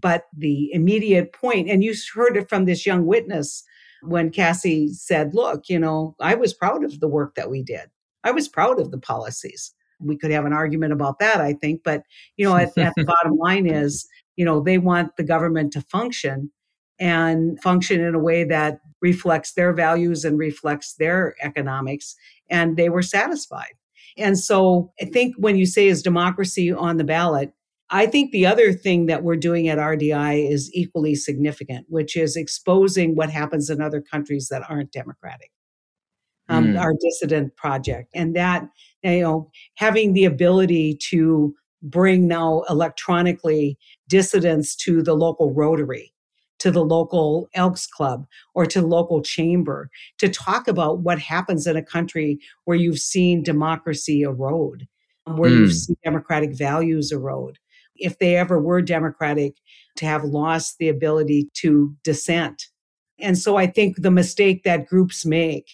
But 0.00 0.26
the 0.36 0.72
immediate 0.72 1.32
point, 1.32 1.68
and 1.70 1.82
you 1.82 1.94
heard 2.14 2.36
it 2.36 2.48
from 2.48 2.64
this 2.64 2.84
young 2.84 3.06
witness 3.06 3.64
when 4.02 4.30
Cassie 4.30 4.92
said, 4.92 5.34
Look, 5.34 5.68
you 5.68 5.78
know, 5.78 6.14
I 6.20 6.34
was 6.34 6.52
proud 6.52 6.84
of 6.84 7.00
the 7.00 7.08
work 7.08 7.34
that 7.34 7.50
we 7.50 7.62
did. 7.62 7.88
I 8.24 8.30
was 8.30 8.48
proud 8.48 8.80
of 8.80 8.90
the 8.90 8.98
policies. 8.98 9.72
We 9.98 10.16
could 10.18 10.30
have 10.30 10.44
an 10.44 10.52
argument 10.52 10.92
about 10.92 11.18
that, 11.20 11.40
I 11.40 11.54
think. 11.54 11.82
But, 11.82 12.02
you 12.36 12.44
know, 12.44 12.56
at, 12.56 12.76
at 12.76 12.92
the 12.96 13.04
bottom 13.22 13.38
line 13.38 13.66
is, 13.66 14.06
you 14.36 14.44
know, 14.44 14.60
they 14.60 14.78
want 14.78 15.16
the 15.16 15.24
government 15.24 15.72
to 15.72 15.80
function 15.80 16.50
and 16.98 17.60
function 17.62 18.00
in 18.00 18.14
a 18.14 18.18
way 18.18 18.44
that 18.44 18.80
reflects 19.00 19.52
their 19.52 19.72
values 19.72 20.24
and 20.24 20.38
reflects 20.38 20.94
their 20.94 21.34
economics. 21.42 22.16
And 22.50 22.76
they 22.76 22.88
were 22.88 23.02
satisfied. 23.02 23.74
And 24.18 24.38
so 24.38 24.92
I 25.00 25.04
think 25.06 25.34
when 25.38 25.56
you 25.56 25.66
say 25.66 25.88
is 25.88 26.02
democracy 26.02 26.72
on 26.72 26.96
the 26.96 27.04
ballot, 27.04 27.52
I 27.90 28.06
think 28.06 28.32
the 28.32 28.46
other 28.46 28.72
thing 28.72 29.06
that 29.06 29.22
we're 29.22 29.36
doing 29.36 29.68
at 29.68 29.78
RDI 29.78 30.50
is 30.50 30.70
equally 30.74 31.14
significant, 31.14 31.86
which 31.88 32.16
is 32.16 32.36
exposing 32.36 33.14
what 33.14 33.30
happens 33.30 33.70
in 33.70 33.80
other 33.80 34.00
countries 34.00 34.48
that 34.48 34.68
aren't 34.68 34.92
democratic. 34.92 35.50
Um, 36.48 36.74
mm. 36.74 36.80
Our 36.80 36.94
dissident 37.00 37.56
project, 37.56 38.10
and 38.14 38.36
that 38.36 38.68
you 39.02 39.20
know, 39.20 39.50
having 39.74 40.12
the 40.12 40.24
ability 40.24 40.96
to 41.10 41.52
bring 41.82 42.28
now 42.28 42.62
electronically 42.70 43.76
dissidents 44.08 44.76
to 44.76 45.02
the 45.02 45.14
local 45.14 45.52
Rotary, 45.52 46.12
to 46.60 46.70
the 46.70 46.84
local 46.84 47.48
Elks 47.54 47.88
Club, 47.88 48.26
or 48.54 48.64
to 48.64 48.80
the 48.80 48.86
local 48.86 49.22
chamber 49.22 49.90
to 50.18 50.28
talk 50.28 50.68
about 50.68 51.00
what 51.00 51.18
happens 51.18 51.66
in 51.66 51.76
a 51.76 51.82
country 51.82 52.38
where 52.64 52.76
you've 52.76 53.00
seen 53.00 53.42
democracy 53.42 54.22
erode, 54.22 54.86
where 55.24 55.50
mm. 55.50 55.58
you've 55.58 55.74
seen 55.74 55.96
democratic 56.04 56.56
values 56.56 57.10
erode 57.10 57.58
if 57.98 58.18
they 58.18 58.36
ever 58.36 58.60
were 58.60 58.82
democratic, 58.82 59.54
to 59.96 60.06
have 60.06 60.24
lost 60.24 60.76
the 60.78 60.88
ability 60.88 61.48
to 61.54 61.94
dissent. 62.04 62.64
And 63.18 63.38
so 63.38 63.56
I 63.56 63.66
think 63.66 64.02
the 64.02 64.10
mistake 64.10 64.62
that 64.64 64.86
groups 64.86 65.24
make 65.24 65.70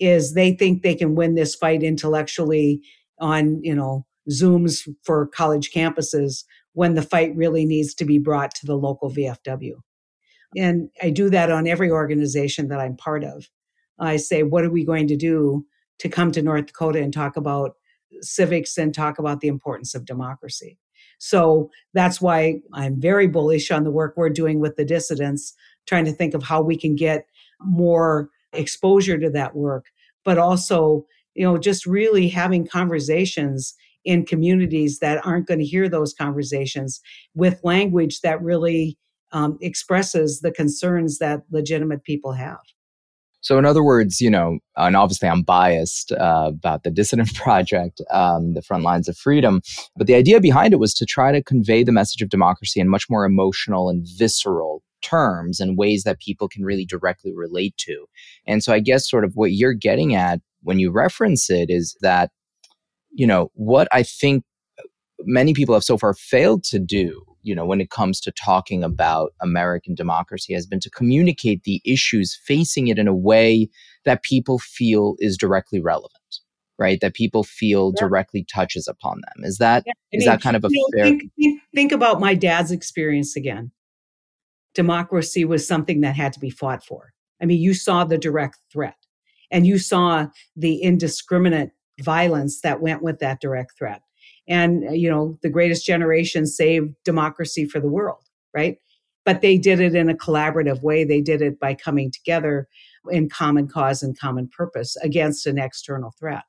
is 0.00 0.34
they 0.34 0.52
think 0.52 0.82
they 0.82 0.94
can 0.94 1.14
win 1.14 1.34
this 1.34 1.54
fight 1.54 1.82
intellectually 1.82 2.82
on, 3.18 3.62
you 3.62 3.74
know, 3.74 4.06
Zooms 4.30 4.88
for 5.04 5.26
college 5.26 5.70
campuses 5.72 6.44
when 6.72 6.94
the 6.94 7.02
fight 7.02 7.34
really 7.34 7.64
needs 7.64 7.94
to 7.94 8.04
be 8.04 8.18
brought 8.18 8.54
to 8.54 8.66
the 8.66 8.76
local 8.76 9.10
VFW. 9.10 9.74
And 10.56 10.90
I 11.02 11.10
do 11.10 11.28
that 11.30 11.50
on 11.50 11.66
every 11.66 11.90
organization 11.90 12.68
that 12.68 12.80
I'm 12.80 12.96
part 12.96 13.24
of. 13.24 13.48
I 13.98 14.16
say, 14.16 14.42
what 14.42 14.64
are 14.64 14.70
we 14.70 14.84
going 14.84 15.08
to 15.08 15.16
do 15.16 15.66
to 15.98 16.08
come 16.08 16.30
to 16.32 16.42
North 16.42 16.66
Dakota 16.66 17.00
and 17.00 17.12
talk 17.12 17.36
about 17.36 17.72
civics 18.20 18.78
and 18.78 18.94
talk 18.94 19.18
about 19.18 19.40
the 19.40 19.48
importance 19.48 19.94
of 19.94 20.04
democracy? 20.04 20.78
So 21.18 21.70
that's 21.94 22.20
why 22.20 22.60
I'm 22.72 23.00
very 23.00 23.26
bullish 23.26 23.70
on 23.70 23.84
the 23.84 23.90
work 23.90 24.14
we're 24.16 24.30
doing 24.30 24.60
with 24.60 24.76
the 24.76 24.84
dissidents, 24.84 25.54
trying 25.86 26.04
to 26.04 26.12
think 26.12 26.34
of 26.34 26.42
how 26.42 26.62
we 26.62 26.76
can 26.76 26.94
get 26.94 27.26
more 27.60 28.30
exposure 28.52 29.18
to 29.18 29.30
that 29.30 29.54
work, 29.56 29.86
but 30.24 30.38
also, 30.38 31.04
you 31.34 31.44
know, 31.44 31.58
just 31.58 31.86
really 31.86 32.28
having 32.28 32.66
conversations 32.66 33.74
in 34.04 34.24
communities 34.24 35.00
that 35.00 35.24
aren't 35.26 35.46
going 35.46 35.60
to 35.60 35.66
hear 35.66 35.88
those 35.88 36.14
conversations 36.14 37.00
with 37.34 37.60
language 37.62 38.20
that 38.20 38.40
really 38.42 38.96
um, 39.32 39.58
expresses 39.60 40.40
the 40.40 40.52
concerns 40.52 41.18
that 41.18 41.42
legitimate 41.50 42.04
people 42.04 42.32
have. 42.32 42.60
So, 43.40 43.58
in 43.58 43.64
other 43.64 43.84
words, 43.84 44.20
you 44.20 44.30
know, 44.30 44.58
and 44.76 44.96
obviously 44.96 45.28
I'm 45.28 45.42
biased 45.42 46.12
uh, 46.12 46.46
about 46.48 46.82
the 46.82 46.90
Dissident 46.90 47.34
Project, 47.36 48.00
um, 48.10 48.54
the 48.54 48.62
Front 48.62 48.82
Lines 48.82 49.08
of 49.08 49.16
Freedom, 49.16 49.60
but 49.96 50.06
the 50.06 50.14
idea 50.14 50.40
behind 50.40 50.72
it 50.72 50.80
was 50.80 50.94
to 50.94 51.06
try 51.06 51.32
to 51.32 51.42
convey 51.42 51.84
the 51.84 51.92
message 51.92 52.22
of 52.22 52.28
democracy 52.28 52.80
in 52.80 52.88
much 52.88 53.04
more 53.08 53.24
emotional 53.24 53.88
and 53.88 54.06
visceral 54.16 54.82
terms 55.02 55.60
and 55.60 55.78
ways 55.78 56.02
that 56.02 56.18
people 56.18 56.48
can 56.48 56.64
really 56.64 56.84
directly 56.84 57.32
relate 57.34 57.76
to. 57.78 58.06
And 58.46 58.62
so, 58.62 58.72
I 58.72 58.80
guess 58.80 59.08
sort 59.08 59.24
of 59.24 59.32
what 59.34 59.52
you're 59.52 59.74
getting 59.74 60.14
at 60.14 60.40
when 60.62 60.78
you 60.78 60.90
reference 60.90 61.48
it 61.48 61.70
is 61.70 61.96
that, 62.00 62.30
you 63.10 63.26
know, 63.26 63.50
what 63.54 63.88
I 63.92 64.02
think 64.02 64.44
many 65.20 65.54
people 65.54 65.74
have 65.74 65.84
so 65.84 65.98
far 65.98 66.14
failed 66.14 66.64
to 66.64 66.78
do 66.78 67.27
you 67.42 67.54
know, 67.54 67.64
when 67.64 67.80
it 67.80 67.90
comes 67.90 68.20
to 68.20 68.32
talking 68.32 68.84
about 68.84 69.32
American 69.40 69.94
democracy 69.94 70.54
has 70.54 70.66
been 70.66 70.80
to 70.80 70.90
communicate 70.90 71.62
the 71.64 71.80
issues 71.84 72.38
facing 72.44 72.88
it 72.88 72.98
in 72.98 73.08
a 73.08 73.14
way 73.14 73.68
that 74.04 74.22
people 74.22 74.58
feel 74.58 75.16
is 75.18 75.36
directly 75.36 75.80
relevant, 75.80 76.40
right? 76.78 77.00
That 77.00 77.14
people 77.14 77.44
feel 77.44 77.92
yeah. 77.94 78.00
directly 78.00 78.44
touches 78.44 78.88
upon 78.88 79.20
them. 79.20 79.44
Is 79.44 79.58
that 79.58 79.84
yeah. 79.86 79.92
is 80.12 80.20
mean, 80.20 80.26
that 80.26 80.42
kind 80.42 80.56
of 80.56 80.64
a 80.64 80.68
fair? 80.68 81.04
Think, 81.04 81.22
think, 81.38 81.62
think 81.74 81.92
about 81.92 82.20
my 82.20 82.34
dad's 82.34 82.70
experience 82.70 83.36
again. 83.36 83.70
Democracy 84.74 85.44
was 85.44 85.66
something 85.66 86.02
that 86.02 86.16
had 86.16 86.32
to 86.34 86.40
be 86.40 86.50
fought 86.50 86.84
for. 86.84 87.12
I 87.40 87.46
mean, 87.46 87.60
you 87.60 87.74
saw 87.74 88.04
the 88.04 88.18
direct 88.18 88.58
threat, 88.72 88.96
and 89.50 89.66
you 89.66 89.78
saw 89.78 90.26
the 90.56 90.82
indiscriminate 90.82 91.70
violence 92.00 92.60
that 92.60 92.80
went 92.80 93.02
with 93.02 93.18
that 93.20 93.40
direct 93.40 93.76
threat 93.76 94.02
and 94.48 94.88
uh, 94.88 94.92
you 94.92 95.10
know 95.10 95.38
the 95.42 95.50
greatest 95.50 95.86
generation 95.86 96.46
saved 96.46 96.94
democracy 97.04 97.66
for 97.66 97.80
the 97.80 97.88
world 97.88 98.24
right? 98.54 98.78
But 99.24 99.40
they 99.40 99.58
did 99.58 99.80
it 99.80 99.94
in 99.94 100.08
a 100.08 100.14
collaborative 100.14 100.82
way. 100.82 101.04
They 101.04 101.20
did 101.20 101.42
it 101.42 101.60
by 101.60 101.74
coming 101.74 102.10
together 102.10 102.66
in 103.10 103.28
common 103.28 103.68
cause 103.68 104.02
and 104.02 104.18
common 104.18 104.48
purpose 104.48 104.96
against 105.02 105.46
an 105.46 105.58
external 105.58 106.12
threat. 106.18 106.44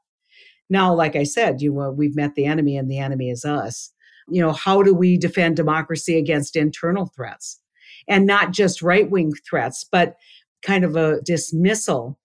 Now 0.69 0.93
like 0.93 1.15
i 1.15 1.23
said 1.23 1.61
you 1.61 1.79
uh, 1.79 1.89
we've 1.89 2.15
met 2.15 2.35
the 2.35 2.45
enemy 2.45 2.77
and 2.77 2.89
the 2.89 2.99
enemy 2.99 3.29
is 3.29 3.45
us. 3.45 3.91
You 4.27 4.41
know 4.41 4.51
how 4.51 4.83
do 4.83 4.93
we 4.93 5.17
defend 5.17 5.55
democracy 5.55 6.17
against 6.17 6.55
internal 6.55 7.07
threats? 7.15 7.59
And 8.07 8.25
not 8.25 8.51
just 8.51 8.81
right 8.81 9.09
wing 9.09 9.33
threats 9.49 9.85
but 9.89 10.15
kind 10.61 10.83
of 10.83 10.95
a 10.95 11.21
dismissal 11.21 12.19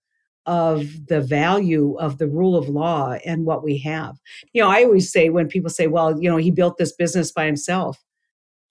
of 0.47 1.07
the 1.09 1.21
value 1.21 1.97
of 1.99 2.19
the 2.19 2.29
rule 2.29 2.57
of 2.57 2.69
law 2.69 3.17
and 3.25 3.45
what 3.45 3.65
we 3.65 3.79
have. 3.79 4.17
You 4.53 4.63
know, 4.63 4.71
I 4.71 4.85
always 4.85 5.11
say 5.11 5.31
when 5.31 5.49
people 5.49 5.71
say, 5.71 5.87
well, 5.87 6.21
you 6.21 6.31
know, 6.31 6.37
he 6.37 6.51
built 6.51 6.79
this 6.79 6.93
business 6.93 7.33
by 7.33 7.47
himself. 7.47 8.03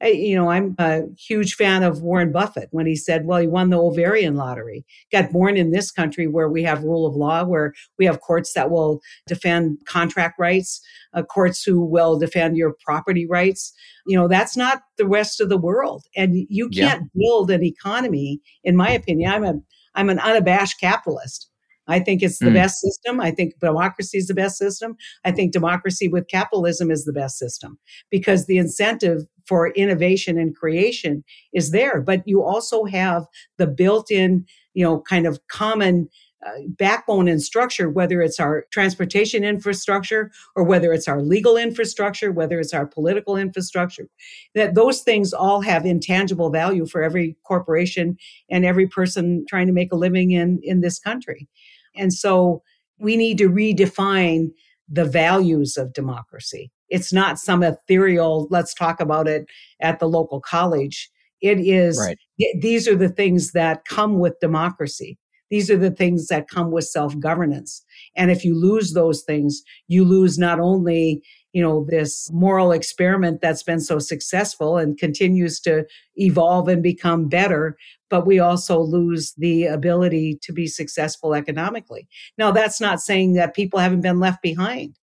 I, 0.01 0.07
you 0.07 0.35
know, 0.35 0.49
I'm 0.49 0.75
a 0.79 1.03
huge 1.17 1.55
fan 1.55 1.81
of 1.81 2.01
Warren 2.01 2.33
Buffett 2.33 2.67
when 2.71 2.85
he 2.85 2.95
said, 2.95 3.25
well, 3.25 3.39
he 3.39 3.47
won 3.47 3.69
the 3.69 3.79
ovarian 3.79 4.35
lottery, 4.35 4.85
got 5.11 5.31
born 5.31 5.55
in 5.55 5.71
this 5.71 5.91
country 5.91 6.27
where 6.27 6.49
we 6.49 6.61
have 6.63 6.83
rule 6.83 7.07
of 7.07 7.15
law, 7.15 7.45
where 7.45 7.73
we 7.97 8.05
have 8.05 8.19
courts 8.19 8.53
that 8.53 8.69
will 8.69 8.99
defend 9.27 9.77
contract 9.85 10.37
rights, 10.37 10.81
uh, 11.13 11.23
courts 11.23 11.63
who 11.63 11.79
will 11.79 12.19
defend 12.19 12.57
your 12.57 12.75
property 12.83 13.25
rights. 13.25 13.71
You 14.05 14.17
know, 14.17 14.27
that's 14.27 14.57
not 14.57 14.81
the 14.97 15.07
rest 15.07 15.39
of 15.39 15.47
the 15.47 15.57
world. 15.57 16.03
And 16.17 16.35
you 16.49 16.67
can't 16.67 17.03
yeah. 17.15 17.21
build 17.21 17.49
an 17.49 17.63
economy, 17.63 18.41
in 18.63 18.75
my 18.75 18.89
opinion. 18.91 19.31
I'm 19.31 19.43
a 19.45 19.53
I'm 19.95 20.09
an 20.09 20.19
unabashed 20.19 20.79
capitalist. 20.79 21.49
I 21.87 21.99
think 21.99 22.21
it's 22.21 22.39
the 22.39 22.45
mm. 22.45 22.53
best 22.53 22.79
system. 22.79 23.19
I 23.19 23.31
think 23.31 23.59
democracy 23.59 24.17
is 24.17 24.27
the 24.27 24.33
best 24.33 24.57
system. 24.57 24.95
I 25.25 25.31
think 25.31 25.51
democracy 25.51 26.07
with 26.07 26.27
capitalism 26.27 26.91
is 26.91 27.05
the 27.05 27.13
best 27.13 27.37
system 27.37 27.77
because 28.09 28.45
the 28.45 28.57
incentive 28.57 29.23
for 29.45 29.69
innovation 29.71 30.37
and 30.37 30.55
creation 30.55 31.23
is 31.53 31.71
there. 31.71 32.01
But 32.01 32.25
you 32.25 32.43
also 32.43 32.85
have 32.85 33.25
the 33.57 33.67
built 33.67 34.09
in, 34.09 34.45
you 34.73 34.83
know, 34.83 35.01
kind 35.01 35.27
of 35.27 35.39
common 35.47 36.09
uh, 36.45 36.59
backbone 36.67 37.27
and 37.29 37.41
structure, 37.41 37.89
whether 37.89 38.21
it's 38.21 38.39
our 38.39 38.65
transportation 38.71 39.45
infrastructure 39.45 40.29
or 40.55 40.63
whether 40.63 40.91
it's 40.91 41.07
our 41.07 41.21
legal 41.21 41.55
infrastructure, 41.55 42.31
whether 42.33 42.59
it's 42.59 42.73
our 42.73 42.85
political 42.85 43.37
infrastructure, 43.37 44.09
that 44.53 44.75
those 44.75 45.01
things 45.01 45.31
all 45.31 45.61
have 45.61 45.85
intangible 45.85 46.49
value 46.49 46.85
for 46.85 47.01
every 47.01 47.37
corporation 47.43 48.17
and 48.49 48.65
every 48.65 48.87
person 48.87 49.45
trying 49.47 49.67
to 49.67 49.73
make 49.73 49.93
a 49.93 49.97
living 49.97 50.31
in, 50.31 50.59
in 50.63 50.81
this 50.81 50.99
country. 50.99 51.47
And 51.95 52.13
so 52.13 52.61
we 52.99 53.17
need 53.17 53.37
to 53.39 53.49
redefine 53.49 54.49
the 54.89 55.05
values 55.05 55.77
of 55.77 55.93
democracy. 55.93 56.71
It's 56.89 57.11
not 57.11 57.39
some 57.39 57.63
ethereal, 57.63 58.47
let's 58.51 58.73
talk 58.73 58.99
about 58.99 59.27
it 59.27 59.45
at 59.81 59.99
the 59.99 60.07
local 60.07 60.39
college. 60.41 61.09
It 61.41 61.59
is, 61.59 61.97
right. 61.97 62.17
th- 62.39 62.55
these 62.61 62.87
are 62.87 62.95
the 62.95 63.09
things 63.09 63.51
that 63.51 63.85
come 63.85 64.19
with 64.19 64.39
democracy. 64.39 65.17
These 65.49 65.69
are 65.69 65.77
the 65.77 65.91
things 65.91 66.27
that 66.27 66.47
come 66.47 66.71
with 66.71 66.85
self 66.85 67.17
governance. 67.19 67.83
And 68.15 68.31
if 68.31 68.43
you 68.43 68.59
lose 68.59 68.93
those 68.93 69.23
things, 69.23 69.61
you 69.87 70.03
lose 70.03 70.37
not 70.37 70.59
only 70.59 71.21
you 71.53 71.61
know, 71.61 71.85
this 71.87 72.29
moral 72.33 72.71
experiment 72.71 73.39
that's 73.39 73.63
been 73.63 73.79
so 73.79 73.99
successful 73.99 74.77
and 74.77 74.97
continues 74.97 75.59
to 75.61 75.85
evolve 76.15 76.67
and 76.67 76.81
become 76.81 77.29
better. 77.29 77.77
But 78.09 78.25
we 78.25 78.39
also 78.39 78.79
lose 78.79 79.33
the 79.37 79.65
ability 79.65 80.39
to 80.41 80.51
be 80.51 80.67
successful 80.67 81.35
economically. 81.35 82.07
Now, 82.37 82.51
that's 82.51 82.81
not 82.81 82.99
saying 82.99 83.33
that 83.33 83.55
people 83.55 83.79
haven't 83.79 84.01
been 84.01 84.19
left 84.19 84.41
behind. 84.41 84.97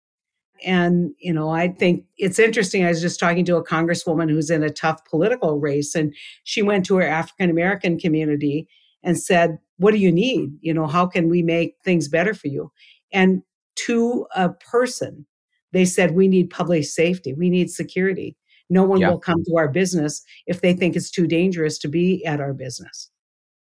And, 0.65 1.11
you 1.19 1.31
know, 1.31 1.51
I 1.51 1.69
think 1.69 2.03
it's 2.17 2.39
interesting. 2.39 2.83
I 2.83 2.89
was 2.89 3.01
just 3.01 3.19
talking 3.19 3.45
to 3.45 3.55
a 3.55 3.65
congresswoman 3.65 4.29
who's 4.29 4.49
in 4.49 4.63
a 4.63 4.69
tough 4.69 5.05
political 5.05 5.59
race, 5.59 5.95
and 5.95 6.13
she 6.43 6.61
went 6.61 6.85
to 6.87 6.97
her 6.97 7.07
African 7.07 7.49
American 7.49 7.97
community 7.97 8.67
and 9.01 9.17
said, 9.17 9.59
What 9.77 9.91
do 9.91 9.97
you 9.97 10.11
need? 10.11 10.51
You 10.59 10.73
know, 10.73 10.87
how 10.87 11.05
can 11.05 11.29
we 11.29 11.41
make 11.43 11.75
things 11.85 12.09
better 12.09 12.33
for 12.33 12.47
you? 12.47 12.71
And 13.13 13.43
to 13.85 14.27
a 14.35 14.49
person, 14.49 15.25
they 15.71 15.85
said, 15.85 16.15
We 16.15 16.27
need 16.27 16.49
public 16.49 16.85
safety, 16.85 17.33
we 17.33 17.49
need 17.49 17.69
security. 17.69 18.35
No 18.69 18.83
one 18.83 18.99
yeah. 18.99 19.09
will 19.09 19.19
come 19.19 19.43
to 19.45 19.57
our 19.57 19.67
business 19.67 20.21
if 20.45 20.61
they 20.61 20.73
think 20.73 20.95
it's 20.95 21.09
too 21.09 21.25
dangerous 21.25 21.79
to 21.79 21.87
be 21.87 22.23
at 22.25 22.39
our 22.39 22.53
business. 22.53 23.09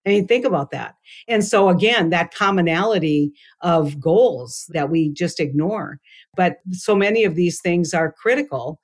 I 0.06 0.10
mean, 0.10 0.26
think 0.26 0.44
about 0.44 0.70
that. 0.72 0.96
And 1.28 1.44
so, 1.44 1.68
again, 1.68 2.10
that 2.10 2.34
commonality 2.34 3.32
of 3.60 4.00
goals 4.00 4.66
that 4.70 4.90
we 4.90 5.10
just 5.10 5.38
ignore. 5.38 6.00
But 6.36 6.56
so 6.72 6.96
many 6.96 7.24
of 7.24 7.36
these 7.36 7.60
things 7.60 7.94
are 7.94 8.12
critical 8.12 8.80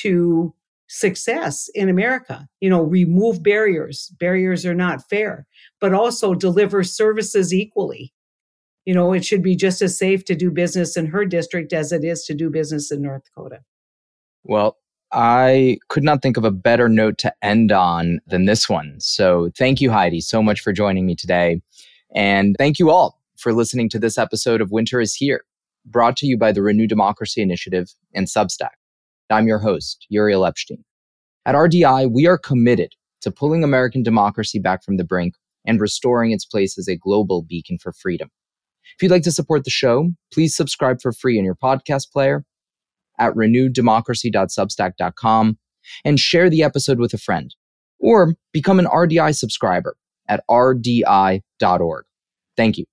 to 0.00 0.54
success 0.88 1.70
in 1.74 1.88
America. 1.88 2.46
You 2.60 2.68
know, 2.68 2.82
remove 2.82 3.42
barriers. 3.42 4.12
Barriers 4.18 4.66
are 4.66 4.74
not 4.74 5.08
fair, 5.08 5.46
but 5.80 5.94
also 5.94 6.34
deliver 6.34 6.82
services 6.82 7.54
equally. 7.54 8.12
You 8.88 8.94
know, 8.94 9.12
it 9.12 9.22
should 9.22 9.42
be 9.42 9.54
just 9.54 9.82
as 9.82 9.98
safe 9.98 10.24
to 10.24 10.34
do 10.34 10.50
business 10.50 10.96
in 10.96 11.04
her 11.08 11.26
district 11.26 11.74
as 11.74 11.92
it 11.92 12.04
is 12.04 12.24
to 12.24 12.32
do 12.32 12.48
business 12.48 12.90
in 12.90 13.02
North 13.02 13.22
Dakota. 13.22 13.60
Well, 14.44 14.78
I 15.12 15.76
could 15.90 16.02
not 16.02 16.22
think 16.22 16.38
of 16.38 16.44
a 16.44 16.50
better 16.50 16.88
note 16.88 17.18
to 17.18 17.34
end 17.42 17.70
on 17.70 18.20
than 18.26 18.46
this 18.46 18.66
one. 18.66 18.94
So 18.98 19.50
thank 19.58 19.82
you, 19.82 19.90
Heidi, 19.90 20.22
so 20.22 20.42
much 20.42 20.60
for 20.60 20.72
joining 20.72 21.04
me 21.04 21.14
today. 21.14 21.60
And 22.14 22.56
thank 22.56 22.78
you 22.78 22.88
all 22.88 23.20
for 23.36 23.52
listening 23.52 23.90
to 23.90 23.98
this 23.98 24.16
episode 24.16 24.62
of 24.62 24.70
Winter 24.70 25.02
is 25.02 25.14
Here, 25.14 25.42
brought 25.84 26.16
to 26.16 26.26
you 26.26 26.38
by 26.38 26.50
the 26.50 26.62
Renew 26.62 26.86
Democracy 26.86 27.42
Initiative 27.42 27.92
and 28.14 28.26
Substack. 28.26 28.78
I'm 29.28 29.46
your 29.46 29.58
host, 29.58 30.06
Uriel 30.08 30.46
Epshtein. 30.50 30.82
At 31.44 31.54
RDI, 31.54 32.10
we 32.10 32.26
are 32.26 32.38
committed 32.38 32.94
to 33.20 33.30
pulling 33.30 33.62
American 33.62 34.02
democracy 34.02 34.58
back 34.58 34.82
from 34.82 34.96
the 34.96 35.04
brink 35.04 35.34
and 35.66 35.78
restoring 35.78 36.32
its 36.32 36.46
place 36.46 36.78
as 36.78 36.88
a 36.88 36.96
global 36.96 37.42
beacon 37.42 37.76
for 37.76 37.92
freedom. 37.92 38.30
If 38.96 39.02
you'd 39.02 39.10
like 39.10 39.22
to 39.22 39.32
support 39.32 39.64
the 39.64 39.70
show, 39.70 40.10
please 40.32 40.56
subscribe 40.56 41.00
for 41.00 41.12
free 41.12 41.38
in 41.38 41.44
your 41.44 41.56
podcast 41.56 42.10
player 42.12 42.44
at 43.18 43.34
renewdemocracy.substack.com 43.34 45.58
and 46.04 46.20
share 46.20 46.50
the 46.50 46.62
episode 46.62 46.98
with 46.98 47.14
a 47.14 47.18
friend. 47.18 47.54
Or 48.00 48.34
become 48.52 48.78
an 48.78 48.86
RDI 48.86 49.36
subscriber 49.36 49.96
at 50.28 50.44
rdi.org. 50.48 52.04
Thank 52.56 52.78
you. 52.78 52.84